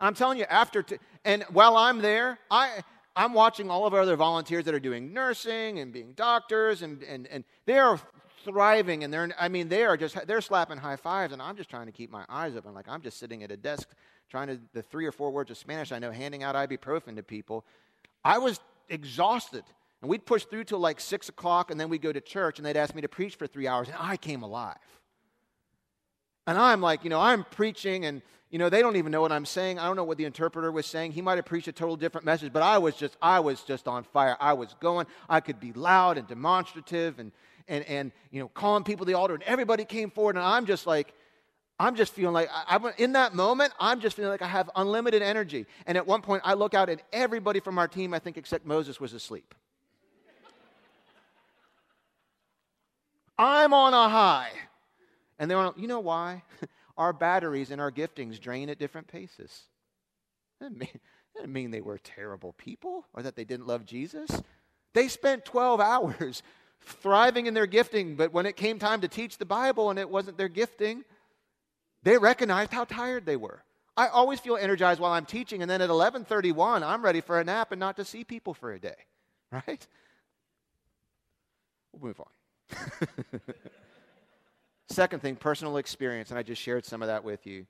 I'm 0.00 0.14
telling 0.14 0.38
you, 0.38 0.46
after, 0.48 0.82
t- 0.82 0.96
and 1.26 1.42
while 1.50 1.76
I'm 1.76 1.98
there, 1.98 2.38
I, 2.50 2.82
I'm 3.16 3.34
watching 3.34 3.70
all 3.70 3.86
of 3.86 3.94
our 3.94 4.00
other 4.00 4.16
volunteers 4.16 4.64
that 4.64 4.74
are 4.74 4.80
doing 4.80 5.12
nursing 5.12 5.78
and 5.78 5.92
being 5.92 6.12
doctors, 6.12 6.82
and, 6.82 7.02
and, 7.02 7.26
and 7.26 7.44
they 7.66 7.78
are 7.78 8.00
thriving, 8.44 9.04
and 9.04 9.12
they're, 9.12 9.30
I 9.38 9.48
mean, 9.48 9.68
they 9.68 9.84
are 9.84 9.96
just, 9.96 10.26
they're 10.26 10.40
slapping 10.40 10.78
high 10.78 10.96
fives, 10.96 11.32
and 11.32 11.42
I'm 11.42 11.56
just 11.56 11.68
trying 11.68 11.86
to 11.86 11.92
keep 11.92 12.10
my 12.10 12.24
eyes 12.28 12.56
open. 12.56 12.72
Like, 12.72 12.88
I'm 12.88 13.02
just 13.02 13.18
sitting 13.18 13.42
at 13.42 13.50
a 13.50 13.56
desk 13.56 13.88
trying 14.30 14.46
to, 14.48 14.60
the 14.72 14.82
three 14.82 15.06
or 15.06 15.12
four 15.12 15.30
words 15.30 15.50
of 15.50 15.58
Spanish 15.58 15.92
I 15.92 15.98
know, 15.98 16.12
handing 16.12 16.42
out 16.42 16.54
ibuprofen 16.54 17.16
to 17.16 17.22
people. 17.22 17.64
I 18.24 18.38
was 18.38 18.60
exhausted. 18.88 19.64
And 20.00 20.08
we'd 20.08 20.24
push 20.24 20.44
through 20.44 20.64
till 20.64 20.78
like 20.78 21.00
six 21.00 21.28
o'clock, 21.28 21.70
and 21.70 21.78
then 21.78 21.88
we'd 21.88 22.02
go 22.02 22.12
to 22.12 22.20
church, 22.20 22.58
and 22.58 22.64
they'd 22.64 22.76
ask 22.76 22.94
me 22.94 23.02
to 23.02 23.08
preach 23.08 23.34
for 23.34 23.46
three 23.46 23.66
hours, 23.66 23.88
and 23.88 23.96
I 24.00 24.16
came 24.16 24.42
alive. 24.42 24.76
And 26.46 26.56
I'm 26.56 26.80
like, 26.80 27.04
you 27.04 27.10
know, 27.10 27.20
I'm 27.20 27.44
preaching, 27.44 28.06
and, 28.06 28.22
you 28.50 28.58
know, 28.58 28.68
they 28.68 28.80
don't 28.80 28.96
even 28.96 29.12
know 29.12 29.20
what 29.20 29.30
I'm 29.30 29.46
saying. 29.46 29.78
I 29.78 29.86
don't 29.86 29.94
know 29.94 30.04
what 30.04 30.18
the 30.18 30.24
interpreter 30.24 30.72
was 30.72 30.84
saying. 30.84 31.12
He 31.12 31.22
might 31.22 31.36
have 31.36 31.46
preached 31.46 31.68
a 31.68 31.72
total 31.72 31.96
different 31.96 32.24
message, 32.24 32.52
but 32.52 32.62
I 32.62 32.78
was 32.78 32.96
just, 32.96 33.16
I 33.22 33.38
was 33.38 33.62
just 33.62 33.86
on 33.86 34.02
fire. 34.02 34.36
I 34.40 34.54
was 34.54 34.74
going. 34.80 35.06
I 35.28 35.40
could 35.40 35.60
be 35.60 35.72
loud 35.72 36.18
and 36.18 36.26
demonstrative 36.26 37.20
and, 37.20 37.30
and, 37.68 37.84
and 37.84 38.12
you 38.32 38.40
know, 38.40 38.48
calling 38.48 38.82
people 38.82 39.06
to 39.06 39.12
the 39.12 39.16
altar, 39.16 39.34
and 39.34 39.42
everybody 39.44 39.84
came 39.84 40.10
forward, 40.10 40.34
and 40.36 40.44
I'm 40.44 40.66
just 40.66 40.86
like, 40.86 41.14
I'm 41.78 41.94
just 41.94 42.12
feeling 42.12 42.34
like, 42.34 42.50
I, 42.52 42.76
I, 42.76 42.92
in 42.98 43.12
that 43.12 43.34
moment, 43.34 43.72
I'm 43.78 44.00
just 44.00 44.16
feeling 44.16 44.30
like 44.30 44.42
I 44.42 44.48
have 44.48 44.68
unlimited 44.74 45.22
energy. 45.22 45.66
And 45.86 45.96
at 45.96 46.06
one 46.06 46.20
point, 46.20 46.42
I 46.44 46.54
look 46.54 46.74
out, 46.74 46.90
and 46.90 47.00
everybody 47.12 47.60
from 47.60 47.78
our 47.78 47.88
team, 47.88 48.12
I 48.12 48.18
think 48.18 48.36
except 48.36 48.66
Moses, 48.66 49.00
was 49.00 49.12
asleep. 49.14 49.54
I'm 53.38 53.72
on 53.72 53.94
a 53.94 54.08
high. 54.08 54.50
And 55.38 55.50
they're 55.50 55.56
on, 55.56 55.72
you 55.76 55.88
know 55.88 56.00
why? 56.00 56.42
our 57.00 57.14
batteries 57.14 57.70
and 57.70 57.80
our 57.80 57.90
giftings 57.90 58.38
drain 58.38 58.68
at 58.68 58.78
different 58.78 59.08
paces. 59.08 59.62
That 60.60 60.78
didn't, 60.78 61.50
mean 61.50 61.70
they 61.70 61.80
were 61.80 61.96
terrible 61.96 62.52
people 62.52 63.06
or 63.14 63.22
that 63.22 63.36
they 63.36 63.44
didn't 63.44 63.66
love 63.66 63.86
Jesus. 63.86 64.30
They 64.92 65.08
spent 65.08 65.46
12 65.46 65.80
hours 65.80 66.42
thriving 66.82 67.46
in 67.46 67.54
their 67.54 67.66
gifting, 67.66 68.16
but 68.16 68.34
when 68.34 68.44
it 68.44 68.54
came 68.54 68.78
time 68.78 69.00
to 69.00 69.08
teach 69.08 69.38
the 69.38 69.46
Bible 69.46 69.88
and 69.88 69.98
it 69.98 70.10
wasn't 70.10 70.36
their 70.36 70.50
gifting, 70.50 71.02
they 72.02 72.18
recognized 72.18 72.70
how 72.70 72.84
tired 72.84 73.24
they 73.24 73.36
were. 73.36 73.62
I 73.96 74.08
always 74.08 74.38
feel 74.38 74.58
energized 74.58 75.00
while 75.00 75.12
I'm 75.12 75.26
teaching, 75.26 75.62
and 75.62 75.70
then 75.70 75.80
at 75.80 75.88
11:31, 75.88 76.82
I'm 76.82 77.02
ready 77.02 77.22
for 77.22 77.40
a 77.40 77.44
nap 77.44 77.72
and 77.72 77.80
not 77.80 77.96
to 77.96 78.04
see 78.04 78.24
people 78.24 78.54
for 78.54 78.72
a 78.72 78.78
day. 78.78 78.96
Right? 79.52 79.84
We'll 81.92 82.06
move 82.06 82.20
on. 82.20 83.40
Second 84.90 85.20
thing, 85.20 85.36
personal 85.36 85.76
experience, 85.76 86.30
and 86.30 86.38
I 86.38 86.42
just 86.42 86.60
shared 86.60 86.84
some 86.84 87.00
of 87.00 87.08
that 87.08 87.22
with 87.22 87.46
you. 87.46 87.64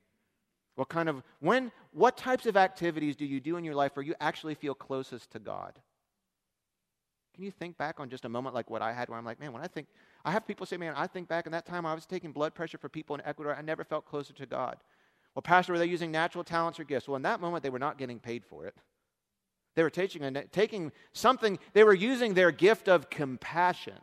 What 0.77 0.89
kind 0.89 1.09
of, 1.09 1.23
when, 1.41 1.71
what 1.93 2.17
types 2.17 2.47
of 2.47 2.57
activities 2.57 3.15
do 3.15 3.27
you 3.27 3.41
do 3.41 3.59
in 3.59 3.65
your 3.65 3.75
life 3.75 3.95
where 3.95 4.05
you 4.05 4.15
actually 4.21 4.55
feel 4.55 4.75
closest 4.75 5.31
to 5.33 5.39
God? 5.39 5.79
Can 7.35 7.45
you 7.45 7.51
think 7.51 7.77
back 7.77 8.01
on 8.01 8.09
just 8.09 8.25
a 8.25 8.29
moment 8.31 8.55
like 8.55 8.71
what 8.71 8.81
I 8.81 8.93
had 8.95 9.11
where 9.11 9.19
I'm 9.19 9.25
like, 9.27 9.39
man, 9.39 9.53
when 9.53 9.63
I 9.63 9.67
think, 9.67 9.87
I 10.25 10.31
have 10.31 10.47
people 10.47 10.65
say, 10.65 10.79
man, 10.79 10.95
I 10.97 11.07
think 11.07 11.29
back 11.29 11.45
in 11.45 11.53
that 11.53 11.67
time 11.67 11.85
I 11.85 11.93
was 11.93 12.07
taking 12.07 12.33
blood 12.33 12.55
pressure 12.55 12.79
for 12.79 12.89
people 12.89 13.15
in 13.17 13.23
Ecuador, 13.27 13.55
I 13.55 13.61
never 13.61 13.85
felt 13.85 14.07
closer 14.07 14.33
to 14.33 14.47
God. 14.47 14.79
Well, 15.35 15.43
Pastor, 15.43 15.75
were 15.75 15.79
they 15.79 15.87
using 15.87 16.11
natural 16.11 16.43
talents 16.43 16.81
or 16.81 16.85
gifts? 16.85 17.07
Well, 17.07 17.17
in 17.17 17.23
that 17.23 17.41
moment, 17.41 17.63
they 17.63 17.71
were 17.71 17.79
not 17.79 17.99
getting 17.99 18.19
paid 18.19 18.47
for 18.47 18.65
it. 18.65 18.75
They 19.77 19.83
were 19.83 19.91
taking, 19.91 20.37
taking 20.51 20.91
something, 21.13 21.59
they 21.75 21.85
were 21.85 21.95
using 21.95 22.33
their 22.33 22.51
gift 22.51 22.89
of 22.89 23.11
compassion 23.11 23.99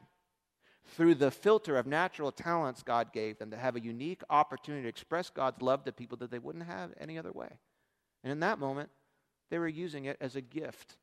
through 0.88 1.16
the 1.16 1.32
filter 1.32 1.78
of 1.78 1.86
natural 1.86 2.32
talents 2.32 2.84
God 2.84 3.14
gave 3.14 3.38
them 3.38 3.52
to 3.52 3.58
have 3.58 3.76
a 3.76 3.82
unique 3.82 4.22
opportunity 4.30 4.84
to 4.84 4.90
express 4.90 5.30
God's 5.30 5.62
love 5.62 5.84
to 5.86 5.92
people 5.92 6.18
that 6.18 6.32
they 6.32 6.40
wouldn't 6.40 6.66
have 6.66 6.92
any 7.00 7.18
other 7.18 7.32
way. 7.32 7.50
And 8.24 8.32
in 8.32 8.40
that 8.40 8.60
moment, 8.60 8.90
they 9.50 9.60
were 9.60 9.68
using 9.68 10.06
it 10.06 10.18
as 10.20 10.36
a 10.36 10.42
gift 10.42 10.98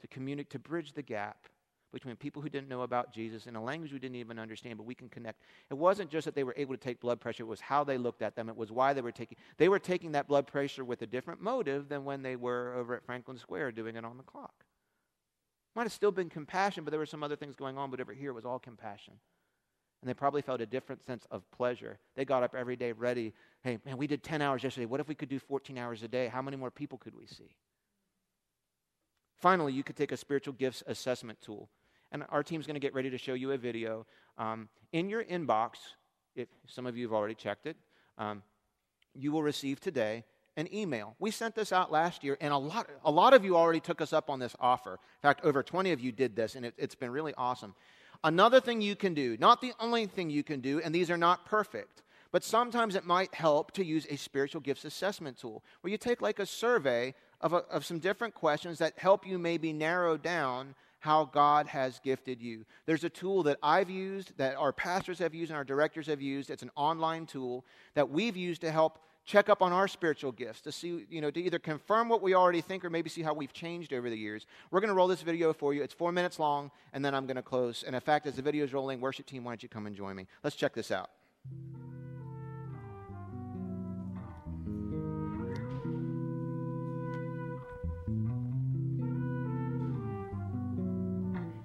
to 0.00 0.06
communicate, 0.06 0.50
to 0.50 0.58
bridge 0.58 0.92
the 0.92 1.02
gap 1.02 1.46
between 1.92 2.16
people 2.16 2.42
who 2.42 2.50
didn't 2.50 2.68
know 2.68 2.82
about 2.82 3.10
Jesus 3.10 3.46
in 3.46 3.56
a 3.56 3.62
language 3.62 3.90
we 3.90 3.98
didn't 3.98 4.16
even 4.16 4.38
understand, 4.38 4.76
but 4.76 4.84
we 4.84 4.94
can 4.94 5.08
connect. 5.08 5.40
It 5.70 5.78
wasn't 5.78 6.10
just 6.10 6.26
that 6.26 6.34
they 6.34 6.44
were 6.44 6.52
able 6.56 6.74
to 6.74 6.80
take 6.80 7.00
blood 7.00 7.20
pressure, 7.20 7.44
it 7.44 7.46
was 7.46 7.60
how 7.60 7.84
they 7.84 7.96
looked 7.96 8.20
at 8.20 8.36
them. 8.36 8.50
It 8.50 8.56
was 8.56 8.70
why 8.70 8.92
they 8.92 9.00
were 9.00 9.12
taking 9.12 9.38
they 9.56 9.70
were 9.70 9.78
taking 9.78 10.12
that 10.12 10.28
blood 10.28 10.46
pressure 10.46 10.84
with 10.84 11.00
a 11.02 11.06
different 11.06 11.40
motive 11.40 11.88
than 11.88 12.04
when 12.04 12.22
they 12.22 12.36
were 12.36 12.74
over 12.76 12.94
at 12.94 13.06
Franklin 13.06 13.38
Square 13.38 13.72
doing 13.72 13.96
it 13.96 14.04
on 14.04 14.18
the 14.18 14.22
clock. 14.22 14.65
Might 15.76 15.82
have 15.82 15.92
still 15.92 16.10
been 16.10 16.30
compassion, 16.30 16.84
but 16.84 16.90
there 16.90 16.98
were 16.98 17.04
some 17.04 17.22
other 17.22 17.36
things 17.36 17.54
going 17.54 17.76
on, 17.76 17.90
but 17.90 18.00
over 18.00 18.14
here 18.14 18.30
it 18.30 18.32
was 18.34 18.46
all 18.46 18.58
compassion. 18.58 19.12
And 20.00 20.08
they 20.08 20.14
probably 20.14 20.40
felt 20.40 20.62
a 20.62 20.66
different 20.66 21.04
sense 21.04 21.26
of 21.30 21.48
pleasure. 21.50 21.98
They 22.14 22.24
got 22.24 22.42
up 22.42 22.54
every 22.54 22.76
day 22.76 22.92
ready. 22.92 23.34
Hey, 23.62 23.78
man, 23.84 23.98
we 23.98 24.06
did 24.06 24.22
10 24.22 24.40
hours 24.40 24.62
yesterday. 24.62 24.86
What 24.86 25.00
if 25.00 25.08
we 25.08 25.14
could 25.14 25.28
do 25.28 25.38
14 25.38 25.76
hours 25.76 26.02
a 26.02 26.08
day? 26.08 26.28
How 26.28 26.40
many 26.40 26.56
more 26.56 26.70
people 26.70 26.96
could 26.96 27.14
we 27.14 27.26
see? 27.26 27.56
Finally, 29.36 29.74
you 29.74 29.82
could 29.82 29.96
take 29.96 30.12
a 30.12 30.16
spiritual 30.16 30.54
gifts 30.54 30.82
assessment 30.86 31.42
tool. 31.42 31.68
And 32.10 32.24
our 32.30 32.42
team's 32.42 32.66
going 32.66 32.76
to 32.76 32.80
get 32.80 32.94
ready 32.94 33.10
to 33.10 33.18
show 33.18 33.34
you 33.34 33.52
a 33.52 33.58
video. 33.58 34.06
Um, 34.38 34.70
in 34.94 35.10
your 35.10 35.24
inbox, 35.24 35.72
if 36.34 36.48
some 36.66 36.86
of 36.86 36.96
you 36.96 37.04
have 37.04 37.12
already 37.12 37.34
checked 37.34 37.66
it, 37.66 37.76
um, 38.16 38.42
you 39.12 39.30
will 39.30 39.42
receive 39.42 39.78
today 39.78 40.24
an 40.56 40.72
email. 40.74 41.14
We 41.18 41.30
sent 41.30 41.54
this 41.54 41.72
out 41.72 41.92
last 41.92 42.24
year, 42.24 42.36
and 42.40 42.52
a 42.52 42.56
lot, 42.56 42.88
a 43.04 43.10
lot 43.10 43.34
of 43.34 43.44
you 43.44 43.56
already 43.56 43.80
took 43.80 44.00
us 44.00 44.12
up 44.12 44.30
on 44.30 44.38
this 44.38 44.56
offer. 44.58 44.92
In 44.92 45.22
fact, 45.22 45.44
over 45.44 45.62
20 45.62 45.92
of 45.92 46.00
you 46.00 46.12
did 46.12 46.34
this, 46.34 46.54
and 46.54 46.64
it, 46.64 46.74
it's 46.78 46.94
been 46.94 47.10
really 47.10 47.34
awesome. 47.36 47.74
Another 48.24 48.60
thing 48.60 48.80
you 48.80 48.96
can 48.96 49.14
do, 49.14 49.36
not 49.38 49.60
the 49.60 49.72
only 49.78 50.06
thing 50.06 50.30
you 50.30 50.42
can 50.42 50.60
do, 50.60 50.80
and 50.80 50.94
these 50.94 51.10
are 51.10 51.18
not 51.18 51.44
perfect, 51.44 52.02
but 52.32 52.42
sometimes 52.42 52.96
it 52.96 53.04
might 53.04 53.34
help 53.34 53.72
to 53.72 53.84
use 53.84 54.06
a 54.10 54.16
spiritual 54.16 54.60
gifts 54.60 54.84
assessment 54.84 55.38
tool 55.38 55.62
where 55.80 55.90
you 55.90 55.98
take 55.98 56.22
like 56.22 56.38
a 56.38 56.46
survey 56.46 57.14
of, 57.40 57.52
a, 57.52 57.58
of 57.70 57.84
some 57.84 57.98
different 57.98 58.34
questions 58.34 58.78
that 58.78 58.98
help 58.98 59.26
you 59.26 59.38
maybe 59.38 59.72
narrow 59.72 60.16
down 60.16 60.74
how 61.00 61.24
God 61.24 61.68
has 61.68 62.00
gifted 62.00 62.42
you. 62.42 62.64
There's 62.86 63.04
a 63.04 63.10
tool 63.10 63.44
that 63.44 63.58
I've 63.62 63.90
used, 63.90 64.36
that 64.38 64.56
our 64.56 64.72
pastors 64.72 65.18
have 65.20 65.34
used, 65.34 65.50
and 65.50 65.56
our 65.56 65.64
directors 65.64 66.06
have 66.08 66.20
used. 66.20 66.50
It's 66.50 66.62
an 66.64 66.72
online 66.74 67.26
tool 67.26 67.64
that 67.94 68.10
we've 68.10 68.36
used 68.36 68.62
to 68.62 68.72
help 68.72 68.98
check 69.26 69.48
up 69.48 69.60
on 69.60 69.72
our 69.72 69.88
spiritual 69.88 70.32
gifts 70.32 70.60
to 70.62 70.72
see, 70.72 71.04
you 71.10 71.20
know, 71.20 71.30
to 71.30 71.40
either 71.40 71.58
confirm 71.58 72.08
what 72.08 72.22
we 72.22 72.34
already 72.34 72.60
think 72.60 72.84
or 72.84 72.90
maybe 72.90 73.10
see 73.10 73.22
how 73.22 73.34
we've 73.34 73.52
changed 73.52 73.92
over 73.92 74.08
the 74.08 74.16
years. 74.16 74.46
We're 74.70 74.80
going 74.80 74.88
to 74.88 74.94
roll 74.94 75.08
this 75.08 75.22
video 75.22 75.52
for 75.52 75.74
you. 75.74 75.82
It's 75.82 75.92
four 75.92 76.12
minutes 76.12 76.38
long, 76.38 76.70
and 76.92 77.04
then 77.04 77.14
I'm 77.14 77.26
going 77.26 77.36
to 77.36 77.42
close. 77.42 77.82
And 77.84 77.94
in 77.94 78.00
fact, 78.00 78.26
as 78.26 78.36
the 78.36 78.42
video 78.42 78.64
is 78.64 78.72
rolling, 78.72 79.00
worship 79.00 79.26
team, 79.26 79.44
why 79.44 79.50
don't 79.50 79.62
you 79.62 79.68
come 79.68 79.86
and 79.86 79.96
join 79.96 80.14
me? 80.14 80.26
Let's 80.44 80.56
check 80.56 80.72
this 80.72 80.92
out. 80.92 81.10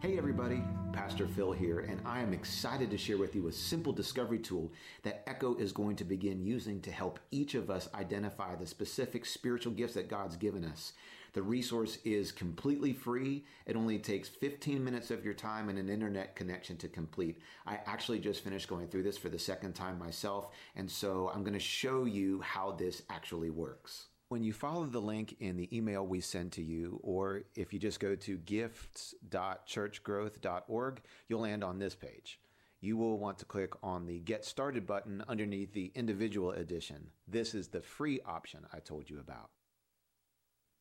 Hey, 0.01 0.17
everybody. 0.17 0.63
Pastor 1.01 1.25
Phil 1.25 1.51
here, 1.51 1.79
and 1.79 1.99
I 2.05 2.19
am 2.19 2.31
excited 2.31 2.91
to 2.91 2.97
share 2.97 3.17
with 3.17 3.33
you 3.33 3.47
a 3.47 3.51
simple 3.51 3.91
discovery 3.91 4.37
tool 4.37 4.71
that 5.01 5.23
Echo 5.25 5.55
is 5.55 5.71
going 5.71 5.95
to 5.95 6.03
begin 6.03 6.45
using 6.45 6.79
to 6.81 6.91
help 6.91 7.19
each 7.31 7.55
of 7.55 7.71
us 7.71 7.89
identify 7.95 8.53
the 8.53 8.67
specific 8.67 9.25
spiritual 9.25 9.73
gifts 9.73 9.95
that 9.95 10.09
God's 10.09 10.35
given 10.35 10.63
us. 10.63 10.93
The 11.33 11.41
resource 11.41 11.97
is 12.05 12.31
completely 12.31 12.93
free. 12.93 13.45
It 13.65 13.75
only 13.75 13.97
takes 13.97 14.29
15 14.29 14.83
minutes 14.83 15.09
of 15.09 15.25
your 15.25 15.33
time 15.33 15.69
and 15.69 15.79
an 15.79 15.89
internet 15.89 16.35
connection 16.35 16.77
to 16.77 16.87
complete. 16.87 17.39
I 17.65 17.79
actually 17.87 18.19
just 18.19 18.43
finished 18.43 18.67
going 18.67 18.87
through 18.87 19.03
this 19.03 19.17
for 19.17 19.29
the 19.29 19.39
second 19.39 19.73
time 19.73 19.97
myself, 19.97 20.49
and 20.75 20.89
so 20.89 21.31
I'm 21.33 21.41
going 21.41 21.53
to 21.53 21.59
show 21.59 22.05
you 22.05 22.41
how 22.41 22.73
this 22.73 23.01
actually 23.09 23.49
works. 23.49 24.05
When 24.31 24.45
you 24.45 24.53
follow 24.53 24.85
the 24.85 25.01
link 25.01 25.35
in 25.41 25.57
the 25.57 25.67
email 25.75 26.07
we 26.07 26.21
send 26.21 26.53
to 26.53 26.63
you, 26.63 27.01
or 27.03 27.41
if 27.53 27.73
you 27.73 27.79
just 27.79 27.99
go 27.99 28.15
to 28.15 28.37
gifts.churchgrowth.org, 28.37 31.01
you'll 31.27 31.41
land 31.41 31.65
on 31.65 31.79
this 31.79 31.95
page. 31.95 32.39
You 32.79 32.95
will 32.95 33.19
want 33.19 33.39
to 33.39 33.45
click 33.45 33.73
on 33.83 34.05
the 34.05 34.21
Get 34.21 34.45
Started 34.45 34.87
button 34.87 35.21
underneath 35.27 35.73
the 35.73 35.91
individual 35.95 36.51
edition. 36.51 37.09
This 37.27 37.53
is 37.53 37.67
the 37.67 37.81
free 37.81 38.21
option 38.25 38.65
I 38.71 38.79
told 38.79 39.09
you 39.09 39.19
about. 39.19 39.49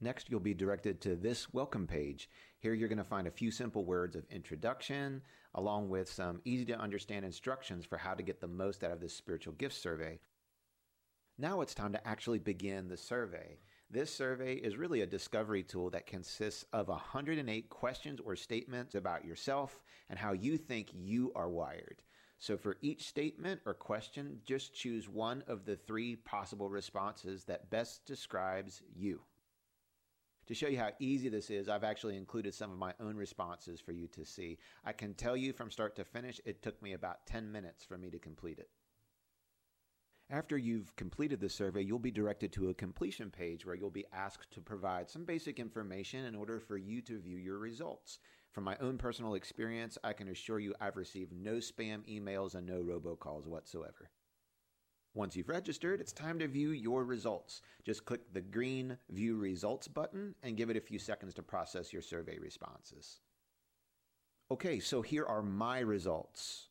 Next, 0.01 0.31
you'll 0.31 0.39
be 0.39 0.55
directed 0.55 1.01
to 1.01 1.17
this 1.17 1.53
welcome 1.53 1.89
page. 1.89 2.31
Here, 2.61 2.73
you're 2.73 2.89
going 2.89 2.99
to 2.99 3.05
find 3.05 3.27
a 3.27 3.33
few 3.33 3.51
simple 3.51 3.85
words 3.85 4.15
of 4.15 4.23
introduction, 4.31 5.23
along 5.57 5.89
with 5.89 6.09
some 6.09 6.41
easy 6.45 6.67
to 6.67 6.79
understand 6.79 7.25
instructions 7.25 7.85
for 7.85 7.99
how 7.99 8.15
to 8.15 8.23
get 8.23 8.41
the 8.41 8.47
most 8.47 8.85
out 8.85 8.93
of 8.93 9.01
this 9.01 9.17
spiritual 9.17 9.55
gift 9.55 9.75
survey. 9.75 10.21
Now 11.41 11.63
it's 11.63 11.73
time 11.73 11.95
to 11.95 12.07
actually 12.07 12.39
begin 12.39 12.89
the 12.89 12.99
survey. 12.99 13.57
This 13.91 14.15
survey 14.15 14.57
is 14.57 14.77
really 14.77 15.01
a 15.01 15.07
discovery 15.07 15.63
tool 15.63 15.89
that 15.89 16.07
consists 16.07 16.67
of 16.75 16.89
108 16.89 17.71
questions 17.71 18.21
or 18.23 18.37
statements 18.37 18.95
about 18.95 19.25
yourself 19.25 19.81
and 20.11 20.19
how 20.19 20.33
you 20.33 20.59
think 20.59 20.91
you 20.93 21.33
are 21.35 21.49
wired. 21.49 22.03
So, 22.41 22.59
for 22.59 22.77
each 22.83 23.09
statement 23.09 23.63
or 23.65 23.73
question, 23.73 24.41
just 24.45 24.75
choose 24.75 25.09
one 25.09 25.43
of 25.47 25.65
the 25.65 25.77
three 25.77 26.15
possible 26.15 26.69
responses 26.69 27.45
that 27.45 27.71
best 27.71 28.05
describes 28.05 28.83
you. 28.95 29.23
To 30.47 30.53
show 30.55 30.69
you 30.69 30.79
how 30.79 30.91
easy 30.99 31.31
this 31.31 31.49
is, 31.49 31.71
I've 31.71 31.85
actually 31.85 32.19
included 32.19 32.53
some 32.53 32.71
of 32.71 32.77
my 32.77 32.93
own 33.01 33.17
responses 33.17 33.81
for 33.81 33.93
you 33.93 34.09
to 34.09 34.27
see. 34.27 34.59
I 34.85 34.93
can 34.93 35.15
tell 35.15 35.39
you 35.39 35.55
from 35.55 35.71
start 35.71 35.97
to 35.97 36.05
finish, 36.05 36.39
it 36.45 36.63
took 36.63 36.83
me 36.83 36.93
about 36.93 37.27
10 37.27 37.51
minutes 37.51 37.83
for 37.83 37.97
me 37.97 38.11
to 38.11 38.19
complete 38.19 38.59
it. 38.59 38.69
After 40.33 40.57
you've 40.57 40.95
completed 40.95 41.41
the 41.41 41.49
survey, 41.49 41.83
you'll 41.83 41.99
be 41.99 42.13
directed 42.13 42.53
to 42.53 42.69
a 42.69 42.75
completion 42.75 43.31
page 43.31 43.67
where 43.67 43.75
you'll 43.75 43.91
be 43.91 44.07
asked 44.13 44.53
to 44.53 44.61
provide 44.61 45.11
some 45.11 45.25
basic 45.25 45.59
information 45.59 46.25
in 46.25 46.37
order 46.37 46.61
for 46.61 46.77
you 46.77 47.03
to 47.03 47.19
view 47.19 47.37
your 47.37 47.59
results. 47.59 48.21
From 48.53 48.63
my 48.63 48.77
own 48.81 48.97
personal 48.97 49.35
experience, 49.35 49.99
I 50.05 50.13
can 50.13 50.29
assure 50.29 50.61
you 50.61 50.73
I've 50.81 50.97
received 50.97 51.33
no 51.33 51.55
spam 51.55 52.09
emails 52.09 52.55
and 52.55 52.65
no 52.65 52.81
robocalls 52.81 53.49
whatsoever. 53.49 54.13
Once 55.15 55.35
you've 55.35 55.49
registered, 55.49 56.01
it's 56.01 56.13
time 56.13 56.39
to 56.39 56.47
view 56.47 56.71
your 56.71 57.05
results. 57.05 57.61
Just 57.85 58.05
click 58.05 58.21
the 58.33 58.41
green 58.41 58.97
View 59.11 59.37
Results 59.37 59.89
button 59.89 60.37
and 60.45 60.57
give 60.57 60.71
it 60.71 60.77
a 60.77 60.81
few 60.81 61.01
seconds 61.01 61.35
to 61.35 61.43
process 61.43 61.93
your 61.93 62.03
survey 62.03 62.39
responses. 62.39 63.19
Okay, 64.53 64.79
so 64.79 65.03
here 65.03 65.27
are 65.27 65.43
my 65.43 65.81
results. 65.81 66.70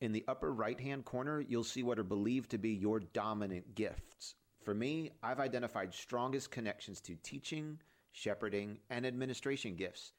In 0.00 0.12
the 0.12 0.24
upper 0.28 0.52
right 0.52 0.78
hand 0.78 1.06
corner, 1.06 1.40
you'll 1.40 1.64
see 1.64 1.82
what 1.82 1.98
are 1.98 2.04
believed 2.04 2.50
to 2.50 2.58
be 2.58 2.70
your 2.70 3.00
dominant 3.00 3.74
gifts. 3.74 4.34
For 4.62 4.74
me, 4.74 5.12
I've 5.22 5.40
identified 5.40 5.94
strongest 5.94 6.50
connections 6.50 7.00
to 7.02 7.16
teaching, 7.22 7.80
shepherding, 8.12 8.78
and 8.90 9.06
administration 9.06 9.74
gifts. 9.74 10.12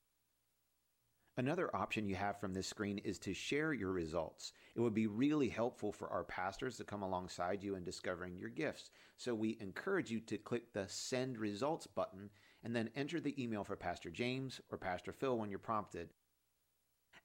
Another 1.39 1.75
option 1.75 2.07
you 2.07 2.15
have 2.15 2.39
from 2.39 2.55
this 2.55 2.65
screen 2.65 2.97
is 2.97 3.19
to 3.19 3.35
share 3.35 3.71
your 3.71 3.91
results. 3.91 4.53
It 4.75 4.79
would 4.79 4.95
be 4.95 5.05
really 5.05 5.49
helpful 5.49 5.91
for 5.91 6.09
our 6.09 6.23
pastors 6.23 6.77
to 6.77 6.83
come 6.83 7.03
alongside 7.03 7.63
you 7.63 7.75
in 7.75 7.83
discovering 7.83 8.35
your 8.35 8.49
gifts. 8.49 8.89
So 9.17 9.35
we 9.35 9.57
encourage 9.59 10.09
you 10.09 10.19
to 10.21 10.39
click 10.39 10.73
the 10.73 10.87
Send 10.87 11.37
Results 11.37 11.85
button 11.85 12.31
and 12.63 12.75
then 12.75 12.89
enter 12.95 13.19
the 13.19 13.39
email 13.41 13.63
for 13.63 13.75
Pastor 13.75 14.09
James 14.09 14.59
or 14.71 14.79
Pastor 14.79 15.11
Phil 15.11 15.37
when 15.37 15.51
you're 15.51 15.59
prompted. 15.59 16.09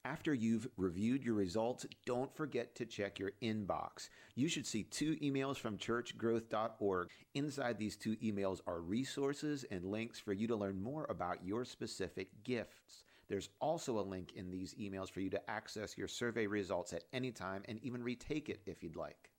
After 0.05 0.35
you've 0.35 0.67
reviewed 0.77 1.23
your 1.23 1.35
results, 1.35 1.87
don't 2.07 2.35
forget 2.35 2.75
to 2.75 2.85
check 2.87 3.21
your 3.21 3.31
inbox. 3.41 4.09
You 4.35 4.49
should 4.49 4.67
see 4.67 4.83
two 4.83 5.15
emails 5.23 5.57
from 5.57 5.79
churchgrowth.org. 5.79 7.09
Inside 7.35 7.79
these 7.79 7.97
two 7.97 8.17
emails 8.17 8.61
are 8.67 8.81
resources 8.81 9.65
and 9.71 9.85
links 9.85 10.19
for 10.19 10.33
you 10.33 10.49
to 10.49 10.57
learn 10.57 10.83
more 10.83 11.07
about 11.09 11.45
your 11.45 11.65
specific 11.65 12.31
gifts. 12.43 13.05
There's 13.29 13.51
also 13.61 14.01
a 14.01 14.03
link 14.03 14.33
in 14.35 14.51
these 14.51 14.75
emails 14.75 15.09
for 15.09 15.21
you 15.21 15.31
to 15.31 15.51
access 15.51 15.97
your 15.97 16.09
survey 16.09 16.49
results 16.49 16.93
at 16.93 17.05
any 17.13 17.31
time 17.31 17.63
and 17.69 17.79
even 17.85 18.03
retake 18.03 18.49
it 18.49 18.61
if 18.67 18.83
you'd 18.83 18.97
like. 18.97 19.31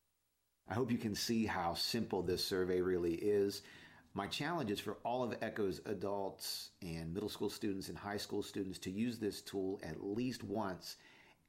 I 0.70 0.76
hope 0.76 0.92
you 0.92 0.98
can 0.98 1.14
see 1.14 1.46
how 1.46 1.74
simple 1.74 2.24
this 2.24 2.44
survey 2.44 2.80
really 2.80 3.16
is. 3.16 3.64
My 4.16 4.28
challenge 4.28 4.70
is 4.70 4.80
for 4.80 4.98
all 5.04 5.24
of 5.24 5.36
Echo's 5.42 5.82
adults 5.86 6.70
and 6.84 7.12
middle 7.12 7.30
school 7.30 7.50
students 7.50 7.90
and 7.90 7.98
high 7.98 8.18
school 8.18 8.44
students 8.44 8.78
to 8.80 8.92
use 8.92 9.18
this 9.18 9.42
tool 9.42 9.80
at 9.82 10.04
least 10.04 10.44
once 10.44 10.98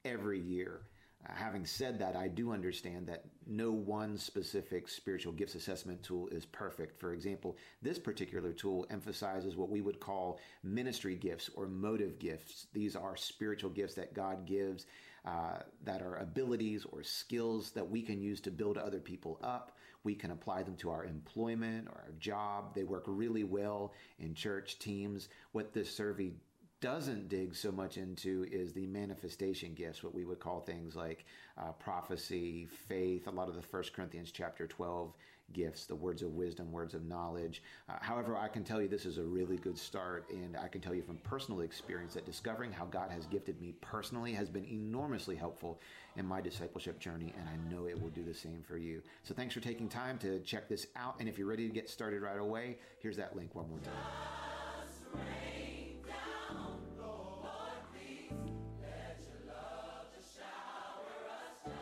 every 0.03 0.39
year. 0.39 0.81
Uh, 1.27 1.31
having 1.33 1.63
said 1.63 1.99
that, 1.99 2.15
I 2.15 2.27
do 2.27 2.51
understand 2.51 3.05
that 3.07 3.25
no 3.45 3.71
one 3.71 4.17
specific 4.17 4.89
spiritual 4.89 5.33
gifts 5.33 5.53
assessment 5.53 6.01
tool 6.01 6.27
is 6.29 6.45
perfect. 6.45 6.99
For 6.99 7.13
example, 7.13 7.55
this 7.83 7.99
particular 7.99 8.51
tool 8.51 8.87
emphasizes 8.89 9.55
what 9.55 9.69
we 9.69 9.81
would 9.81 9.99
call 9.99 10.39
ministry 10.63 11.15
gifts 11.15 11.51
or 11.55 11.67
motive 11.67 12.17
gifts. 12.17 12.65
These 12.73 12.95
are 12.95 13.15
spiritual 13.15 13.69
gifts 13.69 13.93
that 13.93 14.15
God 14.15 14.47
gives 14.47 14.87
uh, 15.23 15.59
that 15.83 16.01
are 16.01 16.17
abilities 16.17 16.85
or 16.91 17.03
skills 17.03 17.71
that 17.71 17.89
we 17.89 18.01
can 18.01 18.21
use 18.21 18.41
to 18.41 18.51
build 18.51 18.77
other 18.77 18.99
people 18.99 19.39
up. 19.43 19.77
We 20.05 20.15
can 20.15 20.31
apply 20.31 20.63
them 20.63 20.75
to 20.77 20.89
our 20.91 21.03
employment 21.03 21.89
or 21.89 22.03
our 22.05 22.13
job. 22.19 22.73
They 22.73 22.83
work 22.83 23.03
really 23.07 23.43
well 23.43 23.93
in 24.19 24.33
church 24.33 24.79
teams. 24.79 25.27
What 25.51 25.73
this 25.73 25.93
survey 25.93 26.31
doesn't 26.79 27.29
dig 27.29 27.55
so 27.55 27.71
much 27.71 27.97
into 27.97 28.45
is 28.51 28.71
the 28.71 28.85
manifestation 28.85 29.73
gifts, 29.73 30.03
what 30.03 30.13
we 30.13 30.23
would 30.23 30.39
call 30.39 30.61
things 30.61 30.95
like 30.95 31.25
uh, 31.57 31.71
prophecy, 31.71 32.67
faith, 32.87 33.27
a 33.27 33.31
lot 33.31 33.49
of 33.49 33.55
the 33.55 33.61
First 33.61 33.93
Corinthians 33.93 34.31
chapter 34.31 34.67
12 34.67 35.11
gifts, 35.53 35.85
the 35.85 35.95
words 35.95 36.21
of 36.21 36.33
wisdom, 36.33 36.71
words 36.71 36.93
of 36.93 37.05
knowledge. 37.05 37.63
Uh, 37.89 37.93
however, 38.01 38.37
I 38.37 38.47
can 38.47 38.63
tell 38.63 38.81
you 38.81 38.87
this 38.87 39.05
is 39.05 39.17
a 39.17 39.23
really 39.23 39.57
good 39.57 39.77
start, 39.77 40.29
and 40.29 40.57
I 40.57 40.67
can 40.67 40.81
tell 40.81 40.93
you 40.93 41.01
from 41.01 41.17
personal 41.17 41.61
experience 41.61 42.13
that 42.13 42.25
discovering 42.25 42.71
how 42.71 42.85
God 42.85 43.11
has 43.11 43.25
gifted 43.25 43.59
me 43.61 43.73
personally 43.81 44.33
has 44.33 44.49
been 44.49 44.65
enormously 44.65 45.35
helpful 45.35 45.79
in 46.15 46.25
my 46.25 46.41
discipleship 46.41 46.99
journey, 46.99 47.33
and 47.37 47.47
I 47.47 47.73
know 47.73 47.85
it 47.87 48.01
will 48.01 48.09
do 48.09 48.23
the 48.23 48.33
same 48.33 48.63
for 48.67 48.77
you. 48.77 49.01
So 49.23 49.33
thanks 49.33 49.53
for 49.53 49.59
taking 49.61 49.87
time 49.89 50.17
to 50.19 50.39
check 50.41 50.67
this 50.67 50.87
out, 50.95 51.15
and 51.19 51.29
if 51.29 51.37
you're 51.37 51.47
ready 51.47 51.67
to 51.67 51.73
get 51.73 51.89
started 51.89 52.21
right 52.21 52.39
away, 52.39 52.77
here's 52.99 53.17
that 53.17 53.35
link 53.35 53.55
one 53.55 53.69
more 53.69 53.79
time. 53.79 55.23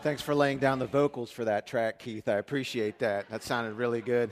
Thanks 0.03 0.21
for 0.21 0.35
laying 0.35 0.57
down 0.57 0.79
the 0.79 0.85
vocals 0.85 1.31
for 1.31 1.45
that 1.45 1.65
track, 1.65 1.97
Keith. 1.97 2.27
I 2.27 2.33
appreciate 2.33 2.99
that. 2.99 3.29
That 3.29 3.41
sounded 3.41 3.75
really 3.75 4.01
good. 4.01 4.31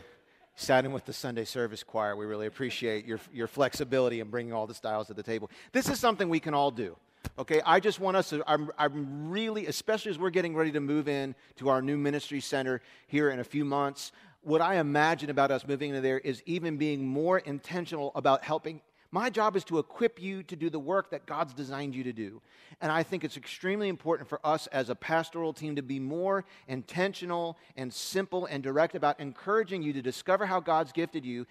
Sat 0.57 0.83
in 0.83 0.91
with 0.91 1.05
the 1.05 1.13
Sunday 1.13 1.45
service 1.45 1.81
choir. 1.81 2.17
We 2.17 2.25
really 2.25 2.47
appreciate 2.47 3.05
your, 3.05 3.21
your 3.31 3.47
flexibility 3.47 4.19
in 4.19 4.29
bringing 4.29 4.51
all 4.51 4.67
the 4.67 4.73
styles 4.73 5.07
to 5.07 5.13
the 5.13 5.23
table. 5.23 5.49
This 5.71 5.87
is 5.87 5.97
something 5.97 6.27
we 6.27 6.41
can 6.41 6.53
all 6.53 6.71
do. 6.71 6.97
Okay, 7.39 7.61
I 7.65 7.79
just 7.79 8.01
want 8.01 8.17
us 8.17 8.31
to, 8.31 8.43
I'm, 8.47 8.69
I'm 8.77 9.29
really, 9.29 9.67
especially 9.67 10.11
as 10.11 10.19
we're 10.19 10.29
getting 10.29 10.57
ready 10.57 10.73
to 10.73 10.81
move 10.81 11.07
in 11.07 11.35
to 11.55 11.69
our 11.69 11.81
new 11.81 11.97
ministry 11.97 12.41
center 12.41 12.81
here 13.07 13.29
in 13.29 13.39
a 13.39 13.45
few 13.45 13.63
months, 13.63 14.11
what 14.41 14.59
I 14.59 14.75
imagine 14.75 15.29
about 15.29 15.51
us 15.51 15.65
moving 15.65 15.91
into 15.91 16.01
there 16.01 16.19
is 16.19 16.43
even 16.45 16.75
being 16.75 17.07
more 17.07 17.39
intentional 17.39 18.11
about 18.15 18.43
helping 18.43 18.81
my 19.11 19.29
job 19.29 19.55
is 19.55 19.63
to 19.65 19.77
equip 19.77 20.21
you 20.21 20.43
to 20.43 20.55
do 20.55 20.69
the 20.69 20.79
work 20.79 21.11
that 21.11 21.25
God's 21.25 21.53
designed 21.53 21.95
you 21.95 22.05
to 22.05 22.13
do. 22.13 22.41
And 22.79 22.91
I 22.91 23.03
think 23.03 23.23
it's 23.23 23.37
extremely 23.37 23.89
important 23.89 24.29
for 24.29 24.39
us 24.43 24.67
as 24.67 24.89
a 24.89 24.95
pastoral 24.95 25.53
team 25.53 25.75
to 25.75 25.81
be 25.81 25.99
more 25.99 26.45
intentional 26.67 27.57
and 27.75 27.93
simple 27.93 28.45
and 28.45 28.63
direct 28.63 28.95
about 28.95 29.19
encouraging 29.19 29.83
you 29.83 29.93
to 29.93 30.01
discover 30.01 30.45
how 30.45 30.61
God's 30.61 30.93
gifted 30.93 31.25
you 31.25 31.45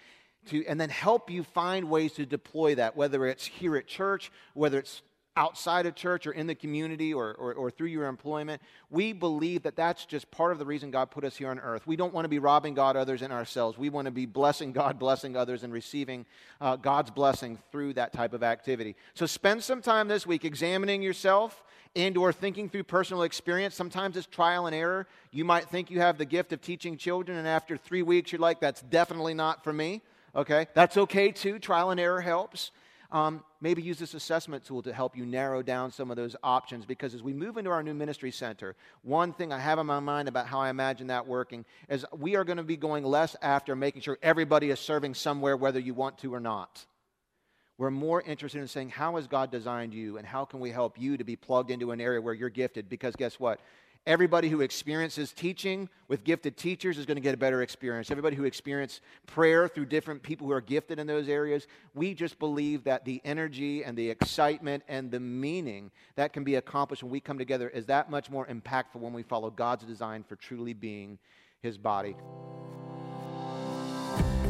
to, 0.47 0.65
and 0.65 0.81
then 0.81 0.89
help 0.89 1.29
you 1.29 1.43
find 1.43 1.89
ways 1.89 2.13
to 2.13 2.25
deploy 2.25 2.73
that, 2.75 2.95
whether 2.95 3.27
it's 3.27 3.45
here 3.45 3.77
at 3.77 3.85
church, 3.85 4.31
whether 4.55 4.79
it's 4.79 5.03
outside 5.37 5.85
of 5.85 5.95
church 5.95 6.27
or 6.27 6.31
in 6.31 6.45
the 6.45 6.55
community 6.55 7.13
or, 7.13 7.33
or, 7.35 7.53
or, 7.53 7.71
through 7.71 7.87
your 7.87 8.07
employment, 8.07 8.61
we 8.89 9.13
believe 9.13 9.63
that 9.63 9.77
that's 9.77 10.05
just 10.05 10.29
part 10.29 10.51
of 10.51 10.59
the 10.59 10.65
reason 10.65 10.91
God 10.91 11.09
put 11.09 11.23
us 11.23 11.37
here 11.37 11.49
on 11.49 11.59
earth. 11.59 11.87
We 11.87 11.95
don't 11.95 12.13
want 12.13 12.25
to 12.25 12.29
be 12.29 12.39
robbing 12.39 12.73
God, 12.73 12.97
others, 12.97 13.21
and 13.21 13.31
ourselves. 13.31 13.77
We 13.77 13.89
want 13.89 14.05
to 14.05 14.11
be 14.11 14.25
blessing 14.25 14.73
God, 14.73 14.99
blessing 14.99 15.37
others, 15.37 15.63
and 15.63 15.71
receiving 15.71 16.25
uh, 16.59 16.75
God's 16.75 17.11
blessing 17.11 17.57
through 17.71 17.93
that 17.93 18.11
type 18.11 18.33
of 18.33 18.43
activity. 18.43 18.95
So 19.13 19.25
spend 19.25 19.63
some 19.63 19.81
time 19.81 20.09
this 20.09 20.27
week 20.27 20.43
examining 20.43 21.01
yourself 21.01 21.63
and 21.95 22.17
or 22.17 22.33
thinking 22.33 22.69
through 22.69 22.83
personal 22.83 23.23
experience. 23.23 23.75
Sometimes 23.75 24.17
it's 24.17 24.27
trial 24.27 24.65
and 24.65 24.75
error. 24.75 25.07
You 25.31 25.45
might 25.45 25.69
think 25.69 25.89
you 25.89 26.01
have 26.01 26.17
the 26.17 26.25
gift 26.25 26.51
of 26.53 26.61
teaching 26.61 26.97
children, 26.97 27.37
and 27.37 27.47
after 27.47 27.77
three 27.77 28.01
weeks, 28.01 28.31
you're 28.31 28.39
like, 28.39 28.59
that's 28.59 28.81
definitely 28.81 29.33
not 29.33 29.63
for 29.63 29.71
me. 29.71 30.01
Okay, 30.35 30.67
that's 30.73 30.97
okay 30.97 31.31
too. 31.31 31.59
Trial 31.59 31.89
and 31.89 31.99
error 31.99 32.21
helps. 32.21 32.71
Um, 33.11 33.43
maybe 33.59 33.81
use 33.81 33.99
this 33.99 34.13
assessment 34.13 34.63
tool 34.63 34.81
to 34.83 34.93
help 34.93 35.17
you 35.17 35.25
narrow 35.25 35.61
down 35.61 35.91
some 35.91 36.09
of 36.11 36.15
those 36.15 36.35
options 36.43 36.85
because 36.85 37.13
as 37.13 37.21
we 37.21 37.33
move 37.33 37.57
into 37.57 37.69
our 37.69 37.83
new 37.83 37.93
ministry 37.93 38.31
center, 38.31 38.75
one 39.01 39.33
thing 39.33 39.51
I 39.51 39.59
have 39.59 39.79
in 39.79 39.85
my 39.85 39.99
mind 39.99 40.29
about 40.29 40.47
how 40.47 40.61
I 40.61 40.69
imagine 40.69 41.07
that 41.07 41.27
working 41.27 41.65
is 41.89 42.05
we 42.17 42.37
are 42.37 42.45
going 42.45 42.57
to 42.57 42.63
be 42.63 42.77
going 42.77 43.03
less 43.03 43.35
after 43.41 43.75
making 43.75 44.03
sure 44.03 44.17
everybody 44.23 44.69
is 44.69 44.79
serving 44.79 45.15
somewhere 45.15 45.57
whether 45.57 45.79
you 45.79 45.93
want 45.93 46.19
to 46.19 46.33
or 46.33 46.39
not. 46.39 46.85
We're 47.77 47.89
more 47.89 48.21
interested 48.21 48.61
in 48.61 48.67
saying, 48.67 48.89
how 48.89 49.15
has 49.15 49.27
God 49.27 49.51
designed 49.51 49.93
you 49.93 50.17
and 50.17 50.25
how 50.25 50.45
can 50.45 50.59
we 50.59 50.69
help 50.69 50.97
you 50.99 51.17
to 51.17 51.23
be 51.23 51.35
plugged 51.35 51.71
into 51.71 51.91
an 51.91 51.99
area 51.99 52.21
where 52.21 52.33
you're 52.33 52.49
gifted? 52.49 52.87
Because 52.87 53.15
guess 53.15 53.39
what? 53.39 53.59
Everybody 54.07 54.49
who 54.49 54.61
experiences 54.61 55.31
teaching 55.31 55.87
with 56.07 56.23
gifted 56.23 56.57
teachers 56.57 56.97
is 56.97 57.05
going 57.05 57.17
to 57.17 57.21
get 57.21 57.35
a 57.35 57.37
better 57.37 57.61
experience. 57.61 58.09
Everybody 58.09 58.35
who 58.35 58.45
experiences 58.45 58.99
prayer 59.27 59.67
through 59.67 59.85
different 59.85 60.23
people 60.23 60.47
who 60.47 60.53
are 60.53 60.61
gifted 60.61 60.97
in 60.97 61.05
those 61.05 61.29
areas, 61.29 61.67
we 61.93 62.15
just 62.15 62.39
believe 62.39 62.83
that 62.85 63.05
the 63.05 63.21
energy 63.23 63.83
and 63.83 63.95
the 63.95 64.09
excitement 64.09 64.81
and 64.87 65.11
the 65.11 65.19
meaning 65.19 65.91
that 66.15 66.33
can 66.33 66.43
be 66.43 66.55
accomplished 66.55 67.03
when 67.03 67.11
we 67.11 67.19
come 67.19 67.37
together 67.37 67.69
is 67.69 67.85
that 67.85 68.09
much 68.09 68.31
more 68.31 68.47
impactful 68.47 68.95
when 68.95 69.13
we 69.13 69.21
follow 69.21 69.51
God's 69.51 69.83
design 69.83 70.23
for 70.23 70.35
truly 70.35 70.73
being 70.73 71.19
his 71.61 71.77
body. 71.77 72.15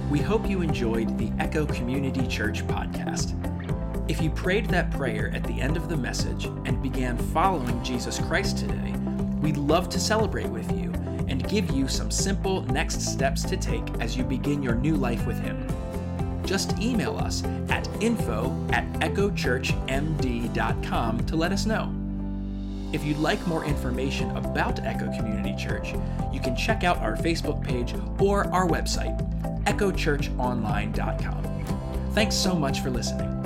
We 0.10 0.20
hope 0.20 0.50
you 0.50 0.62
enjoyed 0.62 1.18
the 1.18 1.30
Echo 1.44 1.66
Community 1.66 2.26
Church 2.26 2.66
podcast. 2.68 3.38
If 4.10 4.22
you 4.22 4.30
prayed 4.30 4.68
that 4.68 4.92
prayer 4.92 5.30
at 5.34 5.44
the 5.44 5.60
end 5.60 5.76
of 5.76 5.90
the 5.90 5.98
message 5.98 6.46
and 6.46 6.82
began 6.82 7.18
following 7.18 7.84
Jesus 7.84 8.18
Christ 8.18 8.58
today, 8.58 8.94
We'd 9.42 9.58
love 9.58 9.90
to 9.90 10.00
celebrate 10.00 10.50
with 10.50 10.72
you 10.72 10.92
and 11.28 11.48
give 11.50 11.72
you 11.72 11.88
some 11.88 12.12
simple 12.12 12.62
next 12.64 13.02
steps 13.02 13.42
to 13.44 13.58
take 13.58 13.88
as 14.00 14.16
you 14.16 14.24
begin 14.24 14.62
your 14.62 14.76
new 14.76 14.96
life 14.96 15.26
with 15.26 15.40
Him. 15.40 15.68
just 16.46 16.78
email 16.80 17.18
us 17.18 17.44
at 17.70 17.88
info 18.02 18.54
at 18.72 18.86
echochurchmd.com 18.96 21.26
to 21.26 21.36
let 21.36 21.52
us 21.54 21.66
know. 21.66 21.92
If 22.92 23.06
you'd 23.06 23.20
like 23.20 23.46
more 23.48 23.64
information 23.64 24.36
about 24.36 24.80
Echo 24.80 25.06
Community 25.16 25.56
Church, 25.56 25.94
you 26.34 26.42
can 26.42 26.58
check 26.58 26.84
out 26.84 26.98
our 26.98 27.16
Facebook 27.16 27.64
page 27.64 27.94
or 28.20 28.48
our 28.48 28.68
website, 28.68 29.18
echochurchonline.com. 29.64 32.12
Thanks 32.14 32.36
so 32.36 32.54
much 32.54 32.82
for 32.82 32.90
listening. 32.90 33.41